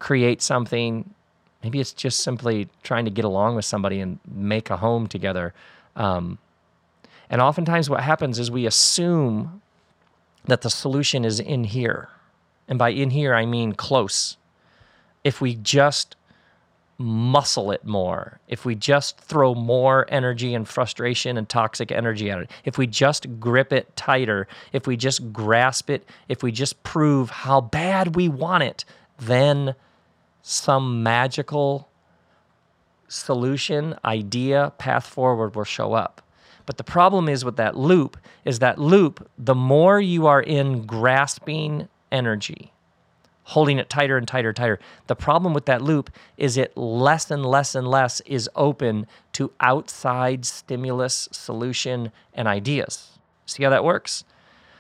create 0.01 0.43
something. 0.43 1.15
Maybe 1.63 1.79
it's 1.79 1.93
just 1.93 2.21
simply 2.21 2.69
trying 2.83 3.05
to 3.05 3.11
get 3.11 3.27
along 3.27 3.55
with 3.55 3.67
somebody 3.67 4.01
and 4.01 4.19
make 4.27 4.71
a 4.71 4.79
home 4.79 5.07
together. 5.07 5.53
Um, 5.95 6.39
and 7.29 7.41
oftentimes, 7.41 7.91
what 7.91 8.01
happens 8.01 8.39
is 8.39 8.51
we 8.51 8.67
assume 8.67 9.61
that 10.47 10.63
the 10.63 10.71
solution 10.71 11.25
is 11.25 11.39
in 11.39 11.65
here. 11.65 12.09
And 12.67 12.79
by 12.79 12.89
in 12.89 13.11
here, 13.11 13.35
I 13.35 13.45
mean 13.45 13.75
close 13.75 14.39
if 15.25 15.41
we 15.41 15.55
just 15.55 16.17
muscle 16.99 17.71
it 17.71 17.85
more, 17.85 18.39
if 18.47 18.67
we 18.67 18.75
just 18.75 19.19
throw 19.19 19.55
more 19.55 20.07
energy 20.11 20.55
and 20.55 20.69
frustration 20.69 21.39
and 21.39 21.49
toxic 21.49 21.91
energy 21.91 22.31
at 22.31 22.41
it, 22.41 22.51
if 22.65 22.77
we 22.77 22.87
just 22.87 23.41
grip 23.41 23.73
it 23.73 23.95
tighter, 23.97 24.47
if 24.73 24.87
we 24.87 24.97
just 24.97 25.33
grasp 25.33 25.89
it, 25.89 26.07
if 26.29 26.43
we 26.43 26.53
just 26.53 26.83
prove 26.83 27.31
how 27.31 27.61
bad 27.61 28.17
we 28.17 28.29
want 28.29 28.63
it, 28.63 28.85
then 29.19 29.75
some 30.43 31.03
magical 31.03 31.89
solution, 33.09 33.95
idea, 34.05 34.73
path 34.79 35.07
forward 35.07 35.55
will 35.57 35.65
show 35.65 35.95
up. 35.95 36.23
But 36.67 36.77
the 36.77 36.85
problem 36.85 37.29
is 37.29 37.45
with 37.45 37.57
that 37.57 37.77
loop 37.77 38.17
is 38.45 38.59
that 38.61 38.79
loop, 38.79 39.29
the 39.39 39.55
more 39.55 40.01
you 40.01 40.27
are 40.27 40.43
in 40.43 40.87
grasping 40.87 41.89
energy, 42.13 42.73
holding 43.51 43.79
it 43.79 43.91
tighter 43.91 44.17
and 44.17 44.29
tighter, 44.29 44.53
tighter. 44.53 44.79
The 45.09 45.17
problem 45.17 45.53
with 45.55 45.67
that 45.67 45.83
loop 45.83 46.11
is 46.37 46.57
it 46.57 46.77
less 46.77 47.33
and 47.33 47.45
less 47.45 47.75
and 47.75 47.87
less 47.87 48.21
is 48.21 48.49
open 48.55 49.09
to 49.33 49.53
outside 49.59 50.45
stimulus, 50.45 51.29
solution, 51.33 52.13
and 52.33 52.47
ideas. 52.47 53.19
See 53.47 53.65
how 53.65 53.71
that 53.71 53.83
works? 53.83 54.23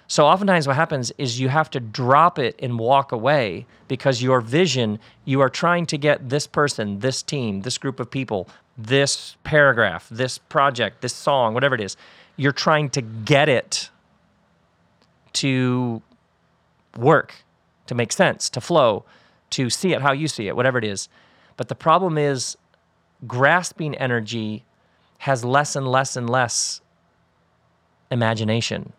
So 0.07 0.25
oftentimes 0.25 0.69
what 0.69 0.77
happens 0.77 1.13
is 1.19 1.41
you 1.41 1.49
have 1.49 1.69
to 1.71 1.81
drop 1.81 2.39
it 2.39 2.55
and 2.61 2.79
walk 2.79 3.11
away 3.11 3.67
because 3.89 4.23
your 4.23 4.41
vision, 4.41 5.01
you 5.25 5.41
are 5.41 5.51
trying 5.51 5.87
to 5.87 5.99
get 5.99 6.29
this 6.29 6.47
person, 6.47 7.01
this 7.01 7.23
team, 7.23 7.63
this 7.63 7.77
group 7.77 7.99
of 7.99 8.09
people, 8.09 8.49
this 8.79 9.37
paragraph, 9.43 10.09
this 10.11 10.39
project, 10.39 11.01
this 11.01 11.15
song, 11.15 11.55
whatever 11.55 11.75
it 11.75 11.81
is. 11.81 11.97
You're 12.37 12.53
trying 12.53 12.91
to 12.91 13.03
get 13.03 13.49
it 13.49 13.91
to 15.35 16.03
work, 16.97 17.35
to 17.91 17.95
make 17.95 18.13
sense, 18.13 18.49
to 18.49 18.61
flow, 18.61 19.05
to 19.51 19.69
see 19.69 19.93
it 19.93 20.01
how 20.01 20.13
you 20.13 20.29
see 20.29 20.49
it, 20.49 20.57
whatever 20.57 20.79
it 20.79 20.85
is. 20.85 21.09
But 21.57 21.69
the 21.69 21.75
problem 21.75 22.17
is 22.17 22.57
grasping 23.27 23.95
energy 23.97 24.65
has 25.19 25.45
less 25.45 25.77
and 25.77 25.87
less 25.87 26.17
and 26.17 26.31
less 26.31 26.81
imagination 28.11 28.95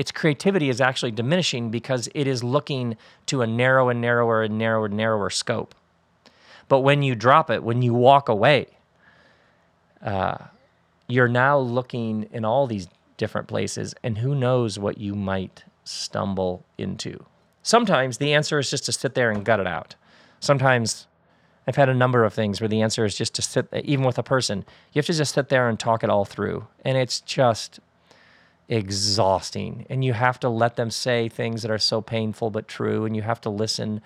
its 0.00 0.10
creativity 0.10 0.70
is 0.70 0.80
actually 0.80 1.10
diminishing 1.10 1.70
because 1.70 2.08
it 2.14 2.26
is 2.26 2.42
looking 2.42 2.96
to 3.26 3.42
a 3.42 3.46
narrow 3.46 3.90
and 3.90 4.00
narrower 4.00 4.42
and 4.42 4.56
narrower 4.56 4.86
and 4.86 4.96
narrower 4.96 5.28
scope. 5.28 5.74
But 6.68 6.80
when 6.80 7.02
you 7.02 7.14
drop 7.14 7.50
it, 7.50 7.62
when 7.62 7.82
you 7.82 7.92
walk 7.92 8.30
away, 8.30 8.68
uh, 10.02 10.38
you're 11.06 11.28
now 11.28 11.58
looking 11.58 12.30
in 12.32 12.46
all 12.46 12.66
these 12.66 12.88
different 13.18 13.46
places, 13.46 13.94
and 14.02 14.16
who 14.16 14.34
knows 14.34 14.78
what 14.78 14.96
you 14.96 15.14
might 15.14 15.64
stumble 15.84 16.64
into. 16.78 17.26
Sometimes 17.62 18.18
the 18.18 18.32
answer 18.32 18.58
is 18.58 18.70
just 18.70 18.84
to 18.86 18.92
sit 18.92 19.14
there 19.14 19.30
and 19.30 19.44
gut 19.44 19.60
it 19.60 19.66
out. 19.66 19.94
Sometimes 20.40 21.06
I've 21.66 21.76
had 21.76 21.88
a 21.88 21.94
number 21.94 22.24
of 22.24 22.32
things 22.32 22.60
where 22.60 22.68
the 22.68 22.80
answer 22.82 23.04
is 23.04 23.16
just 23.16 23.34
to 23.34 23.42
sit, 23.42 23.68
even 23.72 24.04
with 24.04 24.18
a 24.18 24.22
person, 24.22 24.64
you 24.92 24.98
have 24.98 25.06
to 25.06 25.12
just 25.12 25.34
sit 25.34 25.50
there 25.50 25.68
and 25.68 25.78
talk 25.78 26.02
it 26.02 26.10
all 26.10 26.24
through. 26.24 26.66
And 26.84 26.96
it's 26.96 27.20
just 27.20 27.80
exhausting. 28.68 29.86
And 29.90 30.04
you 30.04 30.14
have 30.14 30.40
to 30.40 30.48
let 30.48 30.76
them 30.76 30.90
say 30.90 31.28
things 31.28 31.62
that 31.62 31.70
are 31.70 31.78
so 31.78 32.00
painful 32.00 32.50
but 32.50 32.66
true. 32.66 33.04
And 33.04 33.14
you 33.14 33.22
have 33.22 33.40
to 33.42 33.50
listen 33.50 34.00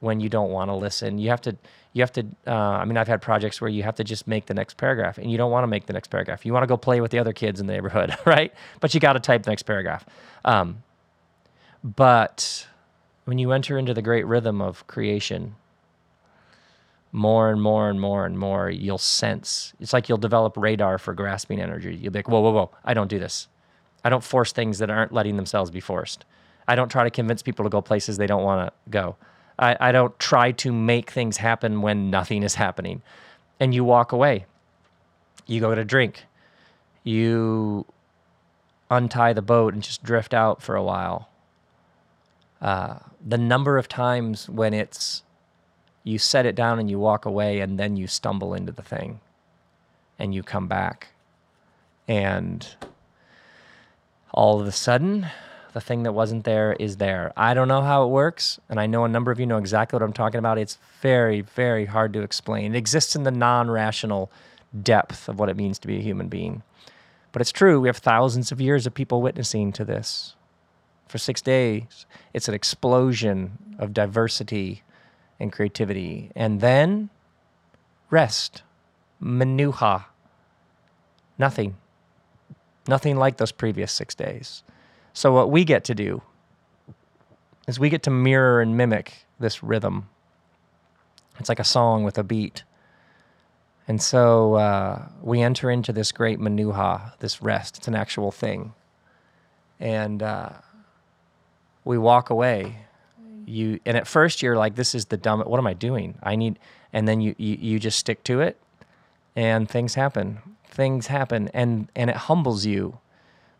when 0.00 0.20
you 0.20 0.28
don't 0.28 0.50
want 0.50 0.70
to 0.70 0.74
listen. 0.74 1.18
You 1.18 1.30
have 1.30 1.40
to, 1.42 1.56
you 1.92 2.02
have 2.02 2.12
to, 2.12 2.26
uh, 2.46 2.52
I 2.52 2.84
mean, 2.84 2.96
I've 2.96 3.08
had 3.08 3.20
projects 3.20 3.60
where 3.60 3.70
you 3.70 3.82
have 3.82 3.96
to 3.96 4.04
just 4.04 4.26
make 4.26 4.46
the 4.46 4.54
next 4.54 4.76
paragraph 4.76 5.18
and 5.18 5.30
you 5.30 5.38
don't 5.38 5.50
want 5.50 5.64
to 5.64 5.68
make 5.68 5.86
the 5.86 5.92
next 5.92 6.08
paragraph. 6.08 6.46
You 6.46 6.52
want 6.52 6.62
to 6.62 6.66
go 6.66 6.76
play 6.76 7.00
with 7.00 7.10
the 7.10 7.18
other 7.18 7.32
kids 7.32 7.60
in 7.60 7.66
the 7.66 7.72
neighborhood, 7.72 8.16
right? 8.24 8.52
But 8.80 8.94
you 8.94 9.00
got 9.00 9.14
to 9.14 9.20
type 9.20 9.42
the 9.42 9.50
next 9.50 9.64
paragraph. 9.64 10.04
Um, 10.44 10.82
but 11.82 12.66
when 13.24 13.38
you 13.38 13.52
enter 13.52 13.78
into 13.78 13.94
the 13.94 14.02
great 14.02 14.26
rhythm 14.26 14.60
of 14.60 14.86
creation, 14.86 15.54
more 17.12 17.50
and 17.50 17.60
more 17.60 17.90
and 17.90 18.00
more 18.00 18.24
and 18.24 18.38
more, 18.38 18.70
you'll 18.70 18.98
sense. 18.98 19.74
It's 19.78 19.92
like 19.92 20.08
you'll 20.08 20.18
develop 20.18 20.56
radar 20.56 20.98
for 20.98 21.14
grasping 21.14 21.60
energy. 21.60 21.94
You'll 21.94 22.12
be 22.12 22.20
like, 22.20 22.28
whoa, 22.28 22.40
whoa, 22.40 22.50
whoa, 22.50 22.70
I 22.84 22.94
don't 22.94 23.08
do 23.08 23.18
this. 23.18 23.48
I 24.04 24.08
don't 24.08 24.24
force 24.24 24.52
things 24.52 24.78
that 24.78 24.90
aren't 24.90 25.12
letting 25.12 25.36
themselves 25.36 25.70
be 25.70 25.80
forced. 25.80 26.24
I 26.66 26.74
don't 26.74 26.88
try 26.88 27.04
to 27.04 27.10
convince 27.10 27.42
people 27.42 27.64
to 27.64 27.68
go 27.68 27.82
places 27.82 28.16
they 28.16 28.26
don't 28.26 28.42
want 28.42 28.68
to 28.68 28.90
go. 28.90 29.16
I, 29.58 29.76
I 29.78 29.92
don't 29.92 30.18
try 30.18 30.52
to 30.52 30.72
make 30.72 31.10
things 31.10 31.36
happen 31.36 31.82
when 31.82 32.10
nothing 32.10 32.42
is 32.42 32.54
happening. 32.54 33.02
And 33.60 33.74
you 33.74 33.84
walk 33.84 34.12
away. 34.12 34.46
You 35.46 35.60
go 35.60 35.74
to 35.74 35.84
drink. 35.84 36.24
You 37.04 37.86
untie 38.90 39.32
the 39.32 39.42
boat 39.42 39.74
and 39.74 39.82
just 39.82 40.02
drift 40.02 40.34
out 40.34 40.62
for 40.62 40.76
a 40.76 40.82
while. 40.82 41.28
Uh, 42.62 42.98
the 43.24 43.36
number 43.36 43.76
of 43.76 43.88
times 43.88 44.48
when 44.48 44.72
it's 44.72 45.22
you 46.04 46.18
set 46.18 46.46
it 46.46 46.54
down 46.54 46.78
and 46.78 46.88
you 46.88 46.98
walk 46.98 47.26
away 47.26 47.60
and 47.60 47.78
then 47.78 47.96
you 47.96 48.06
stumble 48.06 48.54
into 48.54 48.72
the 48.72 48.82
thing 48.82 49.20
and 50.18 50.34
you 50.34 50.42
come 50.42 50.66
back 50.68 51.08
and 52.08 52.66
all 54.32 54.60
of 54.60 54.66
a 54.66 54.72
sudden, 54.72 55.26
the 55.72 55.80
thing 55.80 56.02
that 56.02 56.12
wasn't 56.12 56.44
there 56.44 56.74
is 56.74 56.96
there. 56.96 57.32
I 57.36 57.54
don't 57.54 57.68
know 57.68 57.82
how 57.82 58.04
it 58.04 58.08
works, 58.08 58.58
and 58.68 58.80
I 58.80 58.86
know 58.86 59.04
a 59.04 59.08
number 59.08 59.30
of 59.30 59.40
you 59.40 59.46
know 59.46 59.58
exactly 59.58 59.96
what 59.96 60.02
I'm 60.02 60.12
talking 60.12 60.38
about. 60.38 60.58
It's 60.58 60.78
very, 61.00 61.40
very 61.40 61.86
hard 61.86 62.12
to 62.14 62.22
explain. 62.22 62.74
It 62.74 62.78
exists 62.78 63.14
in 63.16 63.22
the 63.22 63.30
non 63.30 63.70
rational 63.70 64.30
depth 64.82 65.28
of 65.28 65.38
what 65.38 65.48
it 65.48 65.56
means 65.56 65.78
to 65.80 65.86
be 65.86 65.98
a 65.98 66.02
human 66.02 66.28
being. 66.28 66.62
But 67.30 67.40
it's 67.40 67.52
true, 67.52 67.80
we 67.80 67.88
have 67.88 67.98
thousands 67.98 68.52
of 68.52 68.60
years 68.60 68.86
of 68.86 68.94
people 68.94 69.22
witnessing 69.22 69.72
to 69.72 69.84
this. 69.84 70.34
For 71.12 71.18
six 71.18 71.42
days, 71.42 72.06
it's 72.32 72.48
an 72.48 72.54
explosion 72.54 73.76
of 73.78 73.92
diversity 73.92 74.82
and 75.38 75.52
creativity. 75.52 76.30
And 76.34 76.62
then 76.62 77.10
rest, 78.08 78.62
menuha, 79.22 80.06
nothing. 81.36 81.76
Nothing 82.88 83.18
like 83.18 83.36
those 83.36 83.52
previous 83.52 83.92
six 83.92 84.14
days. 84.14 84.62
So, 85.12 85.34
what 85.34 85.50
we 85.50 85.66
get 85.66 85.84
to 85.84 85.94
do 85.94 86.22
is 87.68 87.78
we 87.78 87.90
get 87.90 88.04
to 88.04 88.10
mirror 88.10 88.62
and 88.62 88.74
mimic 88.74 89.26
this 89.38 89.62
rhythm. 89.62 90.08
It's 91.38 91.50
like 91.50 91.60
a 91.60 91.64
song 91.64 92.04
with 92.04 92.16
a 92.16 92.24
beat. 92.24 92.64
And 93.86 94.00
so 94.00 94.54
uh, 94.54 95.08
we 95.20 95.42
enter 95.42 95.70
into 95.70 95.92
this 95.92 96.10
great 96.10 96.40
menuha, 96.40 97.18
this 97.18 97.42
rest. 97.42 97.76
It's 97.76 97.88
an 97.88 97.94
actual 97.94 98.30
thing. 98.30 98.72
And 99.78 100.22
uh, 100.22 100.52
we 101.84 101.98
walk 101.98 102.30
away. 102.30 102.76
You 103.46 103.80
and 103.84 103.96
at 103.96 104.06
first 104.06 104.42
you're 104.42 104.56
like, 104.56 104.76
"This 104.76 104.94
is 104.94 105.06
the 105.06 105.16
dumb. 105.16 105.40
What 105.40 105.58
am 105.58 105.66
I 105.66 105.74
doing? 105.74 106.16
I 106.22 106.36
need." 106.36 106.58
And 106.92 107.08
then 107.08 107.20
you 107.20 107.34
you, 107.38 107.56
you 107.60 107.78
just 107.78 107.98
stick 107.98 108.22
to 108.24 108.40
it, 108.40 108.56
and 109.34 109.68
things 109.68 109.94
happen 109.94 110.40
things 110.72 111.08
happen 111.08 111.48
and 111.52 111.88
and 111.94 112.08
it 112.10 112.16
humbles 112.16 112.64
you 112.64 112.98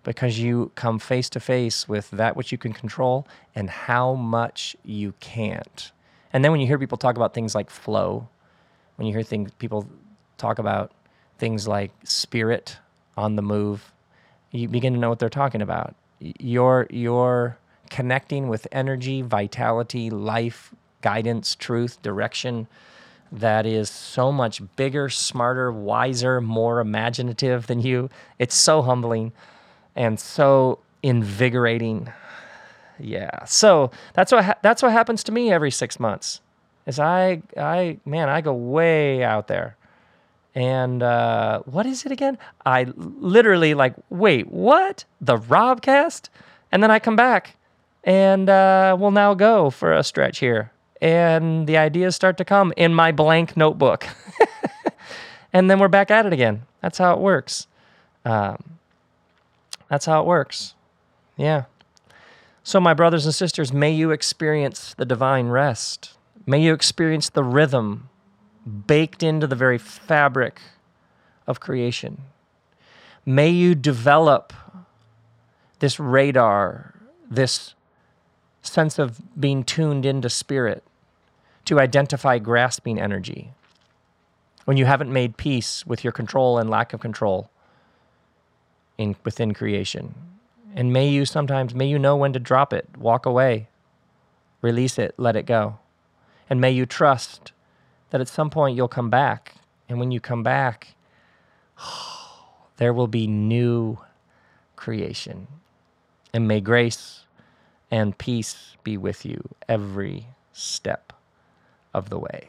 because 0.02 0.38
you 0.38 0.72
come 0.74 0.98
face 0.98 1.28
to 1.28 1.38
face 1.38 1.88
with 1.88 2.10
that 2.10 2.36
which 2.36 2.50
you 2.50 2.58
can 2.58 2.72
control 2.72 3.26
and 3.54 3.70
how 3.70 4.14
much 4.14 4.74
you 4.84 5.14
can't. 5.20 5.92
And 6.32 6.44
then 6.44 6.50
when 6.50 6.60
you 6.60 6.66
hear 6.66 6.78
people 6.78 6.98
talk 6.98 7.16
about 7.16 7.34
things 7.34 7.54
like 7.54 7.70
flow, 7.70 8.28
when 8.96 9.06
you 9.06 9.12
hear 9.12 9.22
things 9.22 9.52
people 9.58 9.86
talk 10.38 10.58
about 10.58 10.90
things 11.38 11.68
like 11.68 11.92
spirit 12.02 12.78
on 13.16 13.36
the 13.36 13.42
move, 13.42 13.92
you 14.50 14.66
begin 14.68 14.94
to 14.94 14.98
know 14.98 15.10
what 15.10 15.18
they're 15.18 15.28
talking 15.28 15.62
about. 15.62 15.94
You're 16.18 16.86
you're 16.90 17.58
connecting 17.90 18.48
with 18.48 18.66
energy, 18.72 19.22
vitality, 19.22 20.10
life, 20.10 20.74
guidance, 21.00 21.54
truth, 21.54 22.00
direction 22.02 22.66
that 23.32 23.64
is 23.64 23.88
so 23.88 24.30
much 24.30 24.60
bigger, 24.76 25.08
smarter, 25.08 25.72
wiser, 25.72 26.40
more 26.40 26.80
imaginative 26.80 27.66
than 27.66 27.80
you. 27.80 28.10
It's 28.38 28.54
so 28.54 28.82
humbling 28.82 29.32
and 29.96 30.20
so 30.20 30.78
invigorating. 31.02 32.12
Yeah. 32.98 33.44
So 33.46 33.90
that's 34.12 34.32
what 34.32 34.44
ha- 34.44 34.58
that's 34.62 34.82
what 34.82 34.92
happens 34.92 35.24
to 35.24 35.32
me 35.32 35.50
every 35.50 35.70
6 35.70 35.98
months. 35.98 36.40
Is 36.86 36.98
I 36.98 37.42
I 37.56 37.98
man, 38.04 38.28
I 38.28 38.42
go 38.42 38.52
way 38.52 39.24
out 39.24 39.48
there. 39.48 39.76
And 40.54 41.02
uh, 41.02 41.60
what 41.60 41.86
is 41.86 42.04
it 42.04 42.12
again? 42.12 42.36
I 42.66 42.84
literally 42.96 43.72
like, 43.72 43.94
wait, 44.10 44.48
what? 44.48 45.06
The 45.18 45.38
Robcast? 45.38 46.28
And 46.70 46.82
then 46.82 46.90
I 46.90 46.98
come 46.98 47.16
back 47.16 47.56
and 48.04 48.48
uh, 48.48 48.96
we'll 48.98 49.10
now 49.10 49.34
go 49.34 49.70
for 49.70 49.92
a 49.92 50.02
stretch 50.02 50.38
here 50.38 50.72
and 51.02 51.66
the 51.66 51.76
ideas 51.76 52.14
start 52.14 52.38
to 52.38 52.44
come 52.44 52.72
in 52.76 52.94
my 52.94 53.10
blank 53.10 53.56
notebook. 53.56 54.06
and 55.52 55.68
then 55.68 55.80
we're 55.80 55.88
back 55.88 56.12
at 56.12 56.24
it 56.24 56.32
again. 56.32 56.62
That's 56.80 56.96
how 56.96 57.12
it 57.12 57.18
works. 57.18 57.66
Um, 58.24 58.78
that's 59.90 60.06
how 60.06 60.20
it 60.20 60.26
works. 60.26 60.74
Yeah. 61.36 61.64
So, 62.62 62.80
my 62.80 62.94
brothers 62.94 63.26
and 63.26 63.34
sisters, 63.34 63.72
may 63.72 63.90
you 63.90 64.12
experience 64.12 64.94
the 64.94 65.04
divine 65.04 65.48
rest. 65.48 66.14
May 66.46 66.62
you 66.62 66.72
experience 66.72 67.28
the 67.28 67.42
rhythm 67.42 68.08
baked 68.86 69.24
into 69.24 69.48
the 69.48 69.56
very 69.56 69.78
fabric 69.78 70.60
of 71.48 71.58
creation. 71.58 72.22
May 73.26 73.48
you 73.48 73.74
develop 73.74 74.52
this 75.80 75.98
radar, 75.98 76.94
this 77.28 77.74
sense 78.62 78.98
of 78.98 79.20
being 79.38 79.64
tuned 79.64 80.06
into 80.06 80.30
spirit 80.30 80.82
to 81.64 81.80
identify 81.80 82.38
grasping 82.38 83.00
energy. 83.00 83.52
When 84.64 84.76
you 84.76 84.84
haven't 84.84 85.12
made 85.12 85.36
peace 85.36 85.84
with 85.86 86.04
your 86.04 86.12
control 86.12 86.58
and 86.58 86.70
lack 86.70 86.92
of 86.92 87.00
control 87.00 87.50
in, 88.96 89.16
within 89.24 89.52
creation. 89.54 90.14
And 90.74 90.92
may 90.92 91.08
you 91.08 91.24
sometimes, 91.26 91.74
may 91.74 91.86
you 91.86 91.98
know 91.98 92.16
when 92.16 92.32
to 92.32 92.38
drop 92.38 92.72
it, 92.72 92.88
walk 92.96 93.26
away, 93.26 93.68
release 94.60 94.98
it, 94.98 95.14
let 95.18 95.36
it 95.36 95.46
go. 95.46 95.78
And 96.48 96.60
may 96.60 96.70
you 96.70 96.86
trust 96.86 97.52
that 98.10 98.20
at 98.20 98.28
some 98.28 98.50
point 98.50 98.76
you'll 98.76 98.88
come 98.88 99.10
back 99.10 99.56
And 99.92 99.98
when 99.98 100.10
you 100.10 100.20
come 100.20 100.42
back, 100.42 100.94
there 102.78 102.94
will 102.94 103.08
be 103.08 103.26
new 103.26 103.98
creation. 104.74 105.48
And 106.32 106.48
may 106.48 106.62
grace 106.62 107.26
and 107.92 108.18
peace 108.18 108.76
be 108.82 108.96
with 108.96 109.26
you 109.26 109.50
every 109.68 110.26
step 110.52 111.12
of 111.94 112.10
the 112.10 112.18
way. 112.18 112.48